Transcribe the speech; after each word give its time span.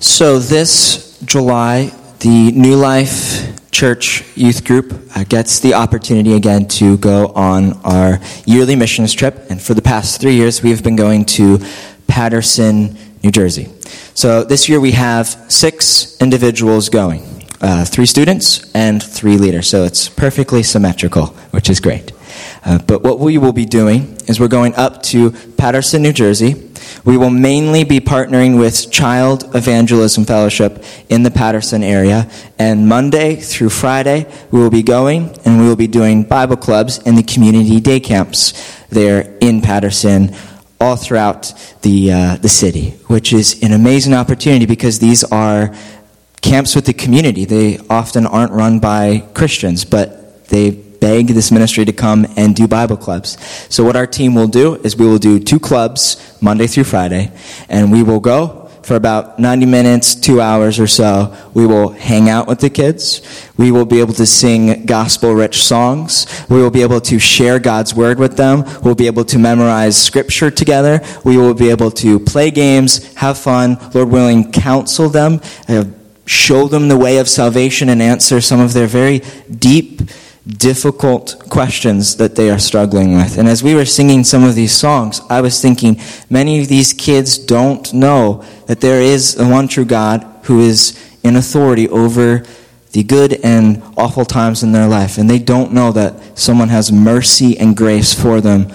So, 0.00 0.38
this 0.38 1.18
July, 1.24 1.92
the 2.20 2.52
New 2.52 2.76
Life 2.76 3.70
Church 3.72 4.22
Youth 4.36 4.64
Group 4.64 4.94
uh, 5.16 5.24
gets 5.24 5.58
the 5.58 5.74
opportunity 5.74 6.34
again 6.34 6.68
to 6.68 6.96
go 6.98 7.32
on 7.34 7.72
our 7.82 8.20
yearly 8.46 8.76
missions 8.76 9.12
trip. 9.12 9.50
And 9.50 9.60
for 9.60 9.74
the 9.74 9.82
past 9.82 10.20
three 10.20 10.36
years, 10.36 10.62
we've 10.62 10.84
been 10.84 10.94
going 10.94 11.24
to 11.24 11.58
Paterson, 12.06 12.96
New 13.24 13.32
Jersey. 13.32 13.70
So, 14.14 14.44
this 14.44 14.68
year 14.68 14.78
we 14.78 14.92
have 14.92 15.26
six 15.48 16.16
individuals 16.20 16.88
going 16.88 17.44
uh, 17.60 17.84
three 17.84 18.06
students 18.06 18.72
and 18.76 19.02
three 19.02 19.36
leaders. 19.36 19.68
So, 19.68 19.82
it's 19.82 20.08
perfectly 20.08 20.62
symmetrical, 20.62 21.26
which 21.50 21.68
is 21.68 21.80
great. 21.80 22.12
Uh, 22.64 22.78
but 22.86 23.02
what 23.02 23.18
we 23.18 23.38
will 23.38 23.52
be 23.52 23.64
doing 23.64 24.16
is 24.26 24.38
we're 24.40 24.48
going 24.48 24.74
up 24.74 25.02
to 25.02 25.30
Paterson, 25.56 26.02
New 26.02 26.12
Jersey. 26.12 26.68
We 27.04 27.16
will 27.16 27.30
mainly 27.30 27.84
be 27.84 28.00
partnering 28.00 28.58
with 28.58 28.90
Child 28.90 29.54
Evangelism 29.54 30.24
Fellowship 30.24 30.82
in 31.08 31.22
the 31.22 31.30
Paterson 31.30 31.82
area. 31.82 32.30
And 32.58 32.88
Monday 32.88 33.36
through 33.36 33.70
Friday, 33.70 34.26
we 34.50 34.60
will 34.60 34.70
be 34.70 34.82
going 34.82 35.36
and 35.44 35.60
we 35.60 35.66
will 35.66 35.76
be 35.76 35.86
doing 35.86 36.24
Bible 36.24 36.56
clubs 36.56 36.98
in 36.98 37.14
the 37.14 37.22
community 37.22 37.80
day 37.80 38.00
camps 38.00 38.52
there 38.88 39.36
in 39.40 39.60
Paterson 39.60 40.34
all 40.80 40.96
throughout 40.96 41.52
the, 41.82 42.12
uh, 42.12 42.36
the 42.36 42.48
city, 42.48 42.90
which 43.08 43.32
is 43.32 43.62
an 43.62 43.72
amazing 43.72 44.14
opportunity 44.14 44.66
because 44.66 44.98
these 44.98 45.24
are 45.24 45.74
camps 46.40 46.74
with 46.74 46.86
the 46.86 46.92
community. 46.92 47.44
They 47.44 47.78
often 47.90 48.26
aren't 48.26 48.52
run 48.52 48.78
by 48.78 49.20
Christians, 49.34 49.84
but 49.84 50.46
they 50.48 50.70
beg 51.00 51.28
this 51.28 51.50
ministry 51.50 51.84
to 51.84 51.92
come 51.92 52.26
and 52.36 52.54
do 52.54 52.66
Bible 52.66 52.96
clubs. 52.96 53.36
So, 53.68 53.84
what 53.84 53.96
our 53.96 54.06
team 54.06 54.34
will 54.34 54.48
do 54.48 54.76
is 54.76 54.96
we 54.96 55.06
will 55.06 55.18
do 55.18 55.38
two 55.38 55.60
clubs 55.60 56.16
Monday 56.40 56.66
through 56.66 56.84
Friday, 56.84 57.32
and 57.68 57.92
we 57.92 58.02
will 58.02 58.20
go 58.20 58.68
for 58.88 58.96
about 58.96 59.38
90 59.38 59.66
minutes, 59.66 60.14
two 60.14 60.40
hours 60.40 60.80
or 60.80 60.86
so. 60.86 61.36
We 61.52 61.66
will 61.66 61.90
hang 61.90 62.30
out 62.30 62.46
with 62.46 62.60
the 62.60 62.70
kids. 62.70 63.20
We 63.58 63.70
will 63.70 63.84
be 63.84 64.00
able 64.00 64.14
to 64.14 64.24
sing 64.24 64.86
gospel 64.86 65.34
rich 65.34 65.62
songs. 65.62 66.26
We 66.48 66.62
will 66.62 66.70
be 66.70 66.80
able 66.80 67.02
to 67.02 67.18
share 67.18 67.58
God's 67.58 67.94
word 67.94 68.18
with 68.18 68.38
them. 68.38 68.64
We'll 68.82 68.94
be 68.94 69.06
able 69.06 69.26
to 69.26 69.38
memorize 69.38 70.02
scripture 70.02 70.50
together. 70.50 71.02
We 71.22 71.36
will 71.36 71.52
be 71.52 71.68
able 71.68 71.90
to 72.02 72.18
play 72.18 72.50
games, 72.50 73.12
have 73.16 73.36
fun, 73.36 73.76
Lord 73.92 74.08
willing, 74.08 74.52
counsel 74.52 75.10
them, 75.10 75.42
uh, 75.68 75.84
show 76.24 76.66
them 76.66 76.88
the 76.88 76.96
way 76.96 77.18
of 77.18 77.28
salvation, 77.28 77.90
and 77.90 78.00
answer 78.00 78.40
some 78.40 78.58
of 78.58 78.72
their 78.72 78.86
very 78.86 79.18
deep 79.54 80.00
difficult 80.56 81.38
questions 81.50 82.16
that 82.16 82.34
they 82.34 82.50
are 82.50 82.58
struggling 82.58 83.14
with. 83.14 83.36
And 83.36 83.46
as 83.46 83.62
we 83.62 83.74
were 83.74 83.84
singing 83.84 84.24
some 84.24 84.44
of 84.44 84.54
these 84.54 84.72
songs, 84.72 85.20
I 85.28 85.40
was 85.40 85.60
thinking 85.60 86.00
many 86.30 86.60
of 86.60 86.68
these 86.68 86.92
kids 86.94 87.36
don't 87.36 87.92
know 87.92 88.42
that 88.66 88.80
there 88.80 89.02
is 89.02 89.38
a 89.38 89.46
one 89.46 89.68
true 89.68 89.84
God 89.84 90.26
who 90.44 90.60
is 90.60 90.98
in 91.22 91.36
authority 91.36 91.88
over 91.88 92.44
the 92.92 93.02
good 93.02 93.34
and 93.44 93.82
awful 93.96 94.24
times 94.24 94.62
in 94.62 94.72
their 94.72 94.88
life. 94.88 95.18
And 95.18 95.28
they 95.28 95.38
don't 95.38 95.72
know 95.72 95.92
that 95.92 96.38
someone 96.38 96.68
has 96.68 96.90
mercy 96.90 97.58
and 97.58 97.76
grace 97.76 98.14
for 98.14 98.40
them 98.40 98.72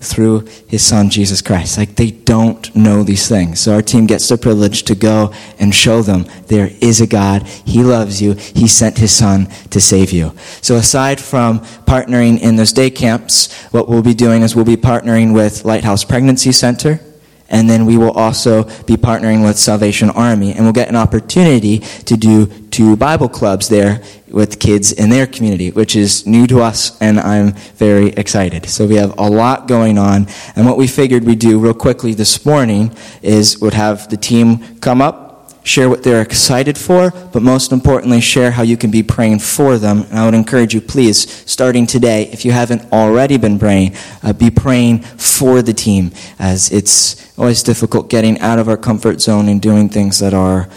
through 0.00 0.46
his 0.68 0.84
son 0.84 1.10
Jesus 1.10 1.42
Christ. 1.42 1.76
Like 1.76 1.96
they 1.96 2.10
don't 2.10 2.74
know 2.74 3.02
these 3.02 3.28
things. 3.28 3.60
So 3.60 3.74
our 3.74 3.82
team 3.82 4.06
gets 4.06 4.28
the 4.28 4.38
privilege 4.38 4.84
to 4.84 4.94
go 4.94 5.32
and 5.58 5.74
show 5.74 6.02
them 6.02 6.24
there 6.46 6.70
is 6.80 7.00
a 7.00 7.06
God. 7.06 7.46
He 7.46 7.82
loves 7.82 8.22
you. 8.22 8.34
He 8.34 8.68
sent 8.68 8.98
his 8.98 9.12
son 9.12 9.46
to 9.70 9.80
save 9.80 10.12
you. 10.12 10.34
So 10.60 10.76
aside 10.76 11.20
from 11.20 11.60
partnering 11.60 12.40
in 12.40 12.56
those 12.56 12.72
day 12.72 12.90
camps, 12.90 13.52
what 13.72 13.88
we'll 13.88 14.02
be 14.02 14.14
doing 14.14 14.42
is 14.42 14.54
we'll 14.54 14.64
be 14.64 14.76
partnering 14.76 15.34
with 15.34 15.64
Lighthouse 15.64 16.04
Pregnancy 16.04 16.52
Center 16.52 17.00
and 17.48 17.68
then 17.68 17.86
we 17.86 17.96
will 17.96 18.10
also 18.10 18.64
be 18.84 18.96
partnering 18.96 19.44
with 19.44 19.58
Salvation 19.58 20.10
Army, 20.10 20.52
and 20.52 20.64
we'll 20.64 20.72
get 20.72 20.88
an 20.88 20.96
opportunity 20.96 21.78
to 21.78 22.16
do 22.16 22.46
two 22.68 22.96
Bible 22.96 23.28
clubs 23.28 23.68
there 23.68 24.02
with 24.30 24.58
kids 24.58 24.92
in 24.92 25.10
their 25.10 25.26
community, 25.26 25.70
which 25.70 25.96
is 25.96 26.26
new 26.26 26.46
to 26.46 26.60
us, 26.60 27.00
and 27.00 27.18
I'm 27.18 27.52
very 27.76 28.10
excited. 28.10 28.66
So 28.66 28.86
we 28.86 28.96
have 28.96 29.18
a 29.18 29.28
lot 29.28 29.68
going 29.68 29.98
on, 29.98 30.26
and 30.56 30.66
what 30.66 30.76
we 30.76 30.86
figured 30.86 31.24
we'd 31.24 31.38
do 31.38 31.58
real 31.58 31.74
quickly 31.74 32.14
this 32.14 32.44
morning 32.44 32.94
is 33.22 33.60
would 33.60 33.74
have 33.74 34.08
the 34.08 34.16
team 34.16 34.78
come 34.80 35.00
up, 35.00 35.26
share 35.64 35.88
what 35.88 36.02
they're 36.02 36.22
excited 36.22 36.78
for, 36.78 37.10
but 37.32 37.42
most 37.42 37.72
importantly, 37.72 38.20
share 38.20 38.52
how 38.52 38.62
you 38.62 38.76
can 38.76 38.90
be 38.90 39.02
praying 39.02 39.38
for 39.38 39.76
them. 39.76 40.02
And 40.08 40.18
I 40.18 40.24
would 40.24 40.34
encourage 40.34 40.72
you, 40.72 40.80
please, 40.80 41.30
starting 41.50 41.86
today, 41.86 42.22
if 42.32 42.44
you 42.44 42.52
haven't 42.52 42.90
already 42.92 43.36
been 43.36 43.58
praying, 43.58 43.94
uh, 44.22 44.32
be 44.32 44.50
praying 44.50 45.00
for 45.00 45.60
the 45.60 45.74
team, 45.74 46.10
as 46.38 46.72
it's 46.72 47.36
always 47.38 47.62
difficult 47.62 48.08
getting 48.08 48.38
out 48.40 48.58
of 48.58 48.68
our 48.68 48.78
comfort 48.78 49.20
zone 49.20 49.48
and 49.48 49.60
doing 49.60 49.88
things 49.88 50.18
that 50.20 50.32
are 50.32 50.68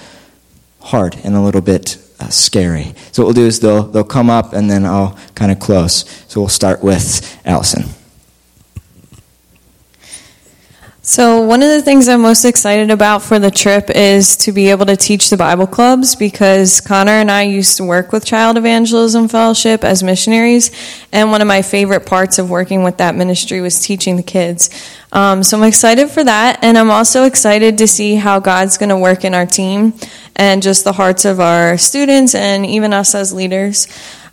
hard 0.81 1.15
and 1.23 1.35
a 1.35 1.41
little 1.41 1.61
bit 1.61 1.97
Uh, 2.21 2.29
scary. 2.29 2.93
So 3.11 3.23
what 3.23 3.29
we'll 3.29 3.33
do 3.33 3.47
is 3.47 3.59
they'll, 3.61 3.81
they'll 3.81 4.03
come 4.03 4.29
up 4.29 4.53
and 4.53 4.69
then 4.69 4.85
I'll 4.85 5.17
kind 5.33 5.51
of 5.51 5.59
close. 5.59 6.07
So 6.27 6.39
we'll 6.39 6.49
start 6.49 6.83
with 6.83 7.41
Allison. 7.45 7.85
So, 11.03 11.41
one 11.41 11.63
of 11.63 11.69
the 11.69 11.81
things 11.81 12.07
I'm 12.07 12.21
most 12.21 12.45
excited 12.45 12.91
about 12.91 13.23
for 13.23 13.39
the 13.39 13.49
trip 13.49 13.89
is 13.89 14.37
to 14.37 14.51
be 14.51 14.69
able 14.69 14.85
to 14.85 14.95
teach 14.95 15.31
the 15.31 15.35
Bible 15.35 15.65
clubs 15.65 16.15
because 16.15 16.79
Connor 16.79 17.13
and 17.13 17.31
I 17.31 17.41
used 17.41 17.77
to 17.77 17.83
work 17.83 18.11
with 18.11 18.23
Child 18.23 18.55
Evangelism 18.55 19.27
Fellowship 19.27 19.83
as 19.83 20.03
missionaries, 20.03 20.69
and 21.11 21.31
one 21.31 21.41
of 21.41 21.47
my 21.47 21.63
favorite 21.63 22.05
parts 22.05 22.37
of 22.37 22.51
working 22.51 22.83
with 22.83 22.97
that 22.97 23.15
ministry 23.15 23.61
was 23.61 23.79
teaching 23.79 24.15
the 24.15 24.21
kids. 24.21 24.69
Um, 25.11 25.41
so, 25.41 25.57
I'm 25.57 25.63
excited 25.63 26.11
for 26.11 26.23
that, 26.23 26.59
and 26.63 26.77
I'm 26.77 26.91
also 26.91 27.23
excited 27.23 27.79
to 27.79 27.87
see 27.87 28.13
how 28.13 28.39
God's 28.39 28.77
going 28.77 28.89
to 28.89 28.97
work 28.97 29.25
in 29.25 29.33
our 29.33 29.47
team 29.47 29.95
and 30.35 30.61
just 30.61 30.83
the 30.83 30.93
hearts 30.93 31.25
of 31.25 31.39
our 31.39 31.79
students 31.79 32.35
and 32.35 32.63
even 32.63 32.93
us 32.93 33.15
as 33.15 33.33
leaders. 33.33 33.87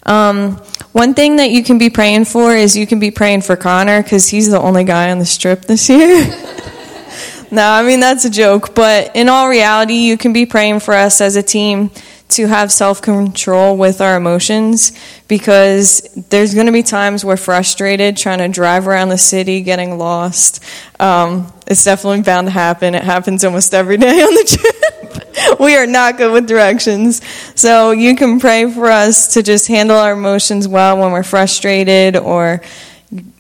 Um, 0.09 0.57
one 0.93 1.13
thing 1.13 1.37
that 1.37 1.51
you 1.51 1.63
can 1.63 1.79
be 1.79 1.91
praying 1.91 2.25
for 2.25 2.55
is 2.55 2.77
you 2.77 2.87
can 2.87 2.99
be 2.99 3.11
praying 3.11 3.43
for 3.43 3.57
Connor 3.57 4.03
because 4.03 4.29
he's 4.29 4.51
the 4.51 4.59
only 4.59 4.85
guy 4.85 5.11
on 5.11 5.19
the 5.19 5.27
strip 5.27 5.63
this 5.63 5.89
year. 5.89 6.27
no, 7.51 7.63
I 7.63 7.83
mean, 7.83 8.01
that's 8.01 8.25
a 8.25 8.31
joke. 8.31 8.75
But 8.75 9.15
in 9.15 9.29
all 9.29 9.49
reality, 9.49 9.95
you 9.95 10.17
can 10.17 10.33
be 10.33 10.47
praying 10.47 10.81
for 10.81 10.95
us 10.95 11.21
as 11.21 11.37
a 11.37 11.43
team 11.43 11.91
to 12.29 12.47
have 12.47 12.71
self 12.71 13.01
control 13.01 13.77
with 13.77 14.01
our 14.01 14.17
emotions 14.17 14.93
because 15.29 16.01
there's 16.31 16.55
going 16.55 16.67
to 16.67 16.73
be 16.73 16.83
times 16.83 17.25
we're 17.25 17.37
frustrated 17.37 18.17
trying 18.17 18.39
to 18.39 18.49
drive 18.49 18.87
around 18.87 19.09
the 19.09 19.19
city, 19.19 19.63
getting 19.63 19.99
lost. 19.99 20.63
Um, 21.01 21.53
it's 21.67 21.85
definitely 21.85 22.23
bound 22.23 22.47
to 22.47 22.51
happen. 22.51 22.95
It 22.95 23.03
happens 23.03 23.45
almost 23.45 23.73
every 23.75 23.97
day 23.97 24.21
on 24.21 24.35
the 24.35 24.45
trip. 24.59 25.61
we 25.61 25.77
are 25.77 25.87
not 25.87 26.17
good 26.17 26.33
with 26.33 26.47
directions. 26.47 27.25
So 27.55 27.93
you 27.93 28.17
can 28.17 28.41
pray 28.41 28.71
for 28.71 28.87
us 28.87 29.35
to 29.35 29.43
just 29.43 29.69
handle 29.69 29.97
our 29.97 30.13
emotions 30.13 30.69
well 30.69 30.99
when 30.99 31.13
we're 31.13 31.23
frustrated 31.23 32.17
or 32.17 32.63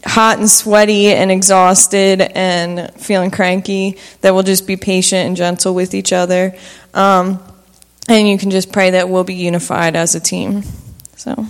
hot 0.04 0.38
and 0.38 0.48
sweaty 0.48 1.08
and 1.08 1.30
exhausted 1.30 2.22
and 2.22 2.90
feeling 2.94 3.30
cranky, 3.30 3.98
that 4.22 4.32
we'll 4.32 4.42
just 4.42 4.66
be 4.66 4.76
patient 4.76 5.26
and 5.26 5.36
gentle 5.36 5.74
with 5.74 5.94
each 5.94 6.12
other. 6.12 6.56
Um, 6.94 7.42
and 8.08 8.26
you 8.26 8.38
can 8.38 8.50
just 8.50 8.72
pray 8.72 8.90
that 8.90 9.08
we'll 9.08 9.24
be 9.24 9.34
unified 9.34 9.94
as 9.94 10.14
a 10.14 10.20
team. 10.20 10.62
So. 11.16 11.46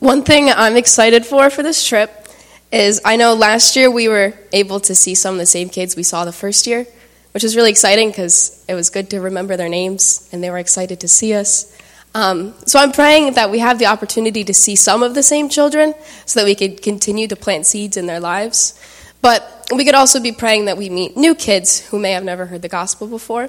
One 0.00 0.22
thing 0.22 0.48
I'm 0.48 0.76
excited 0.76 1.26
for 1.26 1.50
for 1.50 1.62
this 1.62 1.86
trip 1.86 2.28
is 2.70 3.00
I 3.04 3.16
know 3.16 3.34
last 3.34 3.76
year 3.76 3.90
we 3.90 4.08
were 4.08 4.32
able 4.52 4.80
to 4.80 4.94
see 4.94 5.14
some 5.14 5.34
of 5.34 5.38
the 5.38 5.46
same 5.46 5.68
kids 5.68 5.96
we 5.96 6.02
saw 6.02 6.24
the 6.24 6.32
first 6.32 6.66
year, 6.66 6.86
which 7.32 7.42
was 7.42 7.56
really 7.56 7.70
exciting 7.70 8.10
because 8.10 8.64
it 8.68 8.74
was 8.74 8.90
good 8.90 9.10
to 9.10 9.20
remember 9.20 9.56
their 9.56 9.68
names 9.68 10.28
and 10.32 10.42
they 10.42 10.50
were 10.50 10.58
excited 10.58 11.00
to 11.00 11.08
see 11.08 11.34
us. 11.34 11.76
Um, 12.14 12.54
so 12.64 12.78
I'm 12.78 12.92
praying 12.92 13.34
that 13.34 13.50
we 13.50 13.58
have 13.58 13.78
the 13.78 13.86
opportunity 13.86 14.44
to 14.44 14.54
see 14.54 14.76
some 14.76 15.02
of 15.02 15.14
the 15.14 15.22
same 15.22 15.48
children 15.48 15.94
so 16.26 16.40
that 16.40 16.46
we 16.46 16.54
could 16.54 16.80
continue 16.80 17.26
to 17.28 17.36
plant 17.36 17.66
seeds 17.66 17.96
in 17.96 18.06
their 18.06 18.20
lives. 18.20 18.80
But 19.20 19.68
we 19.74 19.84
could 19.84 19.94
also 19.94 20.20
be 20.20 20.32
praying 20.32 20.66
that 20.66 20.76
we 20.76 20.88
meet 20.88 21.16
new 21.16 21.34
kids 21.34 21.86
who 21.88 21.98
may 21.98 22.12
have 22.12 22.24
never 22.24 22.46
heard 22.46 22.62
the 22.62 22.68
gospel 22.68 23.06
before. 23.06 23.48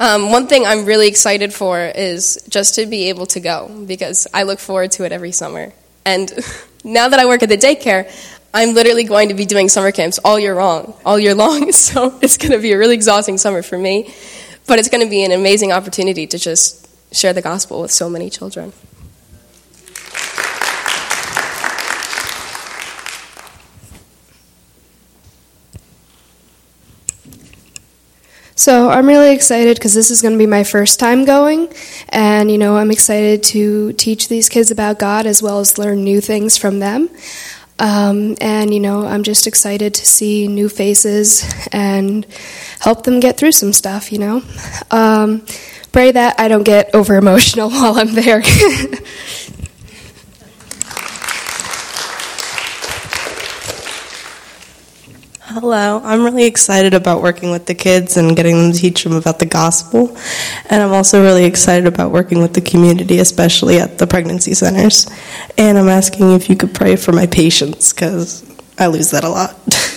Um, 0.00 0.30
one 0.32 0.46
thing 0.46 0.66
I'm 0.66 0.84
really 0.86 1.08
excited 1.08 1.52
for 1.52 1.78
is 1.80 2.42
just 2.48 2.74
to 2.76 2.86
be 2.86 3.08
able 3.08 3.26
to 3.26 3.40
go 3.40 3.84
because 3.86 4.26
I 4.34 4.42
look 4.42 4.58
forward 4.58 4.90
to 4.92 5.04
it 5.04 5.12
every 5.12 5.32
summer. 5.32 5.72
And 6.04 6.32
now 6.84 7.08
that 7.08 7.18
I 7.20 7.26
work 7.26 7.42
at 7.42 7.48
the 7.48 7.56
daycare, 7.56 8.10
I'm 8.52 8.74
literally 8.74 9.04
going 9.04 9.28
to 9.28 9.34
be 9.34 9.46
doing 9.46 9.68
summer 9.68 9.92
camps 9.92 10.18
all 10.24 10.38
year 10.38 10.54
long, 10.54 10.94
all 11.04 11.18
year 11.18 11.34
long. 11.34 11.72
So 11.72 12.18
it's 12.22 12.36
going 12.36 12.52
to 12.52 12.58
be 12.58 12.72
a 12.72 12.78
really 12.78 12.94
exhausting 12.94 13.38
summer 13.38 13.62
for 13.62 13.78
me, 13.78 14.14
but 14.66 14.78
it's 14.78 14.88
going 14.88 15.02
to 15.02 15.10
be 15.10 15.24
an 15.24 15.32
amazing 15.32 15.72
opportunity 15.72 16.26
to 16.28 16.38
just 16.38 16.88
share 17.14 17.32
the 17.32 17.42
gospel 17.42 17.82
with 17.82 17.90
so 17.90 18.08
many 18.08 18.30
children. 18.30 18.72
So 28.56 28.88
I'm 28.88 29.06
really 29.06 29.34
excited 29.34 29.76
because 29.76 29.94
this 29.94 30.10
is 30.10 30.22
going 30.22 30.34
to 30.34 30.38
be 30.38 30.46
my 30.46 30.62
first 30.62 31.00
time 31.00 31.24
going, 31.24 31.72
and 32.08 32.50
you 32.50 32.58
know 32.58 32.76
I'm 32.76 32.92
excited 32.92 33.42
to 33.44 33.92
teach 33.94 34.28
these 34.28 34.48
kids 34.48 34.70
about 34.70 35.00
God 35.00 35.26
as 35.26 35.42
well 35.42 35.58
as 35.58 35.76
learn 35.76 36.04
new 36.04 36.20
things 36.20 36.56
from 36.56 36.78
them. 36.78 37.10
Um, 37.78 38.36
and, 38.40 38.72
you 38.72 38.78
know, 38.78 39.04
I'm 39.04 39.24
just 39.24 39.46
excited 39.48 39.94
to 39.94 40.06
see 40.06 40.46
new 40.46 40.68
faces 40.68 41.44
and 41.72 42.24
help 42.78 43.02
them 43.02 43.18
get 43.18 43.36
through 43.36 43.52
some 43.52 43.72
stuff, 43.72 44.12
you 44.12 44.18
know. 44.18 44.42
Um, 44.92 45.44
pray 45.90 46.12
that 46.12 46.38
I 46.38 46.46
don't 46.46 46.62
get 46.62 46.94
over 46.94 47.16
emotional 47.16 47.70
while 47.70 47.98
I'm 47.98 48.14
there. 48.14 48.42
Hello, 55.54 56.00
I'm 56.02 56.24
really 56.24 56.46
excited 56.46 56.94
about 56.94 57.22
working 57.22 57.52
with 57.52 57.66
the 57.66 57.76
kids 57.76 58.16
and 58.16 58.34
getting 58.34 58.56
them 58.56 58.72
to 58.72 58.76
teach 58.76 59.04
them 59.04 59.12
about 59.12 59.38
the 59.38 59.46
gospel. 59.46 60.16
And 60.68 60.82
I'm 60.82 60.92
also 60.92 61.22
really 61.22 61.44
excited 61.44 61.86
about 61.86 62.10
working 62.10 62.42
with 62.42 62.54
the 62.54 62.60
community, 62.60 63.20
especially 63.20 63.78
at 63.78 63.98
the 63.98 64.08
pregnancy 64.08 64.52
centers. 64.54 65.08
And 65.56 65.78
I'm 65.78 65.88
asking 65.88 66.32
if 66.32 66.50
you 66.50 66.56
could 66.56 66.74
pray 66.74 66.96
for 66.96 67.12
my 67.12 67.26
patience 67.26 67.92
because 67.92 68.42
I 68.80 68.88
lose 68.88 69.12
that 69.12 69.22
a 69.22 69.28
lot. 69.28 69.54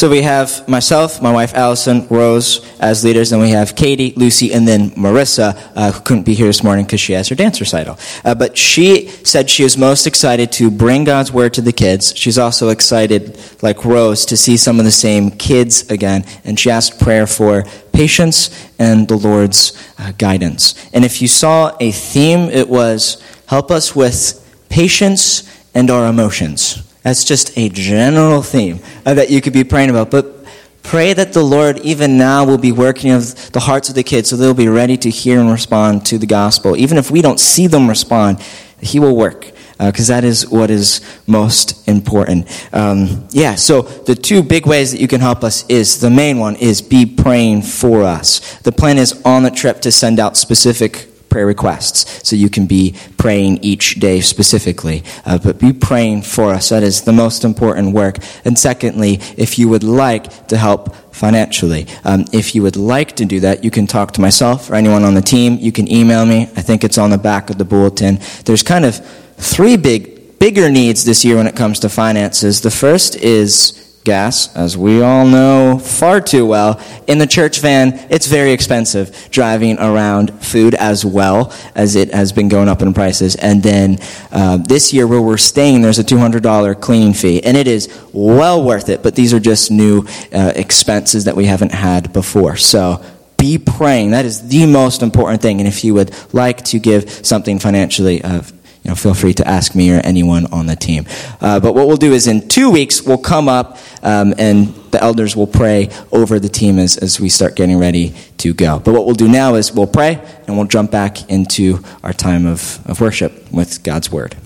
So 0.00 0.08
we 0.08 0.22
have 0.22 0.66
myself, 0.66 1.20
my 1.20 1.30
wife 1.30 1.52
Allison, 1.52 2.08
Rose 2.08 2.66
as 2.80 3.04
leaders, 3.04 3.32
and 3.32 3.42
we 3.42 3.50
have 3.50 3.76
Katie, 3.76 4.14
Lucy, 4.16 4.50
and 4.50 4.66
then 4.66 4.92
Marissa, 4.92 5.54
uh, 5.76 5.92
who 5.92 6.00
couldn't 6.00 6.22
be 6.22 6.32
here 6.32 6.46
this 6.46 6.64
morning 6.64 6.86
because 6.86 7.02
she 7.02 7.12
has 7.12 7.28
her 7.28 7.34
dance 7.34 7.60
recital. 7.60 7.98
Uh, 8.24 8.34
but 8.34 8.56
she 8.56 9.08
said 9.08 9.50
she 9.50 9.62
is 9.62 9.76
most 9.76 10.06
excited 10.06 10.52
to 10.52 10.70
bring 10.70 11.04
God's 11.04 11.30
word 11.30 11.52
to 11.52 11.60
the 11.60 11.74
kids. 11.74 12.16
She's 12.16 12.38
also 12.38 12.70
excited, 12.70 13.38
like 13.60 13.84
Rose, 13.84 14.24
to 14.24 14.38
see 14.38 14.56
some 14.56 14.78
of 14.78 14.86
the 14.86 14.90
same 14.90 15.32
kids 15.32 15.90
again, 15.90 16.24
and 16.44 16.58
she 16.58 16.70
asked 16.70 16.98
prayer 16.98 17.26
for 17.26 17.64
patience 17.92 18.48
and 18.78 19.06
the 19.06 19.18
Lord's 19.18 19.76
uh, 19.98 20.12
guidance. 20.16 20.82
And 20.94 21.04
if 21.04 21.20
you 21.20 21.28
saw 21.28 21.76
a 21.78 21.92
theme, 21.92 22.48
it 22.48 22.70
was 22.70 23.22
help 23.48 23.70
us 23.70 23.94
with 23.94 24.64
patience 24.70 25.42
and 25.74 25.90
our 25.90 26.06
emotions. 26.06 26.89
That's 27.02 27.24
just 27.24 27.56
a 27.56 27.68
general 27.68 28.42
theme 28.42 28.80
uh, 29.06 29.14
that 29.14 29.30
you 29.30 29.40
could 29.40 29.52
be 29.52 29.64
praying 29.64 29.90
about. 29.90 30.10
But 30.10 30.44
pray 30.82 31.12
that 31.12 31.32
the 31.32 31.42
Lord, 31.42 31.78
even 31.78 32.18
now, 32.18 32.44
will 32.44 32.58
be 32.58 32.72
working 32.72 33.10
of 33.10 33.52
the 33.52 33.60
hearts 33.60 33.88
of 33.88 33.94
the 33.94 34.02
kids 34.02 34.28
so 34.28 34.36
they'll 34.36 34.54
be 34.54 34.68
ready 34.68 34.96
to 34.98 35.10
hear 35.10 35.40
and 35.40 35.50
respond 35.50 36.04
to 36.06 36.18
the 36.18 36.26
gospel. 36.26 36.76
Even 36.76 36.98
if 36.98 37.10
we 37.10 37.22
don't 37.22 37.40
see 37.40 37.66
them 37.66 37.88
respond, 37.88 38.40
He 38.80 39.00
will 39.00 39.16
work. 39.16 39.52
Because 39.78 40.10
uh, 40.10 40.16
that 40.16 40.24
is 40.24 40.46
what 40.46 40.70
is 40.70 41.00
most 41.26 41.88
important. 41.88 42.68
Um, 42.70 43.26
yeah, 43.30 43.54
so 43.54 43.80
the 43.80 44.14
two 44.14 44.42
big 44.42 44.66
ways 44.66 44.92
that 44.92 45.00
you 45.00 45.08
can 45.08 45.22
help 45.22 45.42
us 45.42 45.64
is 45.70 46.00
the 46.00 46.10
main 46.10 46.38
one 46.38 46.56
is 46.56 46.82
be 46.82 47.06
praying 47.06 47.62
for 47.62 48.02
us. 48.02 48.58
The 48.58 48.72
plan 48.72 48.98
is 48.98 49.22
on 49.24 49.42
the 49.42 49.50
trip 49.50 49.80
to 49.80 49.90
send 49.90 50.20
out 50.20 50.36
specific 50.36 51.09
prayer 51.30 51.46
requests. 51.46 52.28
So 52.28 52.36
you 52.36 52.50
can 52.50 52.66
be 52.66 52.94
praying 53.16 53.58
each 53.62 53.94
day 53.94 54.20
specifically. 54.20 55.02
Uh, 55.24 55.38
but 55.38 55.58
be 55.58 55.72
praying 55.72 56.22
for 56.22 56.52
us. 56.52 56.68
That 56.68 56.82
is 56.82 57.02
the 57.02 57.12
most 57.12 57.44
important 57.44 57.94
work. 57.94 58.18
And 58.44 58.58
secondly, 58.58 59.20
if 59.36 59.58
you 59.58 59.68
would 59.68 59.84
like 59.84 60.48
to 60.48 60.56
help 60.56 60.94
financially, 61.14 61.86
um, 62.04 62.24
if 62.32 62.54
you 62.54 62.62
would 62.62 62.76
like 62.76 63.16
to 63.16 63.24
do 63.24 63.40
that, 63.40 63.64
you 63.64 63.70
can 63.70 63.86
talk 63.86 64.12
to 64.12 64.20
myself 64.20 64.70
or 64.70 64.74
anyone 64.74 65.04
on 65.04 65.14
the 65.14 65.22
team. 65.22 65.56
You 65.58 65.72
can 65.72 65.90
email 65.90 66.26
me. 66.26 66.42
I 66.56 66.62
think 66.62 66.84
it's 66.84 66.98
on 66.98 67.10
the 67.10 67.18
back 67.18 67.50
of 67.50 67.58
the 67.58 67.64
bulletin. 67.64 68.18
There's 68.44 68.62
kind 68.62 68.84
of 68.84 68.96
three 69.36 69.76
big, 69.76 70.38
bigger 70.38 70.70
needs 70.70 71.04
this 71.04 71.24
year 71.24 71.36
when 71.36 71.46
it 71.46 71.56
comes 71.56 71.80
to 71.80 71.88
finances. 71.88 72.60
The 72.60 72.70
first 72.70 73.16
is 73.16 73.89
gas, 74.04 74.54
as 74.56 74.76
we 74.76 75.02
all 75.02 75.26
know 75.26 75.78
far 75.78 76.20
too 76.20 76.46
well. 76.46 76.80
In 77.06 77.18
the 77.18 77.26
church 77.26 77.60
van, 77.60 78.06
it's 78.10 78.26
very 78.26 78.52
expensive 78.52 79.28
driving 79.30 79.78
around 79.78 80.42
food 80.42 80.74
as 80.74 81.04
well 81.04 81.52
as 81.74 81.96
it 81.96 82.12
has 82.14 82.32
been 82.32 82.48
going 82.48 82.68
up 82.68 82.82
in 82.82 82.94
prices. 82.94 83.36
And 83.36 83.62
then 83.62 83.98
uh, 84.32 84.56
this 84.58 84.92
year, 84.92 85.06
where 85.06 85.20
we're 85.20 85.36
staying, 85.36 85.82
there's 85.82 85.98
a 85.98 86.04
$200 86.04 86.80
cleaning 86.80 87.14
fee, 87.14 87.42
and 87.42 87.56
it 87.56 87.68
is 87.68 87.88
well 88.12 88.64
worth 88.64 88.88
it. 88.88 89.02
But 89.02 89.14
these 89.14 89.34
are 89.34 89.40
just 89.40 89.70
new 89.70 90.06
uh, 90.32 90.52
expenses 90.56 91.24
that 91.24 91.36
we 91.36 91.44
haven't 91.44 91.72
had 91.72 92.12
before. 92.12 92.56
So 92.56 93.04
be 93.36 93.58
praying. 93.58 94.10
That 94.10 94.24
is 94.24 94.48
the 94.48 94.66
most 94.66 95.02
important 95.02 95.40
thing. 95.40 95.60
And 95.60 95.68
if 95.68 95.82
you 95.82 95.94
would 95.94 96.14
like 96.34 96.62
to 96.66 96.78
give 96.78 97.10
something 97.26 97.58
financially, 97.58 98.22
uh, 98.22 98.42
you 98.82 98.90
know, 98.90 98.94
feel 98.94 99.14
free 99.14 99.34
to 99.34 99.46
ask 99.46 99.74
me 99.74 99.94
or 99.94 100.00
anyone 100.00 100.46
on 100.52 100.66
the 100.66 100.76
team. 100.76 101.04
Uh, 101.40 101.60
but 101.60 101.74
what 101.74 101.86
we'll 101.86 101.98
do 101.98 102.12
is 102.12 102.26
in 102.26 102.48
two 102.48 102.70
weeks, 102.70 103.02
we'll 103.02 103.18
come 103.18 103.48
up 103.48 103.76
um, 104.02 104.34
and 104.38 104.74
the 104.90 105.02
elders 105.02 105.36
will 105.36 105.46
pray 105.46 105.90
over 106.12 106.40
the 106.40 106.48
team 106.48 106.78
as, 106.78 106.96
as 106.96 107.20
we 107.20 107.28
start 107.28 107.56
getting 107.56 107.78
ready 107.78 108.14
to 108.38 108.54
go. 108.54 108.78
But 108.78 108.94
what 108.94 109.04
we'll 109.04 109.14
do 109.14 109.28
now 109.28 109.54
is 109.54 109.72
we'll 109.72 109.86
pray 109.86 110.20
and 110.46 110.56
we'll 110.56 110.66
jump 110.66 110.90
back 110.90 111.30
into 111.30 111.80
our 112.02 112.14
time 112.14 112.46
of, 112.46 112.80
of 112.86 113.00
worship 113.00 113.52
with 113.52 113.82
God's 113.82 114.10
Word. 114.10 114.36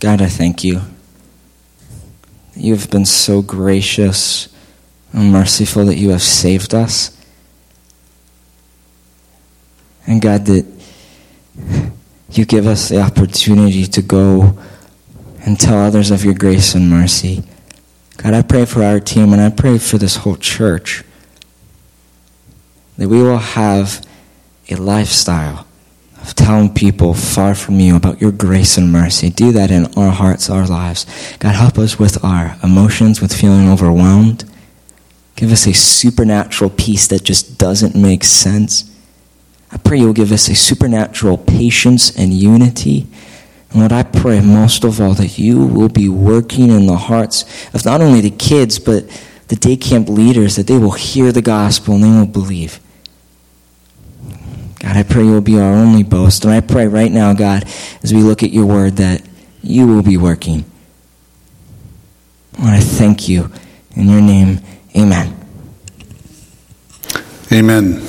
God, 0.00 0.20
I 0.22 0.28
thank 0.28 0.64
you. 0.64 0.80
You 2.56 2.74
have 2.74 2.90
been 2.90 3.04
so 3.04 3.42
gracious 3.42 4.48
and 5.12 5.32
merciful 5.32 5.84
that 5.86 5.96
you 5.96 6.10
have 6.10 6.22
saved 6.22 6.74
us. 6.74 7.13
And 10.06 10.20
God, 10.20 10.46
that 10.46 10.66
you 12.30 12.44
give 12.44 12.66
us 12.66 12.88
the 12.88 13.00
opportunity 13.00 13.86
to 13.86 14.02
go 14.02 14.58
and 15.46 15.58
tell 15.58 15.78
others 15.78 16.10
of 16.10 16.24
your 16.24 16.34
grace 16.34 16.74
and 16.74 16.90
mercy. 16.90 17.44
God, 18.16 18.34
I 18.34 18.42
pray 18.42 18.64
for 18.64 18.82
our 18.82 19.00
team 19.00 19.32
and 19.32 19.40
I 19.40 19.50
pray 19.50 19.78
for 19.78 19.98
this 19.98 20.16
whole 20.16 20.36
church 20.36 21.04
that 22.96 23.08
we 23.08 23.22
will 23.22 23.38
have 23.38 24.04
a 24.70 24.76
lifestyle 24.76 25.66
of 26.22 26.34
telling 26.34 26.72
people 26.72 27.12
far 27.12 27.54
from 27.54 27.80
you 27.80 27.96
about 27.96 28.20
your 28.20 28.32
grace 28.32 28.78
and 28.78 28.90
mercy. 28.90 29.28
Do 29.30 29.52
that 29.52 29.70
in 29.70 29.92
our 29.94 30.10
hearts, 30.10 30.48
our 30.48 30.66
lives. 30.66 31.04
God, 31.38 31.54
help 31.54 31.76
us 31.76 31.98
with 31.98 32.24
our 32.24 32.56
emotions, 32.62 33.20
with 33.20 33.34
feeling 33.34 33.68
overwhelmed. 33.68 34.44
Give 35.36 35.52
us 35.52 35.66
a 35.66 35.74
supernatural 35.74 36.70
peace 36.70 37.08
that 37.08 37.24
just 37.24 37.58
doesn't 37.58 37.94
make 37.94 38.24
sense. 38.24 38.90
I 39.74 39.76
pray 39.78 39.98
you'll 39.98 40.12
give 40.12 40.30
us 40.30 40.48
a 40.48 40.54
supernatural 40.54 41.36
patience 41.36 42.16
and 42.16 42.32
unity. 42.32 43.08
And 43.70 43.80
Lord, 43.80 43.92
I 43.92 44.04
pray 44.04 44.40
most 44.40 44.84
of 44.84 45.00
all 45.00 45.14
that 45.14 45.36
you 45.36 45.66
will 45.66 45.88
be 45.88 46.08
working 46.08 46.70
in 46.70 46.86
the 46.86 46.96
hearts 46.96 47.44
of 47.74 47.84
not 47.84 48.00
only 48.00 48.20
the 48.20 48.30
kids, 48.30 48.78
but 48.78 49.04
the 49.48 49.56
day 49.56 49.76
camp 49.76 50.08
leaders, 50.08 50.54
that 50.54 50.68
they 50.68 50.78
will 50.78 50.92
hear 50.92 51.32
the 51.32 51.42
gospel 51.42 51.94
and 51.94 52.04
they 52.04 52.08
will 52.08 52.26
believe. 52.26 52.78
God, 54.78 54.96
I 54.96 55.02
pray 55.02 55.24
you 55.24 55.32
will 55.32 55.40
be 55.40 55.58
our 55.58 55.72
only 55.72 56.04
boast. 56.04 56.44
And 56.44 56.54
I 56.54 56.60
pray 56.60 56.86
right 56.86 57.10
now, 57.10 57.34
God, 57.34 57.64
as 58.02 58.14
we 58.14 58.22
look 58.22 58.44
at 58.44 58.52
your 58.52 58.66
word, 58.66 58.96
that 58.96 59.22
you 59.60 59.88
will 59.88 60.02
be 60.02 60.16
working. 60.16 60.64
Lord, 62.60 62.74
I 62.74 62.80
thank 62.80 63.28
you. 63.28 63.50
In 63.96 64.08
your 64.08 64.20
name, 64.20 64.60
amen. 64.96 65.36
Amen. 67.50 68.02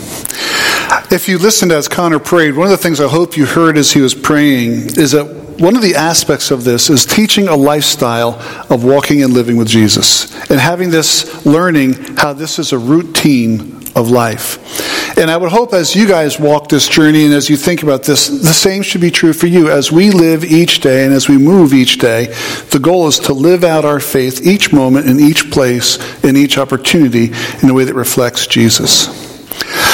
If 1.15 1.29
you 1.29 1.37
listened 1.37 1.71
as 1.71 1.87
Connor 1.87 2.19
prayed, 2.19 2.57
one 2.57 2.65
of 2.65 2.71
the 2.71 2.77
things 2.77 2.99
I 2.99 3.07
hope 3.07 3.37
you 3.37 3.45
heard 3.45 3.77
as 3.77 3.93
he 3.93 4.01
was 4.01 4.13
praying 4.13 4.97
is 4.97 5.13
that 5.13 5.23
one 5.61 5.77
of 5.77 5.81
the 5.81 5.95
aspects 5.95 6.51
of 6.51 6.65
this 6.65 6.89
is 6.89 7.05
teaching 7.05 7.47
a 7.47 7.55
lifestyle 7.55 8.33
of 8.69 8.83
walking 8.83 9.23
and 9.23 9.31
living 9.31 9.55
with 9.55 9.69
Jesus 9.69 10.25
and 10.51 10.59
having 10.59 10.89
this 10.89 11.45
learning 11.45 11.93
how 12.17 12.33
this 12.33 12.59
is 12.59 12.73
a 12.73 12.77
routine 12.77 13.81
of 13.95 14.09
life. 14.09 15.17
And 15.17 15.31
I 15.31 15.37
would 15.37 15.51
hope 15.51 15.71
as 15.71 15.95
you 15.95 16.05
guys 16.05 16.37
walk 16.37 16.67
this 16.67 16.85
journey 16.85 17.23
and 17.23 17.33
as 17.33 17.49
you 17.49 17.55
think 17.55 17.81
about 17.81 18.03
this, 18.03 18.27
the 18.27 18.51
same 18.51 18.83
should 18.83 18.99
be 18.99 19.09
true 19.09 19.31
for 19.31 19.47
you. 19.47 19.69
As 19.71 19.93
we 19.93 20.11
live 20.11 20.43
each 20.43 20.81
day 20.81 21.05
and 21.05 21.13
as 21.13 21.29
we 21.29 21.37
move 21.37 21.73
each 21.73 21.97
day, 21.97 22.25
the 22.71 22.79
goal 22.79 23.07
is 23.07 23.19
to 23.19 23.33
live 23.33 23.63
out 23.63 23.85
our 23.85 24.01
faith 24.01 24.45
each 24.45 24.73
moment 24.73 25.07
in 25.07 25.21
each 25.21 25.49
place, 25.49 25.97
in 26.25 26.35
each 26.35 26.57
opportunity 26.57 27.31
in 27.63 27.69
a 27.69 27.73
way 27.73 27.85
that 27.85 27.93
reflects 27.93 28.47
Jesus. 28.47 29.24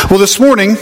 Well, 0.09 0.19
this 0.19 0.39
morning, 0.39 0.75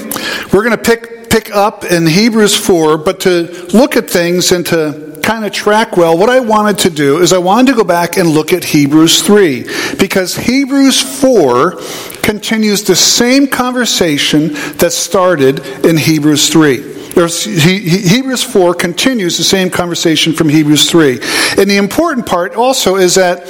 we're 0.51 0.63
going 0.63 0.71
to 0.71 0.77
pick, 0.77 1.29
pick 1.29 1.51
up 1.51 1.83
in 1.83 2.07
Hebrews 2.07 2.55
4, 2.55 2.97
but 2.97 3.19
to 3.21 3.67
look 3.73 3.95
at 3.95 4.09
things 4.09 4.51
and 4.51 4.65
to 4.67 5.19
kind 5.21 5.45
of 5.45 5.51
track 5.51 5.97
well, 5.97 6.17
what 6.17 6.29
I 6.29 6.39
wanted 6.39 6.79
to 6.79 6.89
do 6.89 7.19
is 7.19 7.31
I 7.31 7.37
wanted 7.37 7.73
to 7.73 7.77
go 7.77 7.83
back 7.83 8.17
and 8.17 8.29
look 8.29 8.53
at 8.53 8.63
Hebrews 8.63 9.21
3, 9.21 9.65
because 9.99 10.35
Hebrews 10.35 11.21
4 11.21 11.79
continues 12.23 12.83
the 12.83 12.95
same 12.95 13.45
conversation 13.47 14.53
that 14.77 14.93
started 14.93 15.59
in 15.85 15.97
Hebrews 15.97 16.49
3. 16.49 16.98
Hebrews 17.15 18.43
4 18.43 18.73
continues 18.75 19.37
the 19.37 19.43
same 19.43 19.69
conversation 19.69 20.33
from 20.33 20.49
Hebrews 20.49 20.89
3. 20.89 21.19
And 21.57 21.69
the 21.69 21.77
important 21.77 22.25
part 22.25 22.55
also 22.55 22.95
is 22.95 23.15
that 23.15 23.47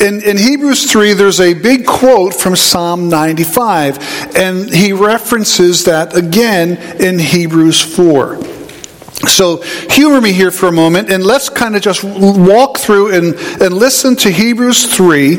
in, 0.00 0.22
in 0.22 0.36
Hebrews 0.36 0.90
3, 0.90 1.12
there's 1.12 1.40
a 1.40 1.54
big 1.54 1.86
quote 1.86 2.34
from 2.34 2.56
Psalm 2.56 3.08
95, 3.08 4.36
and 4.36 4.72
he 4.72 4.92
references 4.92 5.84
that 5.84 6.16
again 6.16 6.76
in 7.00 7.18
Hebrews 7.18 7.80
4. 7.80 8.53
So, 9.26 9.62
humor 9.90 10.20
me 10.20 10.32
here 10.32 10.50
for 10.50 10.68
a 10.68 10.72
moment 10.72 11.10
and 11.10 11.24
let's 11.24 11.48
kind 11.48 11.76
of 11.76 11.82
just 11.82 12.04
walk 12.04 12.78
through 12.78 13.14
and, 13.14 13.34
and 13.62 13.74
listen 13.74 14.16
to 14.16 14.30
Hebrews 14.30 14.94
3, 14.94 15.38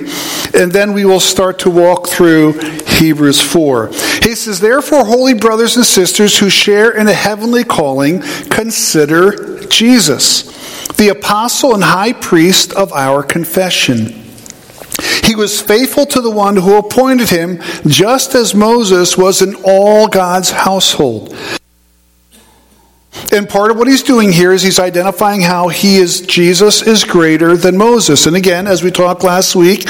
and 0.53 0.71
then 0.71 0.93
we 0.93 1.05
will 1.05 1.19
start 1.19 1.59
to 1.59 1.69
walk 1.69 2.07
through 2.07 2.53
Hebrews 2.85 3.41
4. 3.41 3.87
He 4.21 4.35
says, 4.35 4.59
Therefore, 4.59 5.05
holy 5.05 5.33
brothers 5.33 5.75
and 5.75 5.85
sisters 5.85 6.37
who 6.37 6.49
share 6.49 6.91
in 6.91 7.07
a 7.07 7.13
heavenly 7.13 7.63
calling, 7.63 8.21
consider 8.49 9.65
Jesus, 9.67 10.43
the 10.93 11.09
apostle 11.09 11.73
and 11.73 11.83
high 11.83 12.13
priest 12.13 12.73
of 12.73 12.93
our 12.93 13.23
confession. 13.23 14.23
He 15.23 15.35
was 15.35 15.61
faithful 15.61 16.05
to 16.07 16.21
the 16.21 16.31
one 16.31 16.55
who 16.55 16.77
appointed 16.77 17.29
him, 17.29 17.61
just 17.87 18.35
as 18.35 18.55
Moses 18.55 19.17
was 19.17 19.41
in 19.41 19.55
all 19.63 20.07
God's 20.07 20.51
household. 20.51 21.35
And 23.31 23.49
part 23.49 23.71
of 23.71 23.77
what 23.77 23.87
he's 23.87 24.03
doing 24.03 24.31
here 24.31 24.51
is 24.51 24.61
he's 24.61 24.79
identifying 24.79 25.41
how 25.41 25.67
he 25.67 25.97
is, 25.97 26.21
Jesus 26.21 26.81
is 26.81 27.03
greater 27.03 27.57
than 27.57 27.77
Moses. 27.77 28.27
And 28.27 28.35
again, 28.35 28.67
as 28.67 28.83
we 28.83 28.91
talked 28.91 29.23
last 29.23 29.55
week, 29.55 29.87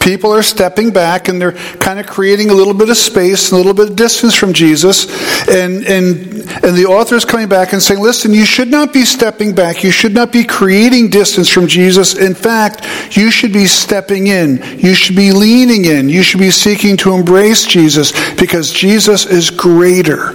people 0.00 0.32
are 0.32 0.42
stepping 0.42 0.90
back 0.90 1.28
and 1.28 1.40
they're 1.40 1.52
kind 1.52 1.98
of 1.98 2.06
creating 2.06 2.50
a 2.50 2.54
little 2.54 2.74
bit 2.74 2.88
of 2.88 2.96
space, 2.96 3.52
a 3.52 3.56
little 3.56 3.74
bit 3.74 3.90
of 3.90 3.96
distance 3.96 4.34
from 4.34 4.52
Jesus. 4.52 5.06
And, 5.48 5.84
and, 5.84 6.16
and 6.64 6.76
the 6.76 6.86
author 6.88 7.14
is 7.14 7.24
coming 7.24 7.48
back 7.48 7.72
and 7.72 7.82
saying, 7.82 8.00
listen, 8.00 8.32
you 8.32 8.46
should 8.46 8.68
not 8.68 8.92
be 8.92 9.04
stepping 9.04 9.54
back. 9.54 9.84
You 9.84 9.90
should 9.90 10.14
not 10.14 10.32
be 10.32 10.44
creating 10.44 11.10
distance 11.10 11.48
from 11.48 11.66
Jesus. 11.66 12.14
In 12.14 12.34
fact, 12.34 13.16
you 13.16 13.30
should 13.30 13.52
be 13.52 13.66
stepping 13.66 14.26
in. 14.26 14.62
You 14.78 14.94
should 14.94 15.16
be 15.16 15.32
leaning 15.32 15.84
in. 15.84 16.08
You 16.08 16.22
should 16.22 16.40
be 16.40 16.50
seeking 16.50 16.96
to 16.98 17.14
embrace 17.14 17.64
Jesus 17.64 18.12
because 18.34 18.72
Jesus 18.72 19.26
is 19.26 19.50
greater. 19.50 20.34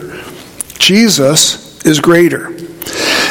Jesus 0.78 1.69
is 1.86 2.00
greater. 2.00 2.48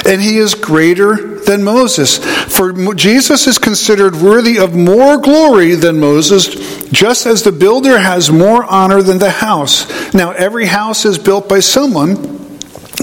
And 0.06 0.22
he 0.22 0.38
is 0.38 0.54
greater 0.54 1.40
than 1.40 1.64
Moses. 1.64 2.18
For 2.18 2.94
Jesus 2.94 3.46
is 3.46 3.58
considered 3.58 4.16
worthy 4.16 4.58
of 4.58 4.74
more 4.74 5.18
glory 5.18 5.74
than 5.74 6.00
Moses, 6.00 6.48
just 6.90 7.26
as 7.26 7.42
the 7.42 7.52
builder 7.52 7.98
has 7.98 8.30
more 8.30 8.64
honor 8.64 9.02
than 9.02 9.18
the 9.18 9.30
house. 9.30 10.14
Now, 10.14 10.30
every 10.30 10.66
house 10.66 11.04
is 11.04 11.18
built 11.18 11.48
by 11.48 11.60
someone. 11.60 12.47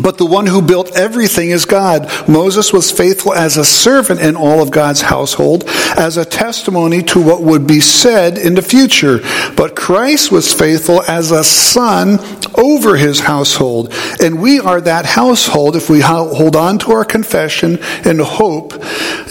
But 0.05 0.19
the 0.19 0.25
one 0.27 0.45
who 0.45 0.61
built 0.61 0.95
everything 0.95 1.49
is 1.49 1.65
God. 1.65 2.11
Moses 2.29 2.71
was 2.71 2.91
faithful 2.91 3.33
as 3.33 3.57
a 3.57 3.65
servant 3.65 4.21
in 4.21 4.35
all 4.35 4.61
of 4.61 4.69
God's 4.69 5.01
household, 5.01 5.63
as 5.97 6.15
a 6.15 6.23
testimony 6.23 7.01
to 7.05 7.19
what 7.19 7.41
would 7.41 7.65
be 7.65 7.79
said 7.79 8.37
in 8.37 8.53
the 8.53 8.61
future. 8.61 9.21
But 9.57 9.75
Christ 9.75 10.31
was 10.31 10.53
faithful 10.53 11.01
as 11.07 11.31
a 11.31 11.43
son 11.43 12.19
over 12.55 12.97
his 12.97 13.21
household. 13.21 13.91
And 14.21 14.39
we 14.39 14.59
are 14.59 14.79
that 14.79 15.07
household 15.07 15.75
if 15.75 15.89
we 15.89 16.01
hold 16.01 16.55
on 16.55 16.77
to 16.77 16.91
our 16.91 17.03
confession 17.03 17.79
and 18.03 18.21
hope 18.21 18.73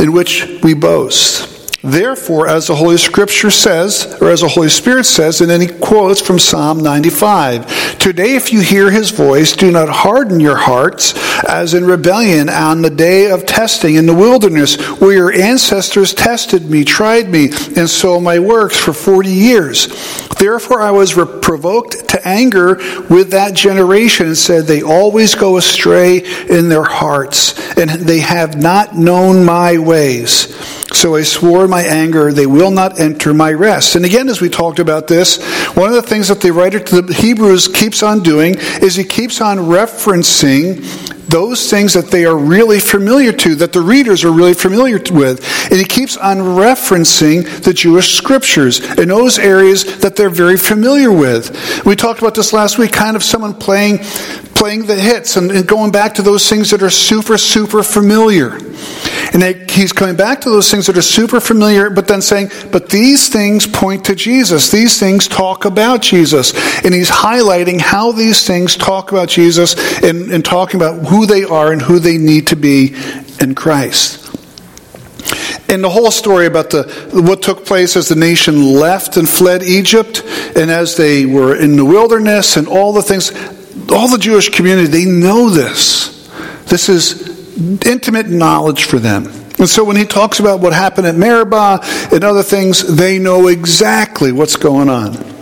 in 0.00 0.12
which 0.12 0.60
we 0.64 0.74
boast. 0.74 1.53
Therefore, 1.84 2.48
as 2.48 2.68
the 2.68 2.74
Holy 2.74 2.96
Scripture 2.96 3.50
says, 3.50 4.16
or 4.18 4.30
as 4.30 4.40
the 4.40 4.48
Holy 4.48 4.70
Spirit 4.70 5.04
says, 5.04 5.42
and 5.42 5.50
then 5.50 5.60
he 5.60 5.66
quotes 5.66 6.18
from 6.18 6.38
Psalm 6.38 6.82
95 6.82 7.98
Today, 7.98 8.36
if 8.36 8.54
you 8.54 8.62
hear 8.62 8.90
his 8.90 9.10
voice, 9.10 9.54
do 9.54 9.70
not 9.70 9.90
harden 9.90 10.40
your 10.40 10.56
hearts 10.56 11.12
as 11.44 11.74
in 11.74 11.84
rebellion 11.84 12.48
on 12.48 12.80
the 12.80 12.88
day 12.88 13.30
of 13.30 13.44
testing 13.44 13.96
in 13.96 14.06
the 14.06 14.14
wilderness, 14.14 14.76
where 14.98 15.12
your 15.12 15.32
ancestors 15.32 16.14
tested 16.14 16.70
me, 16.70 16.84
tried 16.84 17.28
me, 17.28 17.50
and 17.76 17.88
saw 17.88 18.18
my 18.18 18.38
works 18.38 18.78
for 18.78 18.94
40 18.94 19.28
years. 19.28 19.88
Therefore, 20.38 20.80
I 20.80 20.90
was 20.90 21.12
provoked 21.12 22.08
to 22.08 22.26
anger 22.26 22.76
with 23.10 23.30
that 23.32 23.54
generation 23.54 24.28
and 24.28 24.38
said, 24.38 24.64
They 24.64 24.82
always 24.82 25.34
go 25.34 25.58
astray 25.58 26.24
in 26.48 26.70
their 26.70 26.84
hearts, 26.84 27.76
and 27.76 27.90
they 27.90 28.20
have 28.20 28.56
not 28.56 28.96
known 28.96 29.44
my 29.44 29.76
ways. 29.76 30.83
So 30.94 31.16
I 31.16 31.22
swore 31.22 31.64
in 31.64 31.70
my 31.70 31.82
anger, 31.82 32.32
they 32.32 32.46
will 32.46 32.70
not 32.70 33.00
enter 33.00 33.34
my 33.34 33.52
rest. 33.52 33.96
And 33.96 34.04
again, 34.04 34.28
as 34.28 34.40
we 34.40 34.48
talked 34.48 34.78
about 34.78 35.08
this, 35.08 35.42
one 35.74 35.88
of 35.88 35.94
the 35.94 36.02
things 36.02 36.28
that 36.28 36.40
the 36.40 36.52
writer 36.52 36.78
to 36.78 37.02
the 37.02 37.12
Hebrews 37.12 37.68
keeps 37.68 38.02
on 38.02 38.22
doing 38.22 38.54
is 38.80 38.94
he 38.94 39.04
keeps 39.04 39.40
on 39.40 39.58
referencing 39.58 40.82
those 41.28 41.70
things 41.70 41.94
that 41.94 42.10
they 42.10 42.24
are 42.24 42.36
really 42.36 42.80
familiar 42.80 43.32
to, 43.32 43.54
that 43.56 43.72
the 43.72 43.80
readers 43.80 44.24
are 44.24 44.32
really 44.32 44.54
familiar 44.54 44.98
with. 45.12 45.70
And 45.70 45.78
he 45.78 45.84
keeps 45.84 46.16
on 46.16 46.38
referencing 46.38 47.62
the 47.62 47.72
Jewish 47.72 48.14
scriptures 48.14 48.80
in 48.98 49.08
those 49.08 49.38
areas 49.38 49.98
that 49.98 50.16
they're 50.16 50.30
very 50.30 50.56
familiar 50.56 51.12
with. 51.12 51.84
We 51.84 51.96
talked 51.96 52.20
about 52.20 52.34
this 52.34 52.52
last 52.52 52.78
week, 52.78 52.92
kind 52.92 53.16
of 53.16 53.22
someone 53.22 53.54
playing 53.54 54.00
playing 54.54 54.86
the 54.86 54.94
hits 54.94 55.36
and, 55.36 55.50
and 55.50 55.66
going 55.66 55.92
back 55.92 56.14
to 56.14 56.22
those 56.22 56.48
things 56.48 56.70
that 56.70 56.82
are 56.82 56.90
super, 56.90 57.36
super 57.36 57.82
familiar. 57.82 58.56
And 59.32 59.42
they, 59.42 59.66
he's 59.68 59.92
coming 59.92 60.16
back 60.16 60.40
to 60.42 60.50
those 60.50 60.70
things 60.70 60.86
that 60.86 60.96
are 60.96 61.02
super 61.02 61.40
familiar, 61.40 61.90
but 61.90 62.06
then 62.06 62.22
saying, 62.22 62.50
but 62.70 62.88
these 62.88 63.28
things 63.28 63.66
point 63.66 64.04
to 64.06 64.14
Jesus. 64.14 64.70
These 64.70 64.98
things 65.00 65.26
talk 65.26 65.64
about 65.64 66.02
Jesus. 66.02 66.54
And 66.84 66.94
he's 66.94 67.10
highlighting 67.10 67.80
how 67.80 68.12
these 68.12 68.46
things 68.46 68.76
talk 68.76 69.12
about 69.12 69.28
Jesus 69.28 69.74
and, 70.02 70.30
and 70.30 70.44
talking 70.44 70.80
about 70.80 71.02
who 71.14 71.26
they 71.26 71.44
are 71.44 71.70
and 71.70 71.80
who 71.80 72.00
they 72.00 72.18
need 72.18 72.48
to 72.48 72.56
be 72.56 72.92
in 73.40 73.54
Christ. 73.54 74.20
And 75.68 75.82
the 75.82 75.88
whole 75.88 76.10
story 76.10 76.46
about 76.46 76.70
the 76.70 76.82
what 77.12 77.40
took 77.40 77.64
place 77.64 77.96
as 77.96 78.08
the 78.08 78.16
nation 78.16 78.74
left 78.74 79.16
and 79.16 79.28
fled 79.28 79.62
Egypt, 79.62 80.24
and 80.56 80.72
as 80.72 80.96
they 80.96 81.24
were 81.24 81.54
in 81.54 81.76
the 81.76 81.84
wilderness, 81.84 82.56
and 82.56 82.66
all 82.66 82.92
the 82.92 83.00
things, 83.00 83.30
all 83.90 84.08
the 84.08 84.18
Jewish 84.18 84.48
community, 84.48 84.88
they 84.88 85.04
know 85.04 85.50
this. 85.50 86.28
This 86.66 86.88
is 86.88 87.56
intimate 87.86 88.26
knowledge 88.28 88.84
for 88.84 88.98
them. 88.98 89.26
And 89.60 89.68
so 89.68 89.84
when 89.84 89.96
he 89.96 90.04
talks 90.04 90.40
about 90.40 90.58
what 90.58 90.72
happened 90.72 91.06
at 91.06 91.14
Meribah 91.14 91.78
and 92.12 92.24
other 92.24 92.42
things, 92.42 92.96
they 92.96 93.20
know 93.20 93.46
exactly 93.46 94.32
what's 94.32 94.56
going 94.56 94.88
on. 94.88 95.33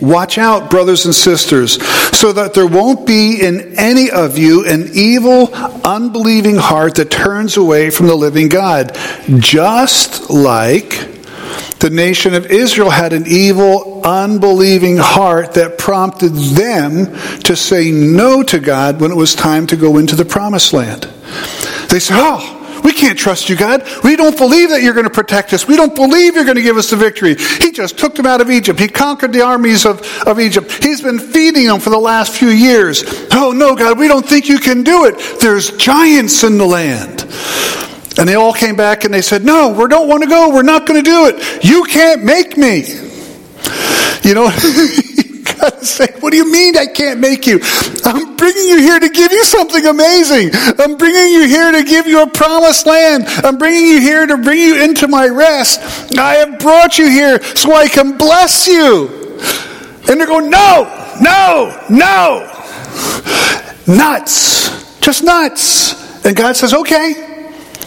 Watch 0.00 0.38
out, 0.38 0.70
brothers 0.70 1.04
and 1.04 1.14
sisters, 1.14 1.82
so 2.16 2.32
that 2.32 2.54
there 2.54 2.66
won't 2.66 3.06
be 3.06 3.40
in 3.40 3.78
any 3.78 4.10
of 4.10 4.38
you 4.38 4.66
an 4.66 4.88
evil, 4.92 5.52
unbelieving 5.84 6.56
heart 6.56 6.94
that 6.96 7.10
turns 7.10 7.56
away 7.56 7.90
from 7.90 8.06
the 8.06 8.14
living 8.14 8.48
God. 8.48 8.96
Just 9.38 10.30
like 10.30 11.08
the 11.80 11.90
nation 11.90 12.34
of 12.34 12.46
Israel 12.46 12.90
had 12.90 13.12
an 13.12 13.24
evil, 13.26 14.02
unbelieving 14.04 14.98
heart 14.98 15.54
that 15.54 15.78
prompted 15.78 16.30
them 16.30 17.06
to 17.40 17.56
say 17.56 17.90
no 17.90 18.42
to 18.42 18.58
God 18.58 19.00
when 19.00 19.10
it 19.10 19.16
was 19.16 19.34
time 19.34 19.66
to 19.68 19.76
go 19.76 19.98
into 19.98 20.14
the 20.14 20.24
promised 20.24 20.72
land. 20.72 21.04
They 21.88 21.98
said, 21.98 22.16
Oh, 22.18 22.59
we 22.84 22.92
can't 22.92 23.18
trust 23.18 23.48
you, 23.48 23.56
God. 23.56 23.82
We 24.04 24.16
don't 24.16 24.36
believe 24.36 24.70
that 24.70 24.82
you're 24.82 24.94
going 24.94 25.04
to 25.04 25.10
protect 25.10 25.52
us. 25.52 25.66
We 25.66 25.76
don't 25.76 25.94
believe 25.94 26.34
you're 26.34 26.44
going 26.44 26.56
to 26.56 26.62
give 26.62 26.76
us 26.76 26.90
the 26.90 26.96
victory. 26.96 27.36
He 27.36 27.70
just 27.72 27.98
took 27.98 28.14
them 28.14 28.26
out 28.26 28.40
of 28.40 28.50
Egypt. 28.50 28.78
He 28.78 28.88
conquered 28.88 29.32
the 29.32 29.42
armies 29.42 29.86
of, 29.86 30.00
of 30.26 30.40
Egypt. 30.40 30.82
He's 30.82 31.00
been 31.00 31.18
feeding 31.18 31.66
them 31.66 31.80
for 31.80 31.90
the 31.90 31.98
last 31.98 32.36
few 32.36 32.48
years. 32.48 33.04
Oh, 33.32 33.52
no, 33.52 33.74
God, 33.74 33.98
we 33.98 34.08
don't 34.08 34.26
think 34.26 34.48
you 34.48 34.58
can 34.58 34.82
do 34.82 35.04
it. 35.06 35.40
There's 35.40 35.70
giants 35.76 36.42
in 36.44 36.58
the 36.58 36.66
land. 36.66 37.26
And 38.18 38.28
they 38.28 38.34
all 38.34 38.52
came 38.52 38.76
back 38.76 39.04
and 39.04 39.14
they 39.14 39.22
said, 39.22 39.44
No, 39.44 39.70
we 39.70 39.86
don't 39.86 40.08
want 40.08 40.22
to 40.22 40.28
go. 40.28 40.52
We're 40.52 40.62
not 40.62 40.86
going 40.86 41.02
to 41.02 41.10
do 41.10 41.26
it. 41.26 41.64
You 41.64 41.84
can't 41.84 42.24
make 42.24 42.56
me. 42.56 42.84
You 44.22 44.34
know, 44.34 44.50
God 45.60 45.82
say, 45.82 46.06
What 46.20 46.30
do 46.30 46.36
you 46.36 46.50
mean 46.50 46.76
I 46.76 46.86
can't 46.86 47.20
make 47.20 47.46
you? 47.46 47.60
I'm 48.04 48.36
bringing 48.36 48.68
you 48.68 48.78
here 48.78 48.98
to 48.98 49.08
give 49.08 49.32
you 49.32 49.44
something 49.44 49.86
amazing. 49.86 50.50
I'm 50.78 50.96
bringing 50.96 51.32
you 51.32 51.48
here 51.48 51.72
to 51.72 51.82
give 51.82 52.06
you 52.06 52.22
a 52.22 52.26
promised 52.30 52.86
land. 52.86 53.24
I'm 53.44 53.58
bringing 53.58 53.86
you 53.86 54.00
here 54.00 54.26
to 54.26 54.36
bring 54.38 54.58
you 54.58 54.82
into 54.82 55.08
my 55.08 55.26
rest. 55.26 55.80
I 56.18 56.34
have 56.36 56.58
brought 56.58 56.98
you 56.98 57.08
here 57.08 57.42
so 57.42 57.74
I 57.74 57.88
can 57.88 58.16
bless 58.16 58.66
you. 58.66 59.08
And 60.08 60.20
they're 60.20 60.26
going, 60.26 60.50
No, 60.50 61.14
no, 61.20 61.86
no. 61.88 62.46
Nuts. 63.86 65.00
Just 65.00 65.24
nuts. 65.24 66.24
And 66.24 66.36
God 66.36 66.56
says, 66.56 66.74
Okay. 66.74 67.29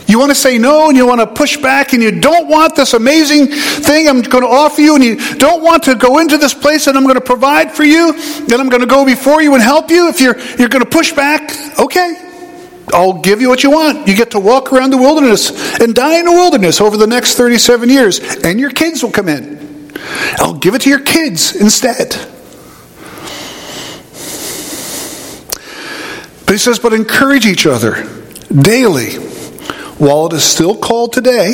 You 0.08 0.20
want 0.20 0.32
to 0.32 0.36
say 0.36 0.58
no 0.58 0.90
and 0.90 0.98
you 0.98 1.08
want 1.08 1.22
to 1.22 1.28
push 1.28 1.58
back 1.58 1.94
and 1.94 2.04
you 2.04 2.20
don't 2.20 2.48
want 2.48 2.76
this 2.76 2.94
amazing 2.94 3.48
thing 3.48 4.08
I'm 4.08 4.22
going 4.22 4.44
to 4.44 4.50
offer 4.50 4.82
you 4.82 4.96
and 4.96 5.04
you 5.04 5.16
don't 5.36 5.64
want 5.64 5.84
to 5.84 5.96
go 5.96 6.20
into 6.20 6.38
this 6.38 6.54
place 6.54 6.86
that 6.86 6.96
I'm 6.96 7.04
going 7.04 7.16
to 7.16 7.22
provide 7.22 7.72
for 7.72 7.84
you, 7.84 8.14
that 8.48 8.60
I'm 8.60 8.70
going 8.70 8.82
to 8.82 8.88
go 8.88 9.06
before 9.06 9.42
you 9.42 9.54
and 9.54 9.64
help 9.64 9.90
you. 9.90 10.10
If 10.10 10.20
you're, 10.20 10.38
you're 10.58 10.70
going 10.70 10.84
to 10.84 10.90
push 10.90 11.14
back, 11.14 11.52
okay. 11.80 12.30
I'll 12.90 13.22
give 13.22 13.40
you 13.40 13.48
what 13.48 13.64
you 13.64 13.72
want. 13.72 14.08
You 14.08 14.16
get 14.16 14.32
to 14.32 14.40
walk 14.40 14.74
around 14.74 14.90
the 14.90 14.98
wilderness 14.98 15.80
and 15.80 15.96
die 15.96 16.20
in 16.20 16.26
the 16.26 16.32
wilderness 16.32 16.82
over 16.82 16.98
the 16.98 17.08
next 17.08 17.36
37 17.36 17.90
years, 17.90 18.20
and 18.44 18.60
your 18.60 18.72
kids 18.72 19.02
will 19.02 19.12
come 19.12 19.30
in. 19.30 19.92
I'll 20.38 20.58
give 20.58 20.76
it 20.76 20.82
to 20.82 20.90
your 20.90 21.00
kids 21.00 21.56
instead. 21.56 22.10
But 26.46 26.52
he 26.52 26.58
says, 26.58 26.78
but 26.78 26.92
encourage 26.92 27.46
each 27.46 27.66
other 27.66 28.04
daily 28.54 29.33
while 30.04 30.26
it 30.26 30.34
is 30.34 30.44
still 30.44 30.76
called 30.76 31.14
today, 31.14 31.54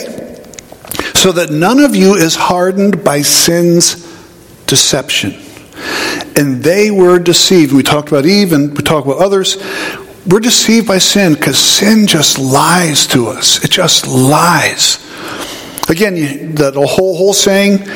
so 1.14 1.32
that 1.32 1.52
none 1.52 1.80
of 1.80 1.96
you 1.96 2.16
is 2.16 2.36
hardened 2.36 3.04
by 3.04 3.22
sin's 3.22 4.08
deception. 4.66 5.36
And 6.36 6.64
they 6.64 6.90
were 6.90 7.20
deceived. 7.20 7.74
We 7.74 7.84
talked 7.84 8.08
about 8.08 8.26
Eve 8.26 8.54
and 8.54 8.76
we 8.76 8.84
talked 8.84 9.06
about 9.06 9.20
others. 9.20 9.58
we're 10.26 10.40
deceived 10.40 10.88
by 10.88 10.98
sin 10.98 11.34
because 11.34 11.58
sin 11.60 12.08
just 12.08 12.40
lies 12.40 13.08
to 13.08 13.28
us. 13.28 13.64
It 13.64 13.72
just 13.72 14.08
lies. 14.08 14.98
Again, 15.88 16.56
the 16.56 16.72
whole 16.74 17.16
whole 17.16 17.34
saying. 17.34 17.88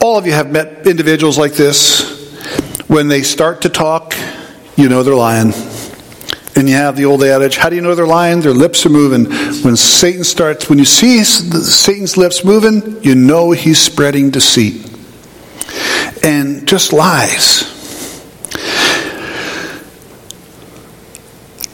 All 0.00 0.18
of 0.18 0.26
you 0.26 0.32
have 0.32 0.50
met 0.50 0.86
individuals 0.86 1.38
like 1.38 1.54
this. 1.54 2.12
When 2.88 3.08
they 3.08 3.22
start 3.22 3.62
to 3.62 3.70
talk, 3.70 4.14
you 4.76 4.90
know 4.90 5.02
they're 5.02 5.14
lying. 5.14 5.52
And 6.56 6.68
you 6.68 6.76
have 6.76 6.96
the 6.96 7.04
old 7.04 7.22
adage, 7.24 7.56
how 7.56 7.68
do 7.68 7.76
you 7.76 7.82
know 7.82 7.94
they're 7.94 8.06
lying? 8.06 8.40
Their 8.40 8.52
lips 8.52 8.86
are 8.86 8.90
moving. 8.90 9.24
When 9.62 9.76
Satan 9.76 10.22
starts, 10.22 10.68
when 10.68 10.78
you 10.78 10.84
see 10.84 11.24
Satan's 11.24 12.16
lips 12.16 12.44
moving, 12.44 13.02
you 13.02 13.14
know 13.14 13.50
he's 13.50 13.80
spreading 13.80 14.30
deceit. 14.30 14.90
And 16.22 16.66
just 16.66 16.92
lies. 16.92 17.70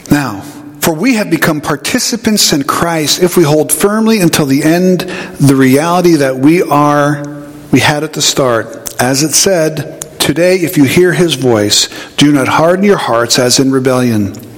Now, 0.09 0.41
for 0.79 0.95
we 0.95 1.15
have 1.15 1.29
become 1.29 1.61
participants 1.61 2.51
in 2.51 2.63
Christ 2.63 3.21
if 3.21 3.37
we 3.37 3.43
hold 3.43 3.71
firmly 3.71 4.19
until 4.19 4.47
the 4.47 4.63
end 4.63 5.01
the 5.01 5.55
reality 5.55 6.15
that 6.15 6.37
we 6.37 6.63
are, 6.63 7.23
we 7.71 7.79
had 7.79 8.03
at 8.03 8.13
the 8.13 8.21
start. 8.21 8.99
As 8.99 9.23
it 9.23 9.33
said, 9.33 10.01
Today, 10.21 10.57
if 10.57 10.77
you 10.77 10.83
hear 10.83 11.13
his 11.13 11.33
voice, 11.33 11.89
do 12.15 12.31
not 12.31 12.47
harden 12.47 12.85
your 12.85 12.97
hearts 12.97 13.39
as 13.39 13.59
in 13.59 13.71
rebellion. 13.71 14.50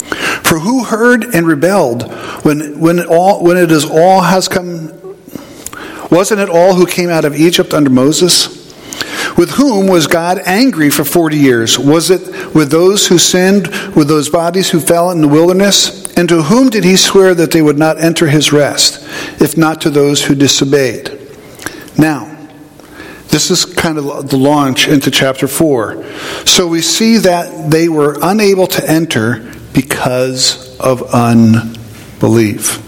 For 0.53 0.59
who 0.59 0.83
heard 0.83 1.33
and 1.33 1.47
rebelled 1.47 2.03
when, 2.45 2.79
when, 2.79 3.03
all, 3.07 3.43
when 3.43 3.57
it 3.57 3.71
is 3.71 3.85
all 3.85 4.21
has 4.21 4.47
come? 4.47 4.91
Wasn't 6.11 6.39
it 6.39 6.47
all 6.47 6.75
who 6.75 6.85
came 6.85 7.09
out 7.09 7.25
of 7.25 7.35
Egypt 7.35 7.73
under 7.73 7.89
Moses? 7.89 8.71
With 9.35 9.49
whom 9.49 9.87
was 9.87 10.05
God 10.05 10.39
angry 10.45 10.91
for 10.91 11.03
40 11.03 11.37
years? 11.37 11.79
Was 11.79 12.11
it 12.11 12.53
with 12.53 12.69
those 12.69 13.07
who 13.07 13.17
sinned, 13.17 13.65
with 13.95 14.07
those 14.07 14.29
bodies 14.29 14.69
who 14.69 14.79
fell 14.79 15.09
in 15.09 15.21
the 15.21 15.27
wilderness? 15.27 16.13
And 16.13 16.29
to 16.29 16.43
whom 16.43 16.69
did 16.69 16.83
he 16.83 16.97
swear 16.97 17.33
that 17.33 17.49
they 17.49 17.63
would 17.63 17.79
not 17.79 17.99
enter 17.99 18.27
his 18.27 18.53
rest, 18.53 19.03
if 19.41 19.57
not 19.57 19.81
to 19.81 19.89
those 19.89 20.23
who 20.23 20.35
disobeyed? 20.35 21.19
Now, 21.97 22.25
this 23.29 23.49
is 23.49 23.65
kind 23.65 23.97
of 23.97 24.29
the 24.29 24.37
launch 24.37 24.87
into 24.87 25.09
chapter 25.09 25.47
4. 25.47 26.05
So 26.45 26.67
we 26.67 26.81
see 26.81 27.17
that 27.17 27.71
they 27.71 27.89
were 27.89 28.19
unable 28.21 28.67
to 28.67 28.87
enter 28.87 29.49
because 29.73 30.77
of 30.79 31.03
unbelief. 31.13 32.79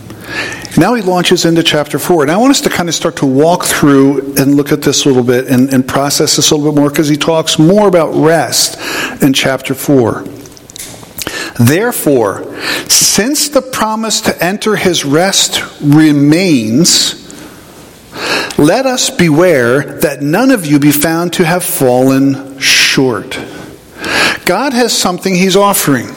Now 0.77 0.93
he 0.93 1.01
launches 1.01 1.45
into 1.45 1.63
chapter 1.63 1.97
4. 1.97 2.23
And 2.23 2.31
I 2.31 2.37
want 2.37 2.51
us 2.51 2.61
to 2.61 2.69
kind 2.69 2.89
of 2.89 2.95
start 2.95 3.17
to 3.17 3.25
walk 3.25 3.63
through 3.63 4.35
and 4.35 4.55
look 4.55 4.71
at 4.71 4.81
this 4.81 5.05
a 5.05 5.07
little 5.07 5.23
bit 5.23 5.47
and, 5.47 5.73
and 5.73 5.87
process 5.87 6.35
this 6.35 6.51
a 6.51 6.55
little 6.55 6.73
bit 6.73 6.79
more 6.79 6.89
because 6.89 7.07
he 7.07 7.15
talks 7.15 7.57
more 7.57 7.87
about 7.87 8.13
rest 8.13 8.77
in 9.23 9.31
chapter 9.31 9.73
4. 9.73 10.25
Therefore, 11.57 12.59
since 12.89 13.47
the 13.47 13.61
promise 13.61 14.19
to 14.21 14.43
enter 14.43 14.75
his 14.75 15.05
rest 15.05 15.63
remains, 15.81 17.21
let 18.57 18.85
us 18.85 19.09
beware 19.09 19.99
that 19.99 20.21
none 20.21 20.51
of 20.51 20.65
you 20.65 20.79
be 20.79 20.91
found 20.91 21.31
to 21.33 21.45
have 21.45 21.63
fallen 21.63 22.59
short. 22.59 23.39
God 24.45 24.73
has 24.73 24.97
something 24.97 25.35
he's 25.35 25.55
offering. 25.55 26.07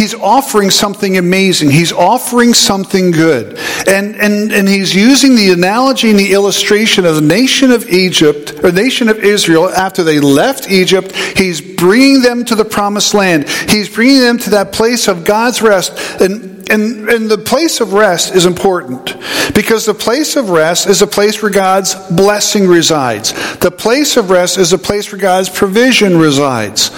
He's 0.00 0.14
offering 0.14 0.70
something 0.70 1.18
amazing. 1.18 1.70
He's 1.70 1.92
offering 1.92 2.54
something 2.54 3.10
good. 3.10 3.58
And, 3.86 4.16
and, 4.16 4.50
and 4.50 4.66
he's 4.66 4.94
using 4.94 5.36
the 5.36 5.50
analogy 5.50 6.08
and 6.08 6.18
the 6.18 6.32
illustration 6.32 7.04
of 7.04 7.16
the 7.16 7.20
nation 7.20 7.70
of 7.70 7.86
Egypt, 7.86 8.64
or 8.64 8.72
nation 8.72 9.10
of 9.10 9.18
Israel, 9.18 9.68
after 9.68 10.02
they 10.02 10.18
left 10.18 10.70
Egypt. 10.70 11.14
He's 11.14 11.60
bringing 11.60 12.22
them 12.22 12.46
to 12.46 12.54
the 12.54 12.64
promised 12.64 13.12
land. 13.12 13.46
He's 13.46 13.90
bringing 13.90 14.20
them 14.20 14.38
to 14.38 14.50
that 14.50 14.72
place 14.72 15.06
of 15.06 15.26
God's 15.26 15.60
rest. 15.60 15.92
And 16.18 16.60
and, 16.70 17.08
and 17.08 17.28
the 17.28 17.36
place 17.36 17.80
of 17.80 17.94
rest 17.94 18.32
is 18.32 18.46
important 18.46 19.16
because 19.56 19.86
the 19.86 19.94
place 19.94 20.36
of 20.36 20.50
rest 20.50 20.86
is 20.86 21.02
a 21.02 21.06
place 21.06 21.42
where 21.42 21.50
God's 21.50 21.96
blessing 22.10 22.68
resides. 22.68 23.32
The 23.58 23.72
place 23.72 24.16
of 24.16 24.30
rest 24.30 24.56
is 24.56 24.72
a 24.72 24.78
place 24.78 25.10
where 25.10 25.20
God's 25.20 25.48
provision 25.48 26.16
resides. 26.16 26.90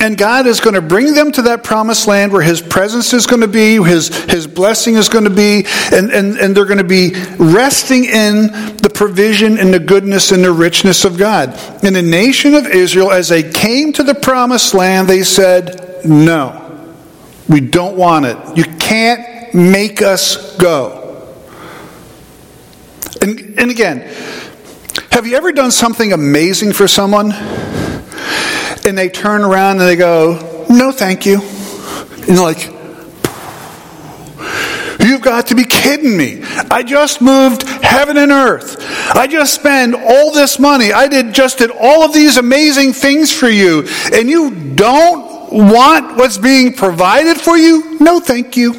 And 0.00 0.16
God 0.16 0.46
is 0.46 0.60
going 0.60 0.74
to 0.74 0.82
bring 0.82 1.12
them 1.12 1.30
to 1.32 1.42
that 1.42 1.62
promised 1.62 2.08
land 2.08 2.32
where 2.32 2.40
His 2.40 2.62
presence 2.62 3.12
is 3.12 3.26
going 3.26 3.42
to 3.42 3.48
be, 3.48 3.76
His, 3.76 4.08
His 4.24 4.46
blessing 4.46 4.96
is 4.96 5.10
going 5.10 5.24
to 5.24 5.30
be, 5.30 5.66
and, 5.92 6.10
and, 6.10 6.38
and 6.38 6.56
they're 6.56 6.64
going 6.64 6.78
to 6.78 6.84
be 6.84 7.12
resting 7.38 8.04
in 8.06 8.46
the 8.78 8.90
provision 8.92 9.58
and 9.58 9.72
the 9.72 9.78
goodness 9.78 10.32
and 10.32 10.42
the 10.42 10.52
richness 10.52 11.04
of 11.04 11.18
God. 11.18 11.50
In 11.84 11.92
the 11.92 12.02
nation 12.02 12.54
of 12.54 12.66
Israel, 12.66 13.12
as 13.12 13.28
they 13.28 13.48
came 13.50 13.92
to 13.92 14.02
the 14.02 14.14
promised 14.14 14.72
land, 14.72 15.06
they 15.06 15.22
said, 15.22 16.04
No. 16.04 16.56
We 17.46 17.60
don't 17.60 17.96
want 17.96 18.26
it. 18.26 18.38
You 18.56 18.64
can't 18.78 19.52
make 19.52 20.02
us 20.02 20.56
go. 20.56 21.26
And, 23.20 23.58
and 23.58 23.70
again, 23.70 24.00
have 25.10 25.26
you 25.26 25.36
ever 25.36 25.52
done 25.52 25.72
something 25.72 26.12
amazing 26.12 26.72
for 26.72 26.88
someone 26.88 27.32
and 28.84 28.96
they 28.96 29.08
turn 29.08 29.42
around 29.42 29.80
and 29.80 29.88
they 29.88 29.96
go, 29.96 30.66
No, 30.68 30.92
thank 30.92 31.26
you? 31.26 31.40
And 31.40 32.28
you're 32.28 32.42
like, 32.42 32.70
You've 35.00 35.22
got 35.22 35.46
to 35.46 35.54
be 35.54 35.64
kidding 35.64 36.16
me. 36.16 36.42
I 36.70 36.82
just 36.82 37.22
moved 37.22 37.62
heaven 37.62 38.16
and 38.18 38.30
earth. 38.30 38.76
I 39.16 39.26
just 39.26 39.54
spent 39.54 39.94
all 39.94 40.32
this 40.32 40.58
money. 40.58 40.92
I 40.92 41.08
did 41.08 41.32
just 41.32 41.58
did 41.58 41.70
all 41.70 42.02
of 42.02 42.12
these 42.12 42.36
amazing 42.36 42.92
things 42.92 43.32
for 43.32 43.48
you. 43.48 43.88
And 44.12 44.28
you 44.28 44.74
don't 44.74 45.52
want 45.52 46.16
what's 46.16 46.38
being 46.38 46.74
provided 46.74 47.38
for 47.38 47.56
you? 47.56 47.98
No, 47.98 48.20
thank 48.20 48.56
you. 48.56 48.74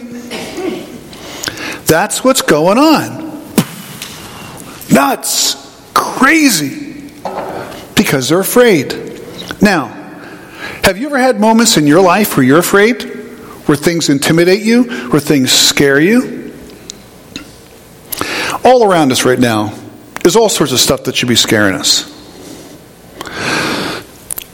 That's 1.85 2.23
what's 2.23 2.41
going 2.41 2.77
on. 2.77 3.43
Nuts. 4.91 5.91
Crazy. 5.93 7.09
Because 7.95 8.29
they're 8.29 8.39
afraid. 8.39 9.10
Now, 9.59 9.87
have 10.83 10.97
you 10.97 11.07
ever 11.07 11.17
had 11.17 11.39
moments 11.39 11.77
in 11.77 11.87
your 11.87 12.01
life 12.01 12.37
where 12.37 12.45
you're 12.45 12.59
afraid? 12.59 13.01
Where 13.65 13.77
things 13.77 14.09
intimidate 14.09 14.61
you? 14.61 14.83
Where 15.09 15.19
things 15.19 15.51
scare 15.51 15.99
you? 15.99 16.53
All 18.63 18.83
around 18.83 19.11
us 19.11 19.25
right 19.25 19.39
now 19.39 19.73
is 20.25 20.35
all 20.35 20.49
sorts 20.49 20.71
of 20.73 20.79
stuff 20.79 21.03
that 21.05 21.15
should 21.15 21.29
be 21.29 21.35
scaring 21.35 21.75
us. 21.75 22.07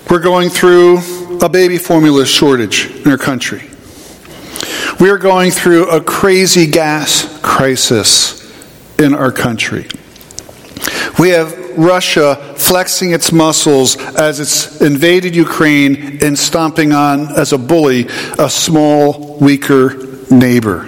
We're 0.09 0.21
going 0.21 0.49
through 0.49 0.99
a 1.41 1.49
baby 1.49 1.77
formula 1.77 2.25
shortage 2.25 2.89
in 3.05 3.11
our 3.11 3.17
country. 3.17 3.69
We 4.99 5.09
are 5.09 5.17
going 5.17 5.51
through 5.51 5.89
a 5.89 6.01
crazy 6.01 6.67
gas 6.67 7.39
crisis 7.41 8.37
in 8.97 9.13
our 9.13 9.31
country. 9.31 9.87
We 11.19 11.29
have 11.29 11.77
Russia 11.77 12.35
flexing 12.55 13.11
its 13.11 13.31
muscles 13.31 13.97
as 14.15 14.39
it's 14.39 14.81
invaded 14.81 15.35
Ukraine 15.35 16.23
and 16.23 16.37
stomping 16.37 16.91
on, 16.91 17.31
as 17.37 17.53
a 17.53 17.57
bully, 17.57 18.07
a 18.39 18.49
small, 18.49 19.37
weaker 19.39 19.95
neighbor. 20.29 20.87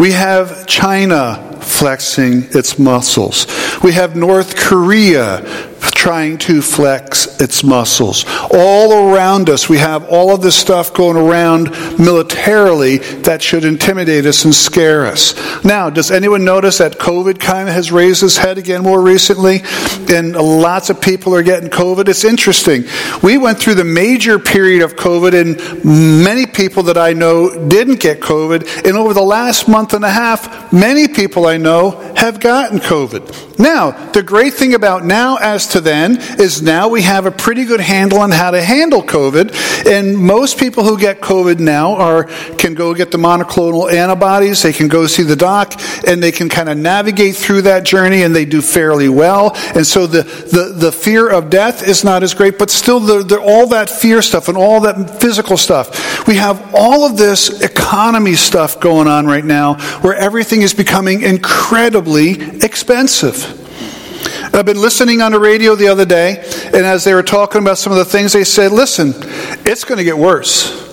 We 0.00 0.12
have 0.12 0.66
China 0.66 1.58
flexing 1.60 2.44
its 2.54 2.78
muscles. 2.78 3.46
We 3.82 3.92
have 3.92 4.16
North 4.16 4.56
Korea 4.56 5.71
trying 5.90 6.38
to 6.38 6.62
flex 6.62 7.40
its 7.40 7.64
muscles. 7.64 8.24
All 8.52 9.10
around 9.10 9.50
us, 9.50 9.68
we 9.68 9.78
have 9.78 10.08
all 10.08 10.34
of 10.34 10.40
this 10.40 10.56
stuff 10.56 10.94
going 10.94 11.16
around 11.16 11.70
militarily 11.98 12.98
that 13.22 13.42
should 13.42 13.64
intimidate 13.64 14.26
us 14.26 14.44
and 14.44 14.54
scare 14.54 15.06
us. 15.06 15.34
Now, 15.64 15.90
does 15.90 16.10
anyone 16.10 16.44
notice 16.44 16.78
that 16.78 16.98
COVID 16.98 17.38
kind 17.40 17.68
of 17.68 17.74
has 17.74 17.90
raised 17.90 18.22
its 18.22 18.36
head 18.36 18.58
again 18.58 18.82
more 18.82 19.00
recently? 19.00 19.62
And 20.08 20.34
lots 20.34 20.90
of 20.90 21.00
people 21.00 21.34
are 21.34 21.42
getting 21.42 21.70
COVID. 21.70 22.08
It's 22.08 22.24
interesting. 22.24 22.84
We 23.22 23.38
went 23.38 23.58
through 23.58 23.74
the 23.74 23.84
major 23.84 24.38
period 24.38 24.82
of 24.82 24.96
COVID, 24.96 25.40
and 25.40 26.24
many 26.24 26.46
people 26.46 26.82
that 26.84 26.96
I 26.96 27.12
know 27.12 27.68
didn't 27.68 28.00
get 28.00 28.20
COVID. 28.20 28.86
And 28.86 28.96
over 28.96 29.14
the 29.14 29.22
last 29.22 29.68
month 29.68 29.94
and 29.94 30.04
a 30.04 30.10
half, 30.10 30.72
many 30.72 31.08
people 31.08 31.46
I 31.46 31.56
know 31.56 31.90
have 32.16 32.40
gotten 32.40 32.78
COVID. 32.78 33.58
Now, 33.58 33.90
the 34.12 34.22
great 34.22 34.54
thing 34.54 34.74
about 34.74 35.04
now 35.04 35.36
as 35.36 35.68
to 35.72 35.80
then 35.80 36.18
is 36.38 36.62
now 36.62 36.88
we 36.88 37.02
have 37.02 37.26
a 37.26 37.30
pretty 37.30 37.64
good 37.64 37.80
handle 37.80 38.20
on 38.20 38.30
how 38.30 38.50
to 38.50 38.62
handle 38.62 39.02
COVID. 39.02 39.86
And 39.86 40.16
most 40.16 40.58
people 40.58 40.84
who 40.84 40.98
get 40.98 41.20
COVID 41.20 41.58
now 41.58 41.96
are 41.96 42.24
can 42.58 42.74
go 42.74 42.94
get 42.94 43.10
the 43.10 43.18
monoclonal 43.18 43.92
antibodies. 43.92 44.62
They 44.62 44.72
can 44.72 44.88
go 44.88 45.06
see 45.06 45.22
the 45.22 45.36
doc, 45.36 45.80
and 46.06 46.22
they 46.22 46.32
can 46.32 46.48
kind 46.48 46.68
of 46.68 46.76
navigate 46.76 47.36
through 47.36 47.62
that 47.62 47.84
journey, 47.84 48.22
and 48.22 48.34
they 48.34 48.44
do 48.44 48.62
fairly 48.62 49.08
well. 49.08 49.52
And 49.74 49.86
so 49.86 50.06
the 50.06 50.22
the, 50.22 50.74
the 50.74 50.92
fear 50.92 51.28
of 51.28 51.50
death 51.50 51.86
is 51.86 52.04
not 52.04 52.22
as 52.22 52.34
great, 52.34 52.58
but 52.58 52.70
still, 52.70 53.00
the, 53.00 53.22
the, 53.22 53.40
all 53.40 53.68
that 53.68 53.88
fear 53.88 54.22
stuff 54.22 54.48
and 54.48 54.56
all 54.56 54.80
that 54.80 55.20
physical 55.20 55.56
stuff. 55.56 56.26
We 56.26 56.36
have 56.36 56.74
all 56.74 57.04
of 57.04 57.16
this 57.16 57.62
economy 57.62 58.34
stuff 58.34 58.80
going 58.80 59.08
on 59.08 59.26
right 59.26 59.44
now, 59.44 59.74
where 60.00 60.14
everything 60.14 60.62
is 60.62 60.74
becoming 60.74 61.22
incredibly 61.22 62.32
expensive. 62.64 63.61
I've 64.54 64.66
been 64.66 64.80
listening 64.80 65.22
on 65.22 65.32
the 65.32 65.40
radio 65.40 65.74
the 65.74 65.88
other 65.88 66.04
day, 66.04 66.38
and 66.66 66.86
as 66.86 67.04
they 67.04 67.14
were 67.14 67.22
talking 67.22 67.62
about 67.62 67.78
some 67.78 67.90
of 67.92 67.98
the 67.98 68.04
things, 68.04 68.34
they 68.34 68.44
said, 68.44 68.70
listen, 68.70 69.14
it's 69.66 69.84
going 69.84 69.96
to 69.96 70.04
get 70.04 70.18
worse. 70.18 70.91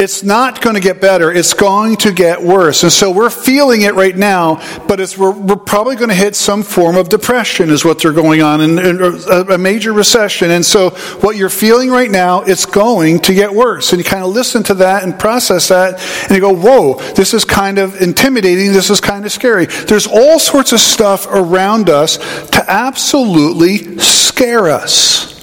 It's 0.00 0.22
not 0.22 0.62
going 0.62 0.76
to 0.76 0.80
get 0.80 0.98
better. 0.98 1.30
It's 1.30 1.52
going 1.52 1.96
to 1.96 2.10
get 2.10 2.42
worse. 2.42 2.84
And 2.84 2.90
so 2.90 3.10
we're 3.10 3.28
feeling 3.28 3.82
it 3.82 3.94
right 3.94 4.16
now, 4.16 4.56
but 4.86 4.98
it's, 4.98 5.18
we're, 5.18 5.30
we're 5.30 5.56
probably 5.56 5.94
going 5.94 6.08
to 6.08 6.14
hit 6.14 6.34
some 6.34 6.62
form 6.62 6.96
of 6.96 7.10
depression 7.10 7.68
is 7.68 7.84
what 7.84 8.00
they're 8.00 8.14
going 8.14 8.40
on 8.40 8.62
and, 8.62 8.78
a, 8.80 9.52
a 9.52 9.58
major 9.58 9.92
recession. 9.92 10.50
And 10.52 10.64
so 10.64 10.90
what 11.20 11.36
you're 11.36 11.50
feeling 11.50 11.90
right 11.90 12.10
now, 12.10 12.40
it's 12.40 12.64
going 12.64 13.18
to 13.20 13.34
get 13.34 13.52
worse. 13.52 13.92
And 13.92 14.02
you 14.02 14.04
kind 14.08 14.24
of 14.24 14.30
listen 14.30 14.62
to 14.64 14.74
that 14.76 15.02
and 15.02 15.18
process 15.18 15.68
that 15.68 16.00
and 16.22 16.30
you 16.30 16.40
go, 16.40 16.54
whoa, 16.54 16.94
this 17.12 17.34
is 17.34 17.44
kind 17.44 17.76
of 17.76 18.00
intimidating. 18.00 18.72
This 18.72 18.88
is 18.88 19.02
kind 19.02 19.26
of 19.26 19.32
scary. 19.32 19.66
There's 19.66 20.06
all 20.06 20.38
sorts 20.38 20.72
of 20.72 20.80
stuff 20.80 21.26
around 21.28 21.90
us 21.90 22.16
to 22.52 22.64
absolutely 22.70 23.98
scare 23.98 24.70
us. 24.70 25.39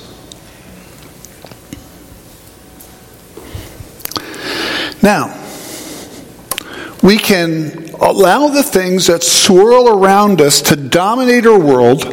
Now, 5.08 5.28
we 7.02 7.16
can 7.18 7.92
allow 7.94 8.50
the 8.50 8.62
things 8.62 9.08
that 9.08 9.24
swirl 9.24 9.88
around 9.88 10.42
us 10.42 10.62
to 10.64 10.76
dominate 10.76 11.46
our 11.46 11.58
world, 11.58 12.04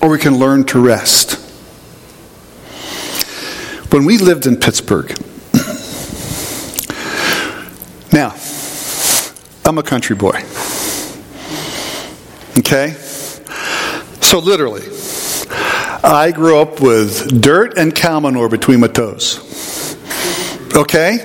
or 0.00 0.08
we 0.08 0.16
can 0.18 0.38
learn 0.38 0.64
to 0.68 0.80
rest. 0.80 1.32
When 3.92 4.06
we 4.06 4.16
lived 4.16 4.46
in 4.46 4.56
Pittsburgh, 4.56 5.10
now, 8.10 8.34
I'm 9.66 9.76
a 9.76 9.82
country 9.82 10.16
boy. 10.16 10.42
Okay? 12.56 12.92
So, 14.22 14.38
literally, 14.38 14.86
I 16.02 16.32
grew 16.34 16.58
up 16.58 16.80
with 16.80 17.42
dirt 17.42 17.76
and 17.76 17.94
cow 17.94 18.20
manure 18.20 18.48
between 18.48 18.80
my 18.80 18.86
toes. 18.86 19.49
Okay? 20.74 21.18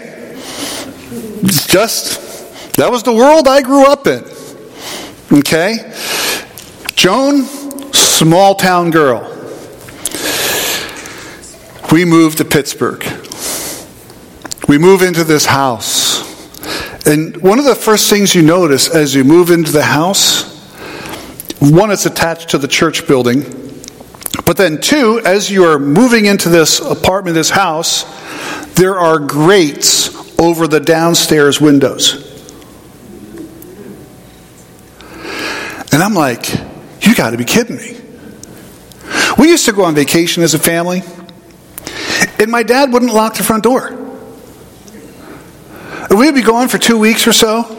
Just, 1.43 2.75
that 2.77 2.89
was 2.89 3.03
the 3.03 3.13
world 3.13 3.47
I 3.47 3.61
grew 3.61 3.85
up 3.85 4.07
in. 4.07 4.23
Okay? 5.31 5.93
Joan, 6.95 7.43
small 7.93 8.55
town 8.55 8.91
girl. 8.91 9.31
We 11.91 12.05
moved 12.05 12.39
to 12.39 12.45
Pittsburgh. 12.45 13.03
We 14.67 14.77
move 14.77 15.01
into 15.01 15.23
this 15.23 15.45
house. 15.45 16.15
And 17.05 17.37
one 17.37 17.59
of 17.59 17.65
the 17.65 17.75
first 17.75 18.09
things 18.09 18.33
you 18.33 18.41
notice 18.41 18.89
as 18.89 19.13
you 19.13 19.23
move 19.23 19.51
into 19.51 19.71
the 19.71 19.83
house, 19.83 20.55
one, 21.59 21.91
it's 21.91 22.07
attached 22.07 22.49
to 22.49 22.57
the 22.57 22.67
church 22.67 23.07
building. 23.07 23.43
But 24.45 24.57
then, 24.57 24.81
two, 24.81 25.21
as 25.23 25.51
you 25.51 25.63
are 25.65 25.77
moving 25.77 26.25
into 26.25 26.49
this 26.49 26.79
apartment, 26.79 27.35
this 27.35 27.51
house, 27.51 28.03
there 28.75 28.99
are 28.99 29.19
grates 29.19 30.09
over 30.39 30.67
the 30.67 30.79
downstairs 30.79 31.59
windows. 31.61 32.33
And 35.91 36.03
I'm 36.03 36.13
like, 36.13 36.53
you 37.01 37.15
got 37.15 37.31
to 37.31 37.37
be 37.37 37.45
kidding 37.45 37.77
me. 37.77 37.97
We 39.37 39.49
used 39.49 39.65
to 39.65 39.73
go 39.73 39.83
on 39.83 39.95
vacation 39.95 40.43
as 40.43 40.53
a 40.53 40.59
family, 40.59 41.03
and 42.39 42.51
my 42.51 42.63
dad 42.63 42.91
wouldn't 42.91 43.13
lock 43.13 43.35
the 43.35 43.43
front 43.43 43.63
door. 43.63 43.91
We'd 46.09 46.35
be 46.35 46.41
gone 46.41 46.67
for 46.67 46.77
two 46.77 46.97
weeks 46.97 47.27
or 47.27 47.33
so. 47.33 47.74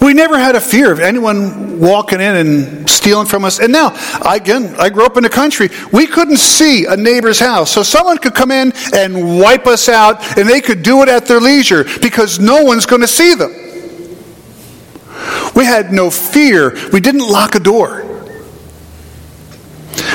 We 0.00 0.12
never 0.12 0.38
had 0.38 0.56
a 0.56 0.60
fear 0.60 0.92
of 0.92 1.00
anyone 1.00 1.80
walking 1.80 2.20
in 2.20 2.36
and 2.36 2.88
stealing 2.88 3.26
from 3.26 3.44
us. 3.44 3.60
And 3.60 3.72
now, 3.72 3.96
again, 4.24 4.74
I 4.78 4.90
grew 4.90 5.06
up 5.06 5.16
in 5.16 5.22
the 5.22 5.28
country. 5.28 5.70
We 5.92 6.06
couldn't 6.06 6.36
see 6.36 6.84
a 6.84 6.96
neighbor's 6.96 7.38
house. 7.38 7.70
So 7.70 7.82
someone 7.82 8.18
could 8.18 8.34
come 8.34 8.50
in 8.50 8.72
and 8.92 9.38
wipe 9.40 9.66
us 9.66 9.88
out, 9.88 10.38
and 10.38 10.48
they 10.48 10.60
could 10.60 10.82
do 10.82 11.02
it 11.02 11.08
at 11.08 11.26
their 11.26 11.40
leisure 11.40 11.84
because 12.02 12.38
no 12.38 12.62
one's 12.62 12.86
going 12.86 13.02
to 13.02 13.08
see 13.08 13.34
them. 13.34 13.52
We 15.54 15.64
had 15.64 15.92
no 15.92 16.10
fear. 16.10 16.76
We 16.92 17.00
didn't 17.00 17.26
lock 17.26 17.54
a 17.54 17.60
door. 17.60 18.02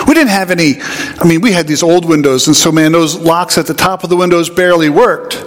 We 0.08 0.13
didn't 0.13 0.30
have 0.30 0.52
any, 0.52 0.76
I 1.20 1.28
mean, 1.28 1.41
we 1.41 1.52
had 1.52 1.67
these 1.67 1.84
old 1.84 2.06
windows, 2.06 2.48
and 2.48 2.56
so, 2.56 2.72
man, 2.72 2.91
those 2.91 3.15
locks 3.15 3.58
at 3.58 3.65
the 3.65 3.74
top 3.74 4.04
of 4.04 4.10
the 4.10 4.15
windows 4.15 4.50
barely 4.50 4.89
worked. 4.89 5.44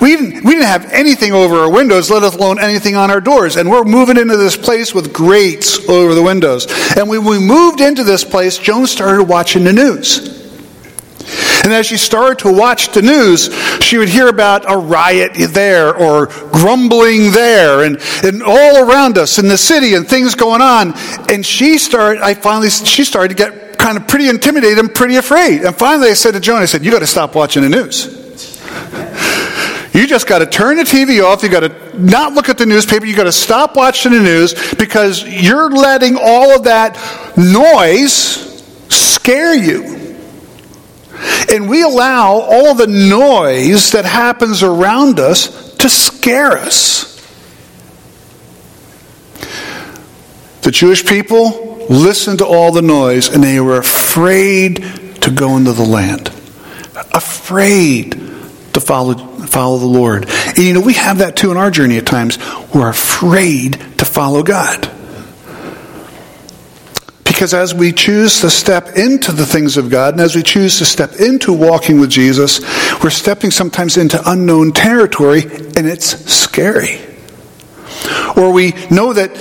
We 0.00 0.16
didn't, 0.16 0.44
we 0.44 0.52
didn't 0.52 0.66
have 0.66 0.92
anything 0.92 1.32
over 1.32 1.56
our 1.56 1.70
windows, 1.70 2.10
let 2.10 2.22
alone 2.22 2.58
anything 2.58 2.96
on 2.96 3.10
our 3.10 3.20
doors. 3.20 3.56
And 3.56 3.70
we're 3.70 3.84
moving 3.84 4.16
into 4.16 4.36
this 4.36 4.56
place 4.56 4.94
with 4.94 5.12
grates 5.12 5.88
over 5.88 6.14
the 6.14 6.22
windows. 6.22 6.66
And 6.96 7.08
when 7.08 7.24
we 7.24 7.38
moved 7.38 7.80
into 7.80 8.04
this 8.04 8.24
place, 8.24 8.58
Joan 8.58 8.86
started 8.86 9.24
watching 9.24 9.64
the 9.64 9.72
news. 9.72 10.34
And 11.64 11.72
as 11.72 11.86
she 11.86 11.96
started 11.96 12.40
to 12.40 12.52
watch 12.52 12.88
the 12.92 13.00
news, 13.00 13.48
she 13.82 13.96
would 13.96 14.10
hear 14.10 14.28
about 14.28 14.70
a 14.70 14.76
riot 14.76 15.32
there 15.34 15.96
or 15.96 16.26
grumbling 16.26 17.30
there 17.30 17.84
and, 17.84 17.98
and 18.22 18.42
all 18.42 18.88
around 18.88 19.16
us 19.16 19.38
in 19.38 19.48
the 19.48 19.56
city 19.56 19.94
and 19.94 20.06
things 20.06 20.34
going 20.34 20.60
on. 20.60 20.92
And 21.30 21.44
she 21.44 21.78
started, 21.78 22.22
I 22.22 22.34
finally, 22.34 22.68
she 22.68 23.04
started 23.04 23.28
to 23.28 23.34
get 23.34 23.78
kind 23.78 23.96
of 23.96 24.06
pretty 24.06 24.28
intimidated 24.28 24.78
and 24.78 24.94
pretty 24.94 25.16
afraid. 25.16 25.62
And 25.62 25.74
finally 25.74 26.10
I 26.10 26.14
said 26.14 26.32
to 26.32 26.40
Joan, 26.40 26.60
I 26.60 26.66
said, 26.66 26.84
you 26.84 26.90
got 26.90 26.98
to 26.98 27.06
stop 27.06 27.34
watching 27.34 27.62
the 27.62 27.70
news. 27.70 28.23
You 29.94 30.08
just 30.08 30.26
got 30.26 30.40
to 30.40 30.46
turn 30.46 30.76
the 30.76 30.82
TV 30.82 31.24
off. 31.24 31.44
You 31.44 31.48
got 31.48 31.60
to 31.60 31.98
not 31.98 32.32
look 32.32 32.48
at 32.48 32.58
the 32.58 32.66
newspaper. 32.66 33.06
You 33.06 33.14
got 33.14 33.24
to 33.24 33.32
stop 33.32 33.76
watching 33.76 34.10
the 34.10 34.20
news 34.20 34.74
because 34.74 35.22
you're 35.22 35.70
letting 35.70 36.16
all 36.20 36.50
of 36.50 36.64
that 36.64 36.96
noise 37.36 38.60
scare 38.88 39.54
you. 39.54 40.16
And 41.48 41.70
we 41.70 41.82
allow 41.82 42.32
all 42.32 42.74
the 42.74 42.88
noise 42.88 43.92
that 43.92 44.04
happens 44.04 44.64
around 44.64 45.20
us 45.20 45.76
to 45.76 45.88
scare 45.88 46.58
us. 46.58 47.12
The 50.62 50.72
Jewish 50.72 51.06
people 51.06 51.86
listened 51.88 52.38
to 52.38 52.46
all 52.46 52.72
the 52.72 52.82
noise 52.82 53.28
and 53.28 53.44
they 53.44 53.60
were 53.60 53.78
afraid 53.78 54.76
to 55.20 55.30
go 55.30 55.56
into 55.56 55.72
the 55.72 55.84
land. 55.84 56.30
Afraid 57.12 58.33
to 58.74 58.80
follow, 58.80 59.14
follow 59.14 59.78
the 59.78 59.86
Lord. 59.86 60.26
And 60.28 60.58
you 60.58 60.74
know, 60.74 60.80
we 60.80 60.94
have 60.94 61.18
that 61.18 61.36
too 61.36 61.50
in 61.50 61.56
our 61.56 61.70
journey 61.70 61.96
at 61.98 62.06
times. 62.06 62.38
We're 62.74 62.88
afraid 62.88 63.72
to 63.98 64.04
follow 64.04 64.42
God. 64.42 64.90
Because 67.24 67.52
as 67.52 67.74
we 67.74 67.92
choose 67.92 68.40
to 68.42 68.50
step 68.50 68.96
into 68.96 69.32
the 69.32 69.44
things 69.44 69.76
of 69.76 69.90
God 69.90 70.14
and 70.14 70.20
as 70.20 70.36
we 70.36 70.42
choose 70.42 70.78
to 70.78 70.84
step 70.84 71.14
into 71.18 71.52
walking 71.52 71.98
with 71.98 72.10
Jesus, 72.10 72.60
we're 73.02 73.10
stepping 73.10 73.50
sometimes 73.50 73.96
into 73.96 74.20
unknown 74.24 74.70
territory 74.70 75.42
and 75.42 75.86
it's 75.86 76.06
scary. 76.32 77.00
Or 78.36 78.52
we 78.52 78.72
know 78.90 79.12
that 79.12 79.34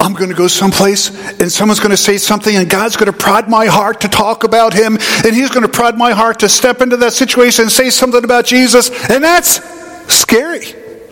I'm 0.00 0.14
going 0.14 0.30
to 0.30 0.36
go 0.36 0.48
someplace 0.48 1.10
and 1.40 1.50
someone's 1.50 1.80
going 1.80 1.90
to 1.90 1.96
say 1.96 2.18
something 2.18 2.56
and 2.56 2.68
God's 2.68 2.96
going 2.96 3.10
to 3.10 3.16
prod 3.16 3.48
my 3.48 3.66
heart 3.66 4.00
to 4.00 4.08
talk 4.08 4.44
about 4.44 4.74
him 4.74 4.98
and 5.24 5.34
he's 5.34 5.50
going 5.50 5.62
to 5.62 5.68
prod 5.68 5.96
my 5.96 6.12
heart 6.12 6.40
to 6.40 6.48
step 6.48 6.80
into 6.80 6.96
that 6.98 7.12
situation 7.12 7.64
and 7.64 7.72
say 7.72 7.90
something 7.90 8.24
about 8.24 8.44
Jesus 8.44 8.90
and 9.10 9.22
that's 9.22 9.60
scary. 10.12 10.64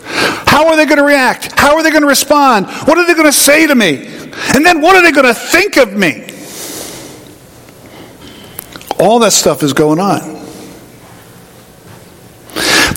How 0.02 0.68
are 0.68 0.76
they 0.76 0.86
going 0.86 0.98
to 0.98 1.04
react? 1.04 1.52
How 1.58 1.76
are 1.76 1.82
they 1.82 1.90
going 1.90 2.02
to 2.02 2.08
respond? 2.08 2.66
What 2.66 2.98
are 2.98 3.06
they 3.06 3.14
going 3.14 3.26
to 3.26 3.32
say 3.32 3.66
to 3.66 3.74
me? 3.74 4.06
And 4.54 4.66
then 4.66 4.80
what 4.80 4.96
are 4.96 5.02
they 5.02 5.12
going 5.12 5.26
to 5.26 5.34
think 5.34 5.76
of 5.76 5.92
me? 5.92 6.26
All 8.98 9.20
that 9.20 9.32
stuff 9.32 9.62
is 9.62 9.72
going 9.72 10.00
on. 10.00 10.39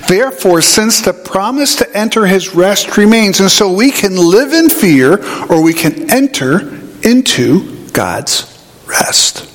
Therefore, 0.08 0.62
since 0.62 1.02
the 1.02 1.14
promise 1.14 1.76
to 1.78 1.98
enter 1.98 2.26
his 2.26 2.54
rest 2.54 2.98
remains, 2.98 3.40
and 3.40 3.50
so 3.50 3.72
we 3.72 3.92
can 3.92 4.16
live 4.18 4.54
in 4.54 4.70
fear 4.70 5.24
or 5.50 5.62
we 5.62 5.74
can 5.74 6.12
enter 6.12 6.60
into 7.04 7.88
God's 7.92 8.50
rest. 8.86 9.50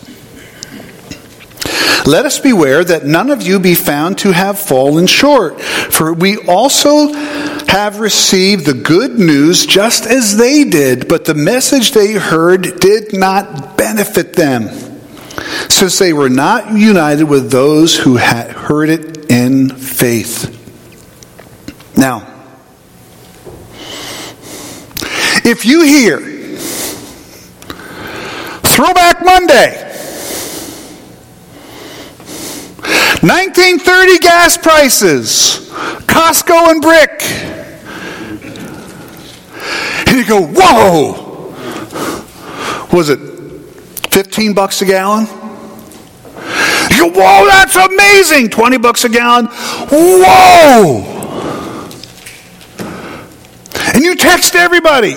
Let 2.06 2.24
us 2.24 2.38
beware 2.38 2.84
that 2.84 3.04
none 3.04 3.30
of 3.30 3.42
you 3.42 3.58
be 3.60 3.74
found 3.74 4.18
to 4.18 4.32
have 4.32 4.58
fallen 4.58 5.06
short, 5.06 5.60
for 5.60 6.14
we 6.14 6.38
also 6.38 7.12
have 7.12 8.00
received 8.00 8.64
the 8.64 8.72
good 8.72 9.18
news 9.18 9.66
just 9.66 10.06
as 10.06 10.36
they 10.38 10.64
did, 10.64 11.06
but 11.06 11.26
the 11.26 11.34
message 11.34 11.92
they 11.92 12.12
heard 12.14 12.80
did 12.80 13.12
not 13.12 13.76
benefit 13.76 14.32
them, 14.34 14.68
since 15.68 15.98
they 15.98 16.12
were 16.12 16.28
not 16.28 16.72
united 16.72 17.24
with 17.24 17.50
those 17.50 17.96
who 17.96 18.16
had 18.16 18.50
heard 18.50 18.88
it 18.88 19.30
in 19.30 19.70
faith. 19.70 20.54
Now, 21.96 22.26
if 25.44 25.64
you 25.64 25.82
hear 25.82 26.18
Throwback 28.62 29.24
Monday, 29.24 29.84
1930 33.20 34.18
gas 34.18 34.56
prices, 34.56 35.68
Costco 36.06 36.70
and 36.70 36.80
brick, 36.80 37.22
and 40.06 40.16
you 40.16 40.24
go, 40.24 40.42
whoa! 40.46 41.26
Was 42.92 43.10
it 43.10 43.27
15 44.10 44.54
bucks 44.54 44.82
a 44.82 44.86
gallon? 44.86 45.26
You 46.90 47.12
go, 47.12 47.20
whoa, 47.20 47.46
that's 47.46 47.76
amazing. 47.76 48.50
20 48.50 48.78
bucks 48.78 49.04
a 49.04 49.08
gallon. 49.08 49.46
Whoa. 49.90 51.14
And 53.94 54.02
you 54.02 54.16
text 54.16 54.54
everybody. 54.54 55.14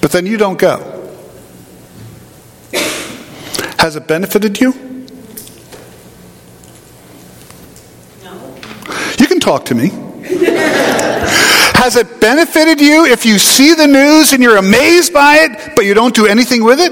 But 0.00 0.12
then 0.12 0.26
you 0.26 0.36
don't 0.36 0.58
go. 0.58 0.90
Has 3.78 3.96
it 3.96 4.06
benefited 4.06 4.60
you? 4.60 4.72
No. 8.22 8.56
You 9.18 9.26
can 9.26 9.40
talk 9.40 9.66
to 9.66 9.74
me. 9.74 9.90
Has 11.84 11.96
it 11.96 12.18
benefited 12.18 12.80
you 12.80 13.04
if 13.04 13.26
you 13.26 13.38
see 13.38 13.74
the 13.74 13.86
news 13.86 14.32
and 14.32 14.42
you're 14.42 14.56
amazed 14.56 15.12
by 15.12 15.40
it, 15.40 15.76
but 15.76 15.84
you 15.84 15.92
don't 15.92 16.14
do 16.14 16.24
anything 16.24 16.64
with 16.64 16.80
it? 16.80 16.90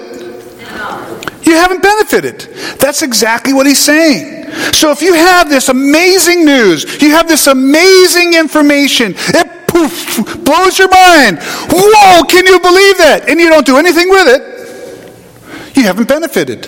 No. 0.60 1.18
You 1.44 1.54
haven't 1.54 1.82
benefited. 1.82 2.40
That's 2.78 3.00
exactly 3.00 3.54
what 3.54 3.66
he's 3.66 3.82
saying. 3.82 4.52
So 4.74 4.90
if 4.90 5.00
you 5.00 5.14
have 5.14 5.48
this 5.48 5.70
amazing 5.70 6.44
news, 6.44 7.00
you 7.00 7.08
have 7.12 7.26
this 7.26 7.46
amazing 7.46 8.34
information, 8.34 9.14
it 9.16 9.66
poof, 9.66 10.44
blows 10.44 10.78
your 10.78 10.90
mind. 10.90 11.38
Whoa, 11.40 12.24
can 12.24 12.44
you 12.44 12.60
believe 12.60 12.98
that? 12.98 13.30
And 13.30 13.40
you 13.40 13.48
don't 13.48 13.64
do 13.64 13.78
anything 13.78 14.10
with 14.10 14.26
it, 14.28 15.74
you 15.74 15.84
haven't 15.84 16.06
benefited. 16.06 16.66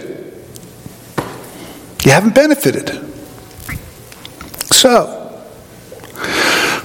You 2.06 2.10
haven't 2.10 2.34
benefited. 2.34 2.88
So, 4.72 5.23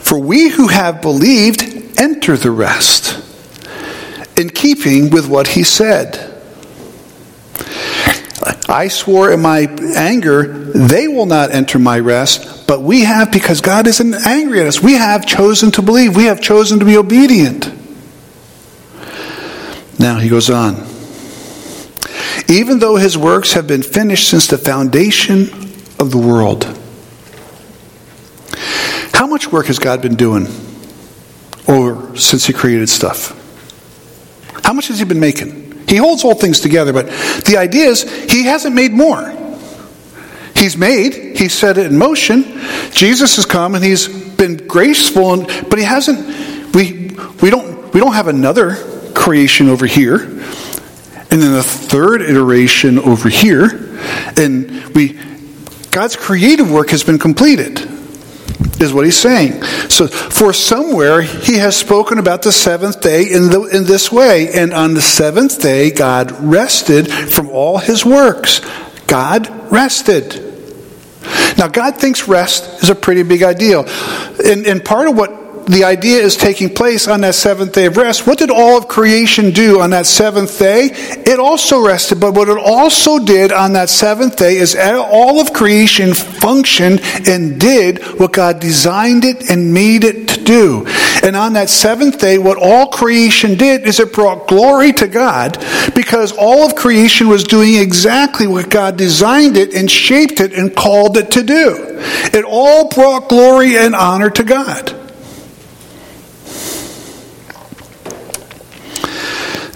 for 0.09 0.17
we 0.17 0.49
who 0.49 0.67
have 0.67 1.03
believed 1.03 1.61
enter 1.99 2.35
the 2.35 2.49
rest, 2.49 3.23
in 4.35 4.49
keeping 4.49 5.11
with 5.11 5.29
what 5.29 5.49
he 5.49 5.61
said. 5.63 6.17
I 8.67 8.87
swore 8.87 9.31
in 9.31 9.41
my 9.41 9.67
anger, 9.95 10.47
they 10.47 11.07
will 11.07 11.27
not 11.27 11.51
enter 11.51 11.77
my 11.77 11.99
rest, 11.99 12.67
but 12.67 12.81
we 12.81 13.01
have, 13.01 13.31
because 13.31 13.61
God 13.61 13.85
isn't 13.85 14.15
angry 14.25 14.61
at 14.61 14.65
us, 14.65 14.81
we 14.81 14.93
have 14.93 15.27
chosen 15.27 15.69
to 15.73 15.83
believe, 15.83 16.15
we 16.15 16.23
have 16.23 16.41
chosen 16.41 16.79
to 16.79 16.85
be 16.85 16.97
obedient. 16.97 17.71
Now 19.99 20.17
he 20.17 20.27
goes 20.27 20.49
on. 20.49 20.87
Even 22.47 22.79
though 22.79 22.95
his 22.95 23.15
works 23.15 23.53
have 23.53 23.67
been 23.67 23.83
finished 23.83 24.27
since 24.27 24.47
the 24.47 24.57
foundation 24.57 25.43
of 25.99 26.09
the 26.09 26.17
world. 26.17 26.65
How 29.19 29.27
much 29.27 29.51
work 29.51 29.65
has 29.65 29.79
God 29.79 30.01
been 30.01 30.15
doing 30.15 30.47
or 31.67 32.15
since 32.15 32.45
He 32.45 32.53
created 32.53 32.87
stuff? 32.87 33.35
How 34.63 34.71
much 34.71 34.87
has 34.87 34.97
He 34.97 35.03
been 35.03 35.19
making? 35.19 35.83
He 35.89 35.97
holds 35.97 36.23
all 36.23 36.35
things 36.35 36.61
together, 36.61 36.93
but 36.93 37.07
the 37.43 37.57
idea 37.57 37.87
is 37.87 38.09
He 38.31 38.45
hasn't 38.45 38.73
made 38.73 38.93
more. 38.93 39.29
He's 40.55 40.77
made, 40.77 41.37
He 41.37 41.49
set 41.49 41.77
it 41.77 41.87
in 41.87 41.97
motion. 41.97 42.61
Jesus 42.91 43.35
has 43.35 43.45
come 43.45 43.75
and 43.75 43.83
He's 43.83 44.07
been 44.07 44.55
graceful, 44.55 45.33
and, 45.33 45.69
but 45.69 45.77
He 45.77 45.83
hasn't. 45.83 46.73
We 46.73 47.09
we 47.41 47.49
don't 47.49 47.93
we 47.93 47.99
don't 47.99 48.13
have 48.13 48.29
another 48.29 48.77
creation 49.15 49.67
over 49.67 49.85
here, 49.85 50.15
and 50.15 51.41
then 51.41 51.55
a 51.55 51.61
third 51.61 52.21
iteration 52.21 52.97
over 52.97 53.27
here, 53.27 53.99
and 54.37 54.95
we 54.95 55.19
God's 55.91 56.15
creative 56.15 56.71
work 56.71 56.91
has 56.91 57.03
been 57.03 57.19
completed 57.19 57.98
is 58.79 58.93
what 58.93 59.05
he's 59.05 59.17
saying. 59.19 59.61
So, 59.89 60.07
for 60.07 60.53
somewhere 60.53 61.21
he 61.21 61.57
has 61.57 61.75
spoken 61.75 62.19
about 62.19 62.41
the 62.41 62.51
seventh 62.51 63.01
day 63.01 63.23
in, 63.23 63.49
the, 63.49 63.63
in 63.73 63.85
this 63.85 64.11
way. 64.11 64.49
And 64.53 64.73
on 64.73 64.93
the 64.93 65.01
seventh 65.01 65.61
day, 65.61 65.91
God 65.91 66.31
rested 66.39 67.11
from 67.11 67.49
all 67.49 67.77
his 67.77 68.05
works. 68.05 68.61
God 69.07 69.49
rested. 69.71 70.45
Now, 71.57 71.67
God 71.67 71.97
thinks 71.97 72.27
rest 72.27 72.81
is 72.81 72.89
a 72.89 72.95
pretty 72.95 73.23
big 73.23 73.43
idea. 73.43 73.81
And, 73.81 74.65
and 74.65 74.83
part 74.83 75.07
of 75.07 75.17
what 75.17 75.38
the 75.69 75.83
idea 75.83 76.19
is 76.19 76.35
taking 76.35 76.73
place 76.73 77.07
on 77.07 77.21
that 77.21 77.35
seventh 77.35 77.73
day 77.73 77.85
of 77.85 77.95
rest. 77.95 78.25
What 78.25 78.39
did 78.39 78.49
all 78.49 78.75
of 78.75 78.87
creation 78.87 79.51
do 79.51 79.81
on 79.81 79.91
that 79.91 80.07
seventh 80.07 80.57
day? 80.57 80.89
It 80.91 81.39
also 81.39 81.85
rested, 81.85 82.19
but 82.19 82.33
what 82.33 82.49
it 82.49 82.57
also 82.57 83.19
did 83.19 83.51
on 83.51 83.73
that 83.73 83.89
seventh 83.89 84.35
day 84.35 84.57
is 84.57 84.75
all 84.75 85.39
of 85.39 85.53
creation 85.53 86.15
functioned 86.15 87.01
and 87.27 87.59
did 87.59 88.03
what 88.19 88.33
God 88.33 88.59
designed 88.59 89.25
it 89.25 89.51
and 89.51 89.71
made 89.71 90.03
it 90.03 90.27
to 90.29 90.43
do. 90.43 90.87
And 91.23 91.35
on 91.35 91.53
that 91.53 91.69
seventh 91.69 92.19
day, 92.19 92.39
what 92.39 92.57
all 92.57 92.87
creation 92.87 93.55
did 93.55 93.83
is 93.83 93.99
it 93.99 94.11
brought 94.11 94.47
glory 94.47 94.91
to 94.93 95.07
God 95.07 95.63
because 95.93 96.31
all 96.31 96.65
of 96.65 96.75
creation 96.75 97.27
was 97.27 97.43
doing 97.43 97.75
exactly 97.75 98.47
what 98.47 98.71
God 98.71 98.97
designed 98.97 99.55
it 99.55 99.75
and 99.75 99.89
shaped 99.89 100.39
it 100.39 100.51
and 100.51 100.75
called 100.75 101.15
it 101.17 101.29
to 101.33 101.43
do. 101.43 101.99
It 102.33 102.43
all 102.43 102.89
brought 102.89 103.29
glory 103.29 103.77
and 103.77 103.93
honor 103.93 104.31
to 104.31 104.43
God. 104.43 104.98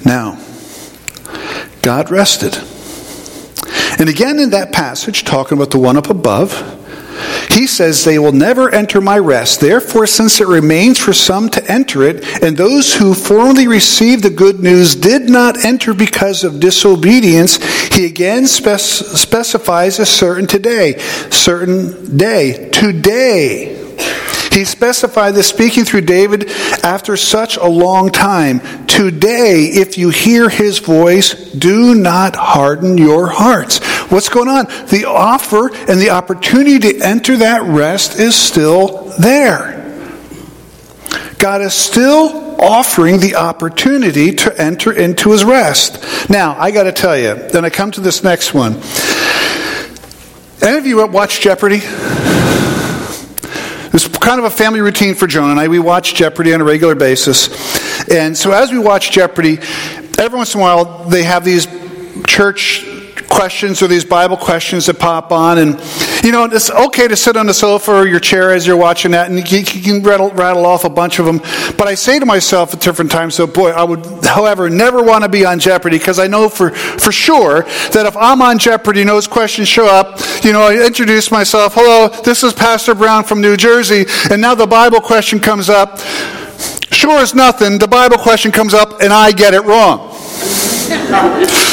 Now, 0.06 0.39
God 1.82 2.12
rested. 2.12 2.58
And 4.00 4.10
again 4.10 4.39
in 4.39 4.50
that 4.52 4.72
passage, 4.72 5.24
talking 5.24 5.58
about 5.58 5.72
the 5.72 5.80
one 5.80 5.98
up 5.98 6.10
above, 6.10 6.82
he 7.50 7.68
says, 7.68 8.04
They 8.04 8.18
will 8.18 8.32
never 8.32 8.70
enter 8.70 9.00
my 9.00 9.20
rest. 9.20 9.60
Therefore, 9.60 10.08
since 10.08 10.42
it 10.42 10.48
remains 10.48 11.00
for 11.00 11.13
some 11.13 11.50
to 11.50 11.72
enter 11.72 12.04
it, 12.04 12.44
and 12.44 12.58
those 12.58 12.96
who 12.96 13.13
formerly 13.13 13.68
received 13.68 14.24
the 14.24 14.30
good 14.30 14.60
news 14.60 14.96
did 14.96 15.30
not 15.30 15.63
enter 15.63 15.94
because 15.94 16.44
of 16.44 16.60
disobedience, 16.60 17.58
he 17.94 18.06
again 18.06 18.48
spec- 18.48 18.80
specifies 18.80 20.00
a 20.00 20.06
certain 20.06 20.48
today. 20.48 20.98
Certain 21.30 22.18
day. 22.18 22.70
Today. 22.72 23.83
He 24.54 24.66
specified 24.66 25.32
this 25.32 25.48
speaking 25.48 25.84
through 25.84 26.02
David 26.02 26.50
after 26.84 27.18
such 27.18 27.58
a 27.58 27.66
long 27.66 28.12
time. 28.12 28.60
Today, 28.86 29.70
if 29.74 29.98
you 29.98 30.10
hear 30.10 30.48
his 30.48 30.78
voice, 30.78 31.34
do 31.34 31.96
not 31.96 32.36
harden 32.36 32.98
your 32.98 33.28
hearts. 33.28 33.80
What's 34.12 34.30
going 34.30 34.48
on? 34.48 34.66
The 34.88 35.06
offer 35.08 35.74
and 35.74 36.00
the 36.00 36.12
opportunity 36.12 36.80
to 36.80 37.04
enter 37.04 37.38
that 37.38 37.63
rest 37.63 38.20
is 38.20 38.36
still 38.36 39.12
there. 39.20 39.80
God 41.39 41.62
is 41.62 41.74
still 41.74 42.62
offering 42.62 43.20
the 43.20 43.36
opportunity 43.36 44.34
to 44.34 44.62
enter 44.62 44.94
into 44.94 45.32
his 45.32 45.44
rest. 45.44 46.30
Now, 46.30 46.56
I 46.58 46.72
got 46.72 46.84
to 46.84 46.92
tell 46.92 47.18
you, 47.18 47.36
then 47.50 47.66
I 47.66 47.70
come 47.70 47.92
to 47.92 48.02
this 48.02 48.24
next 48.24 48.54
one. 48.54 48.74
Any 50.62 50.78
of 50.78 50.86
you 50.86 51.06
watch 51.08 51.42
Jeopardy? 51.42 51.82
It's 53.93 54.08
kind 54.08 54.39
of 54.39 54.45
a 54.45 54.49
family 54.49 54.82
routine 54.82 55.13
for 55.13 55.27
Joan 55.27 55.51
and 55.51 55.60
I. 55.60 55.67
We 55.67 55.77
watch 55.77 56.15
Jeopardy 56.15 56.51
on 56.53 56.62
a 56.62 56.63
regular 56.63 56.95
basis. 56.95 58.10
And 58.10 58.36
so 58.36 58.51
as 58.51 58.71
we 58.71 58.79
watch 58.79 59.12
Jeopardy, 59.12 59.60
every 60.17 60.36
once 60.36 60.56
in 60.56 60.60
a 60.60 60.63
while 60.63 61.03
they 61.06 61.21
have 61.21 61.45
these 61.45 61.67
church 62.25 62.86
questions 63.29 63.81
or 63.81 63.88
these 63.88 64.05
Bible 64.05 64.38
questions 64.38 64.86
that 64.86 64.99
pop 64.99 65.31
on. 65.31 65.57
And, 65.57 65.81
you 66.23 66.31
know, 66.31 66.45
it's 66.45 66.69
okay 66.69 67.07
to 67.07 67.15
sit 67.15 67.36
on 67.36 67.45
the 67.45 67.53
sofa 67.53 67.91
or 67.91 68.07
your 68.07 68.19
chair 68.19 68.51
as 68.51 68.65
you're 68.65 68.77
watching 68.77 69.12
that, 69.12 69.29
and 69.29 69.39
you, 69.51 69.63
can 69.63 70.01
rattle, 70.03 70.31
rattle 70.31 70.65
off 70.65 70.83
a 70.83 70.89
bunch 70.89 71.19
of 71.19 71.25
them. 71.25 71.39
But 71.77 71.88
I 71.88 71.95
say 71.95 72.19
to 72.19 72.25
myself 72.25 72.73
at 72.73 72.81
different 72.81 73.12
times, 73.12 73.36
so 73.36 73.47
boy, 73.47 73.71
I 73.71 73.83
would, 73.83 74.05
however, 74.23 74.69
never 74.69 75.03
want 75.03 75.23
to 75.23 75.29
be 75.29 75.45
on 75.45 75.59
Jeopardy 75.59 75.97
because 75.97 76.19
I 76.19 76.27
know 76.27 76.49
for, 76.49 76.71
for 76.71 77.12
sure 77.12 77.63
that 77.91 78.05
if 78.05 78.15
I'm 78.17 78.41
on 78.41 78.57
Jeopardy 78.59 79.01
and 79.01 79.09
those 79.09 79.27
questions 79.27 79.67
show 79.67 79.88
up, 79.88 80.19
you 80.43 80.53
know, 80.53 80.63
I 80.63 80.86
introduce 80.86 81.31
myself, 81.31 81.73
hello, 81.75 82.09
this 82.23 82.43
is 82.43 82.53
Pastor 82.53 82.95
Brown 82.95 83.23
from 83.23 83.41
New 83.41 83.57
Jersey, 83.57 84.05
and 84.29 84.41
now 84.41 84.55
the 84.55 84.67
Bible 84.67 85.01
question 85.01 85.39
comes 85.39 85.69
up. 85.69 85.99
Sure 86.91 87.19
as 87.19 87.33
nothing, 87.33 87.79
the 87.79 87.88
Bible 87.88 88.17
question 88.17 88.51
comes 88.51 88.73
up 88.73 89.01
and 89.01 89.12
I 89.12 89.31
get 89.31 89.53
it 89.53 89.63
wrong. 89.63 90.12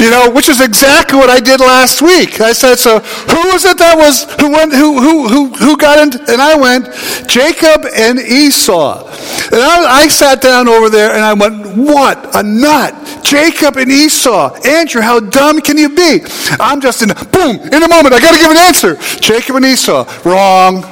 you 0.00 0.10
know, 0.10 0.30
which 0.30 0.48
is 0.48 0.60
exactly 0.60 1.18
what 1.18 1.28
I 1.28 1.40
did 1.40 1.60
last 1.60 2.00
week. 2.00 2.40
I 2.40 2.52
said, 2.52 2.76
so 2.76 3.00
who 3.00 3.52
was 3.52 3.66
it 3.66 3.76
that 3.76 3.96
was, 3.96 4.24
who 4.40 4.50
went, 4.50 4.72
who, 4.72 4.98
who, 4.98 5.28
who, 5.28 5.48
who 5.54 5.76
got 5.76 5.98
in? 5.98 6.18
And 6.28 6.40
I 6.40 6.56
went, 6.56 6.88
Jacob 7.28 7.84
and 7.94 8.18
Esau. 8.18 9.04
And 9.52 9.60
I, 9.60 10.04
I 10.04 10.08
sat 10.08 10.40
down 10.40 10.68
over 10.68 10.88
there 10.88 11.12
and 11.12 11.20
I 11.20 11.34
went, 11.34 11.76
what 11.76 12.34
a 12.34 12.42
nut. 12.42 12.96
Jacob 13.22 13.76
and 13.76 13.92
Esau. 13.92 14.54
Andrew, 14.64 15.02
how 15.02 15.20
dumb 15.20 15.60
can 15.60 15.76
you 15.76 15.94
be? 15.94 16.24
I'm 16.58 16.80
just 16.80 17.02
in, 17.02 17.08
boom, 17.30 17.60
in 17.60 17.82
a 17.82 17.88
moment, 17.88 18.14
I 18.14 18.20
got 18.20 18.32
to 18.32 18.38
give 18.38 18.50
an 18.50 18.56
answer. 18.56 18.96
Jacob 19.20 19.56
and 19.56 19.66
Esau. 19.66 20.08
Wrong. 20.24 20.82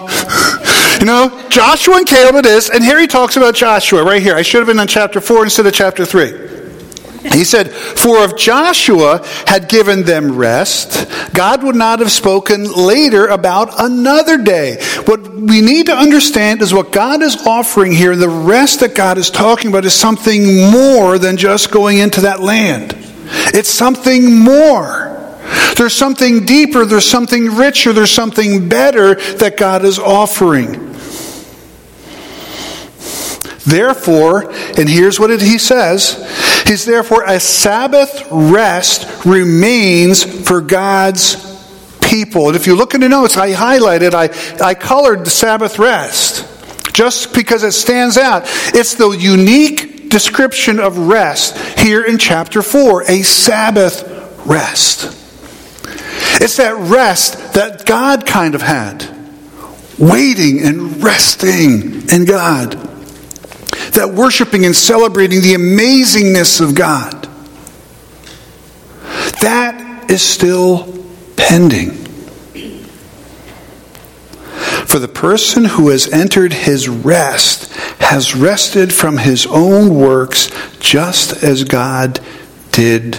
You 1.01 1.07
know, 1.07 1.47
Joshua 1.49 1.97
and 1.97 2.07
Caleb 2.07 2.35
it 2.35 2.47
is, 2.47 2.71
and 2.71 2.83
here 2.83 3.01
he 3.01 3.07
talks 3.07 3.37
about 3.37 3.55
Joshua 3.55 4.05
right 4.05 4.21
here. 4.21 4.35
I 4.35 4.43
should 4.43 4.59
have 4.59 4.67
been 4.67 4.81
on 4.81 4.89
chapter 4.89 5.21
4 5.21 5.45
instead 5.45 5.65
of 5.65 5.73
chapter 5.73 6.05
3. 6.05 6.58
He 7.33 7.45
said, 7.45 7.71
For 7.71 8.19
if 8.25 8.37
Joshua 8.37 9.25
had 9.47 9.69
given 9.69 10.03
them 10.05 10.37
rest, 10.37 11.07
God 11.35 11.63
would 11.63 11.77
not 11.77 11.99
have 12.01 12.11
spoken 12.11 12.73
later 12.73 13.27
about 13.27 13.71
another 13.79 14.39
day. 14.39 14.83
What 15.05 15.29
we 15.33 15.61
need 15.61 15.87
to 15.87 15.95
understand 15.95 16.63
is 16.63 16.73
what 16.75 16.93
God 16.93 17.23
is 17.23 17.47
offering 17.47 17.93
here, 17.93 18.17
the 18.17 18.29
rest 18.29 18.81
that 18.81 18.95
God 18.95 19.19
is 19.19 19.31
talking 19.31 19.71
about, 19.71 19.85
is 19.85 19.95
something 19.95 20.71
more 20.71 21.19
than 21.19 21.37
just 21.37 21.71
going 21.71 21.99
into 21.99 22.23
that 22.23 22.41
land. 22.41 22.95
It's 23.55 23.69
something 23.69 24.35
more. 24.35 25.15
There's 25.77 25.95
something 25.95 26.45
deeper, 26.45 26.85
there's 26.85 27.09
something 27.09 27.55
richer, 27.55 27.93
there's 27.93 28.11
something 28.11 28.69
better 28.69 29.15
that 29.37 29.57
God 29.57 29.85
is 29.85 29.99
offering. 29.99 30.88
Therefore, 33.69 34.51
and 34.51 34.89
here's 34.89 35.21
what 35.21 35.31
it, 35.31 35.43
he 35.43 35.59
says 35.59 36.17
He's 36.67 36.85
therefore 36.85 37.25
a 37.25 37.39
Sabbath 37.39 38.27
rest 38.31 39.25
remains 39.25 40.23
for 40.49 40.61
God's 40.61 41.37
people. 42.01 42.49
And 42.49 42.57
if 42.57 42.67
you 42.67 42.75
look 42.75 42.95
in 42.95 43.01
the 43.01 43.09
notes, 43.09 43.37
I 43.37 43.53
highlighted, 43.53 44.15
I, 44.15 44.65
I 44.65 44.75
colored 44.75 45.25
the 45.25 45.31
Sabbath 45.31 45.79
rest 45.79 46.47
just 46.95 47.35
because 47.35 47.63
it 47.63 47.73
stands 47.73 48.17
out. 48.17 48.43
It's 48.75 48.95
the 48.95 49.11
unique 49.11 50.11
description 50.11 50.81
of 50.81 50.97
rest 50.99 51.79
here 51.79 52.03
in 52.05 52.19
chapter 52.19 52.63
4 52.63 53.03
a 53.03 53.23
Sabbath 53.23 54.47
rest. 54.47 55.05
It's 56.41 56.57
that 56.57 56.77
rest 56.77 57.55
that 57.55 57.85
God 57.85 58.27
kind 58.27 58.55
of 58.55 58.63
had, 58.63 59.05
waiting 59.99 60.61
and 60.61 61.03
resting 61.03 62.09
in 62.09 62.25
God, 62.25 62.88
that 63.99 64.15
worshiping 64.15 64.65
and 64.65 64.77
celebrating 64.77 65.41
the 65.41 65.55
amazingness 65.55 66.61
of 66.61 66.77
God. 66.77 67.29
That 69.41 70.09
is 70.09 70.23
still 70.23 71.05
pending. 71.37 71.91
For 74.87 75.01
the 75.01 75.09
person 75.09 75.65
who 75.65 75.89
has 75.89 76.07
entered 76.13 76.53
his 76.53 76.89
rest 76.89 77.73
has 78.01 78.37
rested 78.37 78.93
from 78.93 79.19
his 79.19 79.47
own 79.47 79.93
works 79.97 80.49
just 80.79 81.43
as 81.43 81.65
God 81.65 82.21
did 82.71 83.17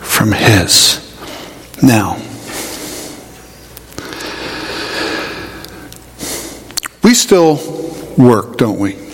from 0.00 0.32
his. 0.32 1.00
Now, 1.82 2.14
we 7.02 7.12
still 7.12 7.60
work, 8.16 8.56
don't 8.56 8.78
we? 8.78 9.04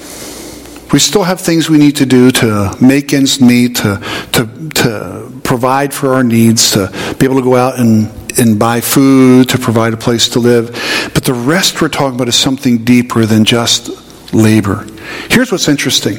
We 0.93 0.99
still 0.99 1.23
have 1.23 1.41
things 1.41 1.71
we 1.71 1.79
need 1.79 1.97
to 1.97 2.07
do 2.07 2.31
to 2.33 2.77
make 2.81 3.13
ends 3.13 3.41
meet, 3.41 3.77
to, 3.77 4.03
to, 4.33 4.69
to 4.71 5.41
provide 5.45 5.95
for 5.95 6.15
our 6.15 6.25
needs, 6.25 6.73
to 6.73 6.89
be 7.19 7.27
able 7.27 7.37
to 7.37 7.43
go 7.43 7.55
out 7.55 7.79
and, 7.79 8.11
and 8.39 8.59
buy 8.59 8.81
food, 8.81 9.49
to 9.51 9.59
provide 9.59 9.93
a 9.93 9.97
place 9.97 10.29
to 10.31 10.41
live. 10.41 10.71
But 11.15 11.25
the 11.25 11.35
rest 11.35 11.81
we're 11.81 11.89
talking 11.89 12.17
about 12.17 12.29
is 12.29 12.35
something 12.35 12.85
deeper 12.85 13.25
than 13.25 13.45
just 13.45 14.35
labor. 14.35 14.85
Here's 15.29 15.53
what's 15.53 15.69
interesting. 15.69 16.17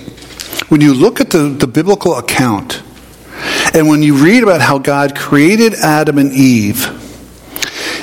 When 0.69 0.79
you 0.79 0.93
look 0.93 1.19
at 1.19 1.31
the, 1.31 1.49
the 1.49 1.67
biblical 1.67 2.15
account, 2.15 2.81
and 3.73 3.87
when 3.87 4.01
you 4.03 4.23
read 4.23 4.43
about 4.43 4.61
how 4.61 4.77
God 4.77 5.17
created 5.17 5.73
Adam 5.73 6.17
and 6.17 6.31
Eve, 6.31 6.97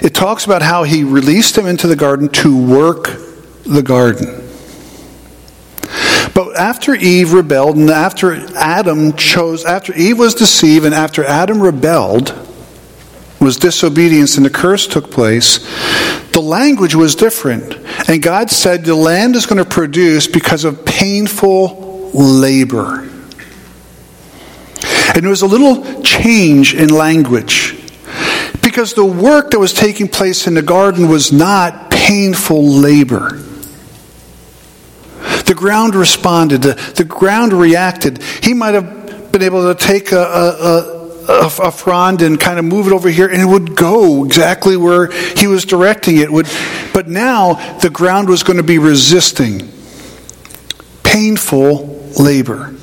it 0.03 0.15
talks 0.15 0.45
about 0.45 0.63
how 0.63 0.83
he 0.83 1.05
released 1.05 1.55
them 1.55 1.67
into 1.67 1.87
the 1.87 1.97
garden 1.97 2.29
to 2.29 2.57
work 2.57 3.09
the 3.65 3.83
garden. 3.83 4.48
After 6.59 6.94
Eve 6.94 7.33
rebelled, 7.35 7.77
and 7.77 7.88
after 7.88 8.35
Adam 8.57 9.12
chose, 9.14 9.64
after 9.64 9.94
Eve 9.94 10.18
was 10.18 10.35
deceived, 10.35 10.85
and 10.85 10.94
after 10.94 11.25
Adam 11.25 11.62
rebelled, 11.62 12.35
was 13.40 13.57
disobedience, 13.57 14.37
and 14.37 14.44
the 14.44 14.51
curse 14.51 14.88
took 14.88 15.11
place, 15.11 15.59
the 16.33 16.40
language 16.40 16.97
was 16.97 17.14
different. 17.14 17.75
And 18.09 18.21
God 18.21 18.51
said 18.51 18.85
the 18.85 18.97
land 18.97 19.37
is 19.37 19.47
going 19.47 19.62
to 19.62 19.68
produce 19.68 20.27
because 20.27 20.64
of 20.64 20.85
painful 20.85 22.11
labor. 22.12 23.09
And 25.14 25.23
there 25.23 25.31
was 25.31 25.42
a 25.42 25.47
little 25.47 26.03
change 26.03 26.75
in 26.75 26.88
language. 26.88 27.77
Because 28.62 28.94
the 28.94 29.05
work 29.05 29.53
that 29.53 29.59
was 29.59 29.73
taking 29.73 30.09
place 30.09 30.47
in 30.47 30.55
the 30.55 30.62
garden 30.62 31.09
was 31.09 31.33
not 31.33 31.90
painful 31.90 32.64
labor. 32.64 33.40
The 35.49 35.55
ground 35.55 35.95
responded, 35.95 36.61
the, 36.61 36.75
the 36.95 37.05
ground 37.05 37.55
reacted. 37.55 38.23
He 38.23 38.53
might 38.53 38.75
have 38.75 39.33
been 39.33 39.41
able 39.41 39.75
to 39.75 39.87
take 39.87 40.13
a, 40.13 40.19
a, 40.19 41.27
a, 41.27 41.47
a 41.47 41.71
frond 41.73 42.21
and 42.21 42.39
kind 42.39 42.59
of 42.59 42.67
move 42.67 42.87
it 42.87 42.93
over 42.93 43.09
here, 43.09 43.27
and 43.27 43.41
it 43.41 43.47
would 43.47 43.75
go 43.75 44.27
exactly 44.27 44.77
where 44.77 45.11
he 45.11 45.47
was 45.47 45.65
directing 45.65 46.19
it. 46.19 46.31
Would, 46.31 46.49
but 46.93 47.09
now 47.09 47.55
the 47.79 47.89
ground 47.89 48.29
was 48.29 48.43
going 48.43 48.59
to 48.59 48.63
be 48.63 48.79
resisting 48.79 49.73
painful 51.03 52.13
labor. 52.21 52.75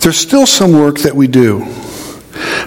There's 0.00 0.16
still 0.16 0.46
some 0.46 0.72
work 0.72 1.00
that 1.00 1.14
we 1.14 1.26
do. 1.26 1.66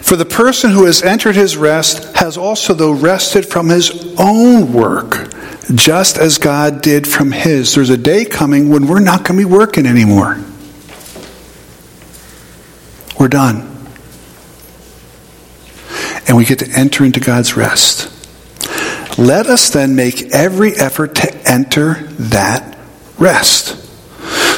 For 0.05 0.15
the 0.15 0.23
person 0.23 0.69
who 0.69 0.85
has 0.85 1.01
entered 1.01 1.35
his 1.35 1.57
rest 1.57 2.15
has 2.17 2.37
also, 2.37 2.75
though, 2.75 2.91
rested 2.91 3.43
from 3.43 3.69
his 3.69 4.13
own 4.19 4.71
work, 4.71 5.33
just 5.73 6.19
as 6.19 6.37
God 6.37 6.83
did 6.83 7.07
from 7.07 7.31
his. 7.31 7.73
There's 7.73 7.89
a 7.89 7.97
day 7.97 8.23
coming 8.23 8.69
when 8.69 8.85
we're 8.85 8.99
not 8.99 9.23
going 9.23 9.39
to 9.39 9.47
be 9.47 9.51
working 9.51 9.87
anymore. 9.87 10.39
We're 13.19 13.29
done. 13.29 13.61
And 16.27 16.37
we 16.37 16.45
get 16.45 16.59
to 16.59 16.69
enter 16.69 17.03
into 17.03 17.19
God's 17.19 17.57
rest. 17.57 18.11
Let 19.17 19.47
us 19.47 19.71
then 19.71 19.95
make 19.95 20.31
every 20.31 20.73
effort 20.73 21.15
to 21.15 21.35
enter 21.49 21.95
that 22.19 22.77
rest 23.17 23.69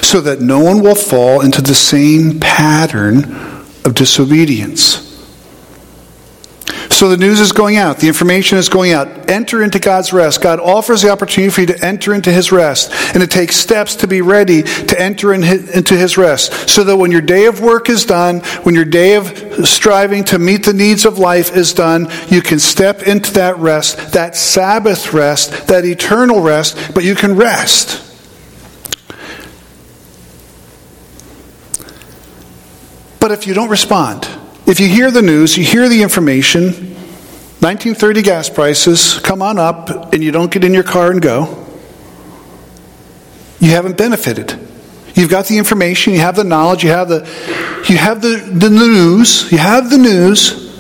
so 0.04 0.20
that 0.20 0.42
no 0.42 0.60
one 0.60 0.82
will 0.82 0.94
fall 0.94 1.40
into 1.40 1.62
the 1.62 1.74
same 1.74 2.42
pattern 2.42 3.24
of 3.86 3.96
disobedience. 3.96 5.07
So 6.98 7.10
the 7.10 7.18
news 7.18 7.40
is 7.40 7.52
going 7.52 7.78
out, 7.78 8.00
the 8.00 8.08
information 8.08 8.58
is 8.58 8.70
going 8.70 8.92
out. 8.92 9.30
Enter 9.30 9.62
into 9.62 9.78
God's 9.78 10.12
rest. 10.12 10.42
God 10.42 10.60
offers 10.60 11.04
the 11.04 11.12
opportunity 11.12 11.52
for 11.52 11.62
you 11.62 11.68
to 11.68 11.86
enter 11.86 12.12
into 12.12 12.32
His 12.32 12.52
rest, 12.52 12.92
and 13.14 13.22
it 13.22 13.30
takes 13.30 13.56
steps 13.56 13.98
to 13.98 14.08
be 14.08 14.22
ready 14.22 14.64
to 14.64 15.00
enter 15.00 15.32
in 15.32 15.44
his, 15.44 15.70
into 15.70 15.96
His 15.96 16.18
rest. 16.18 16.68
So 16.68 16.84
that 16.86 16.98
when 16.98 17.12
your 17.12 17.22
day 17.22 17.46
of 17.46 17.62
work 17.62 17.88
is 17.92 18.04
done, 18.04 18.40
when 18.64 18.74
your 18.74 18.84
day 18.84 19.14
of 19.14 19.68
striving 19.68 20.24
to 20.24 20.40
meet 20.40 20.66
the 20.66 20.74
needs 20.74 21.06
of 21.06 21.20
life 21.20 21.56
is 21.56 21.72
done, 21.72 22.08
you 22.30 22.42
can 22.42 22.58
step 22.58 23.04
into 23.04 23.32
that 23.34 23.60
rest, 23.60 24.14
that 24.14 24.36
Sabbath 24.36 25.14
rest, 25.14 25.68
that 25.68 25.86
eternal 25.86 26.42
rest, 26.42 26.96
but 26.96 27.04
you 27.04 27.14
can 27.14 27.36
rest. 27.36 28.04
But 33.20 33.30
if 33.30 33.46
you 33.46 33.54
don't 33.54 33.70
respond, 33.70 34.28
if 34.68 34.82
you 34.82 34.90
hear 34.90 35.10
the 35.12 35.22
news, 35.22 35.58
you 35.58 35.64
hear 35.64 35.88
the 35.88 36.04
information, 36.04 36.66
1930 37.60 38.22
gas 38.22 38.50
prices 38.50 39.18
come 39.20 39.42
on 39.42 39.58
up, 39.58 40.14
and 40.14 40.22
you 40.22 40.32
don't 40.32 40.52
get 40.52 40.64
in 40.64 40.74
your 40.74 40.84
car 40.84 41.10
and 41.10 41.22
go, 41.22 41.66
you 43.60 43.72
haven't 43.72 43.98
benefited. 43.98 44.60
You've 45.16 45.30
got 45.32 45.48
the 45.48 45.58
information, 45.58 46.14
you 46.14 46.20
have 46.20 46.36
the 46.36 46.44
knowledge, 46.44 46.84
you 46.84 46.92
have 46.92 47.10
the 47.10 47.28
you 47.90 47.98
have 47.98 48.22
the, 48.22 48.38
the 48.38 48.70
news, 48.70 49.52
you 49.52 49.58
have 49.58 49.90
the 49.90 49.98
news, 49.98 50.78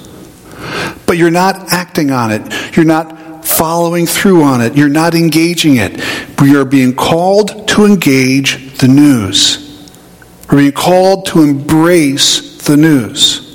but 1.07 1.17
you're 1.17 1.31
not 1.31 1.71
acting 1.71 2.11
on 2.11 2.31
it. 2.31 2.75
You're 2.75 2.85
not 2.85 3.45
following 3.45 4.05
through 4.05 4.43
on 4.43 4.61
it. 4.61 4.75
You're 4.75 4.89
not 4.89 5.15
engaging 5.15 5.77
it. 5.77 6.03
We 6.41 6.55
are 6.55 6.65
being 6.65 6.93
called 6.93 7.67
to 7.69 7.85
engage 7.85 8.77
the 8.77 8.89
news. 8.89 9.89
We're 10.51 10.59
being 10.59 10.71
called 10.73 11.25
to 11.27 11.41
embrace 11.41 12.57
the 12.67 12.77
news. 12.77 13.46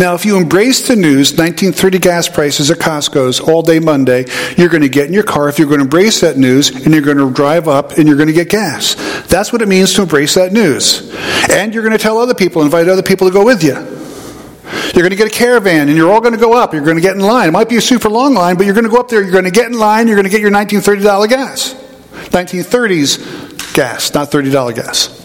Now, 0.00 0.14
if 0.14 0.24
you 0.24 0.38
embrace 0.38 0.88
the 0.88 0.96
news, 0.96 1.32
1930 1.32 1.98
gas 1.98 2.26
prices 2.26 2.70
at 2.70 2.78
Costco's 2.78 3.38
all 3.38 3.60
day 3.60 3.78
Monday, 3.80 4.24
you're 4.56 4.70
going 4.70 4.80
to 4.80 4.88
get 4.88 5.08
in 5.08 5.12
your 5.12 5.22
car 5.22 5.50
if 5.50 5.58
you're 5.58 5.68
going 5.68 5.80
to 5.80 5.84
embrace 5.84 6.22
that 6.22 6.38
news 6.38 6.70
and 6.70 6.94
you're 6.94 7.02
going 7.02 7.18
to 7.18 7.30
drive 7.30 7.68
up 7.68 7.98
and 7.98 8.08
you're 8.08 8.16
going 8.16 8.28
to 8.28 8.32
get 8.32 8.48
gas. 8.48 8.94
That's 9.26 9.52
what 9.52 9.60
it 9.60 9.68
means 9.68 9.92
to 9.92 10.02
embrace 10.02 10.36
that 10.36 10.54
news. 10.54 11.14
And 11.50 11.74
you're 11.74 11.82
going 11.82 11.92
to 11.92 12.02
tell 12.02 12.16
other 12.16 12.32
people, 12.32 12.62
invite 12.62 12.88
other 12.88 13.02
people 13.02 13.28
to 13.28 13.32
go 13.34 13.44
with 13.44 13.62
you. 13.62 13.74
You're 13.74 15.02
going 15.02 15.10
to 15.10 15.16
get 15.16 15.26
a 15.26 15.38
caravan 15.38 15.88
and 15.88 15.98
you're 15.98 16.10
all 16.10 16.22
going 16.22 16.32
to 16.32 16.40
go 16.40 16.54
up. 16.54 16.72
You're 16.72 16.82
going 16.82 16.96
to 16.96 17.02
get 17.02 17.14
in 17.14 17.20
line. 17.20 17.50
It 17.50 17.52
might 17.52 17.68
be 17.68 17.76
a 17.76 17.82
super 17.82 18.08
long 18.08 18.32
line, 18.32 18.56
but 18.56 18.64
you're 18.64 18.74
going 18.74 18.84
to 18.84 18.90
go 18.90 19.00
up 19.00 19.08
there. 19.08 19.20
You're 19.20 19.32
going 19.32 19.44
to 19.44 19.50
get 19.50 19.66
in 19.66 19.78
line. 19.78 20.06
You're 20.08 20.16
going 20.16 20.24
to 20.24 20.30
get 20.30 20.40
your 20.40 20.50
$1930 20.50 21.28
gas. 21.28 21.74
1930s 22.30 23.74
gas, 23.74 24.14
not 24.14 24.30
$30 24.30 24.74
gas. 24.74 25.19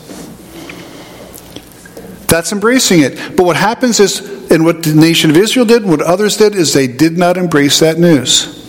That's 2.36 2.52
embracing 2.52 3.00
it. 3.00 3.38
But 3.38 3.46
what 3.46 3.56
happens 3.56 4.02
is, 4.02 4.52
and 4.52 4.66
what 4.66 4.84
the 4.84 4.94
nation 4.94 5.30
of 5.30 5.38
Israel 5.38 5.66
did, 5.66 5.86
what 5.86 6.02
others 6.02 6.36
did, 6.36 6.54
is 6.54 6.74
they 6.74 6.86
did 6.86 7.18
not 7.18 7.38
embrace 7.38 7.80
that 7.80 7.98
news. 7.98 8.62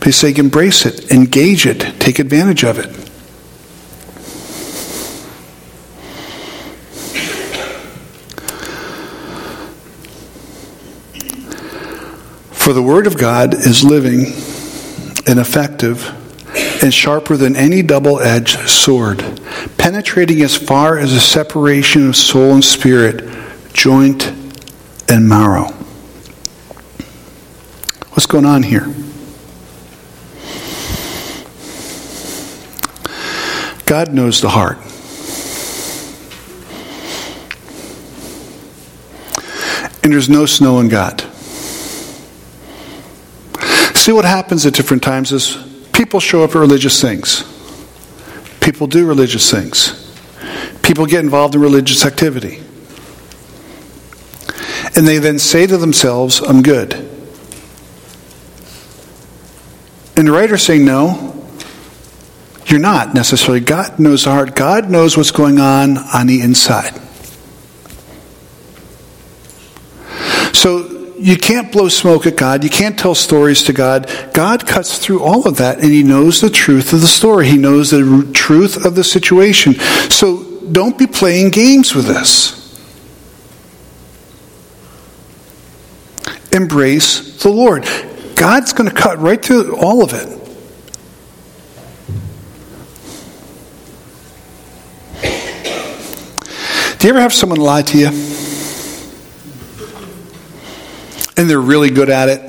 They 0.00 0.10
say, 0.10 0.34
embrace 0.34 0.84
it, 0.86 1.12
engage 1.12 1.66
it, 1.66 2.00
take 2.00 2.18
advantage 2.18 2.64
of 2.64 2.80
it. 2.80 2.88
For 12.52 12.72
the 12.72 12.82
Word 12.82 13.06
of 13.06 13.16
God 13.16 13.54
is 13.54 13.84
living 13.84 14.32
and 15.28 15.38
effective 15.38 16.12
and 16.82 16.92
sharper 16.92 17.36
than 17.36 17.56
any 17.56 17.82
double 17.82 18.20
edged 18.20 18.68
sword, 18.68 19.18
penetrating 19.76 20.42
as 20.42 20.56
far 20.56 20.98
as 20.98 21.12
the 21.12 21.20
separation 21.20 22.08
of 22.08 22.16
soul 22.16 22.54
and 22.54 22.64
spirit, 22.64 23.28
joint 23.72 24.28
and 25.08 25.28
marrow. 25.28 25.72
What's 28.10 28.26
going 28.26 28.46
on 28.46 28.62
here? 28.62 28.86
God 33.86 34.12
knows 34.12 34.40
the 34.40 34.48
heart. 34.48 34.78
And 40.02 40.12
there's 40.12 40.28
no 40.28 40.46
snow 40.46 40.80
in 40.80 40.88
God. 40.88 41.20
See 43.96 44.12
what 44.12 44.24
happens 44.24 44.64
at 44.64 44.74
different 44.74 45.02
times 45.02 45.30
is 45.32 45.69
people 46.10 46.18
show 46.18 46.42
up 46.42 46.50
at 46.50 46.56
religious 46.56 47.00
things. 47.00 47.44
People 48.60 48.88
do 48.88 49.06
religious 49.06 49.48
things. 49.48 50.12
People 50.82 51.06
get 51.06 51.22
involved 51.22 51.54
in 51.54 51.60
religious 51.60 52.04
activity. 52.04 52.56
And 54.96 55.06
they 55.06 55.18
then 55.18 55.38
say 55.38 55.68
to 55.68 55.76
themselves, 55.76 56.40
I'm 56.40 56.62
good. 56.62 56.94
And 60.16 60.26
the 60.26 60.32
writer's 60.32 60.64
saying, 60.64 60.84
No, 60.84 61.46
you're 62.66 62.80
not 62.80 63.14
necessarily. 63.14 63.60
God 63.60 64.00
knows 64.00 64.24
the 64.24 64.32
heart. 64.32 64.56
God 64.56 64.90
knows 64.90 65.16
what's 65.16 65.30
going 65.30 65.60
on 65.60 65.96
on 65.96 66.26
the 66.26 66.40
inside. 66.40 67.00
So 70.56 70.99
you 71.20 71.36
can't 71.36 71.70
blow 71.70 71.88
smoke 71.88 72.26
at 72.26 72.36
God. 72.36 72.64
You 72.64 72.70
can't 72.70 72.98
tell 72.98 73.14
stories 73.14 73.62
to 73.64 73.74
God. 73.74 74.10
God 74.32 74.66
cuts 74.66 74.98
through 74.98 75.22
all 75.22 75.46
of 75.46 75.58
that 75.58 75.78
and 75.80 75.90
He 75.90 76.02
knows 76.02 76.40
the 76.40 76.48
truth 76.48 76.94
of 76.94 77.02
the 77.02 77.06
story. 77.06 77.46
He 77.46 77.58
knows 77.58 77.90
the 77.90 78.30
truth 78.32 78.84
of 78.86 78.94
the 78.94 79.04
situation. 79.04 79.74
So 80.08 80.44
don't 80.72 80.96
be 80.96 81.06
playing 81.06 81.50
games 81.50 81.94
with 81.94 82.06
this. 82.06 82.56
Embrace 86.52 87.42
the 87.42 87.50
Lord. 87.50 87.86
God's 88.34 88.72
going 88.72 88.88
to 88.88 88.96
cut 88.96 89.18
right 89.18 89.44
through 89.44 89.76
all 89.76 90.02
of 90.02 90.14
it. 90.14 90.38
Do 96.98 97.06
you 97.06 97.14
ever 97.14 97.20
have 97.20 97.32
someone 97.32 97.60
lie 97.60 97.82
to 97.82 97.98
you? 97.98 98.39
And 101.40 101.48
they're 101.48 101.58
really 101.58 101.90
good 101.90 102.10
at 102.10 102.28
it? 102.28 102.40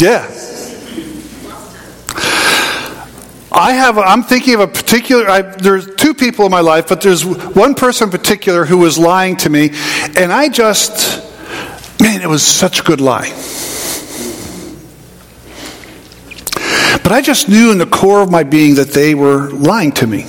Yeah. 0.00 0.26
I 3.52 3.72
have, 3.72 3.98
I'm 3.98 4.22
thinking 4.22 4.54
of 4.54 4.60
a 4.60 4.68
particular, 4.68 5.28
I, 5.28 5.42
there's 5.42 5.94
two 5.96 6.14
people 6.14 6.46
in 6.46 6.50
my 6.50 6.60
life, 6.60 6.88
but 6.88 7.02
there's 7.02 7.24
one 7.24 7.74
person 7.74 8.08
in 8.08 8.10
particular 8.10 8.64
who 8.64 8.78
was 8.78 8.96
lying 8.96 9.36
to 9.38 9.50
me, 9.50 9.70
and 10.16 10.32
I 10.32 10.48
just, 10.48 11.20
man, 12.00 12.22
it 12.22 12.28
was 12.28 12.42
such 12.42 12.80
a 12.80 12.82
good 12.82 13.00
lie. 13.00 13.28
But 17.02 17.12
I 17.12 17.20
just 17.20 17.50
knew 17.50 17.70
in 17.70 17.78
the 17.78 17.86
core 17.86 18.22
of 18.22 18.30
my 18.30 18.44
being 18.44 18.76
that 18.76 18.92
they 18.92 19.14
were 19.14 19.50
lying 19.50 19.92
to 19.92 20.06
me. 20.06 20.22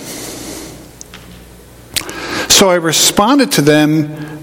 So 2.50 2.70
I 2.70 2.76
responded 2.76 3.54
to 3.54 3.62
them 3.62 4.41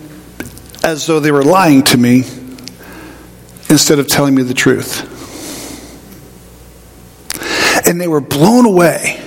as 0.83 1.07
though 1.07 1.21
they 1.21 1.31
were 1.31 1.43
lying 1.43 1.83
to 1.85 1.99
me 1.99 2.25
instead 3.69 3.99
of 3.99 4.07
telling 4.07 4.35
me 4.35 4.43
the 4.43 4.55
truth. 4.55 5.17
And 7.87 8.01
they 8.01 8.09
were 8.09 8.21
blown 8.21 8.67
away 8.67 9.25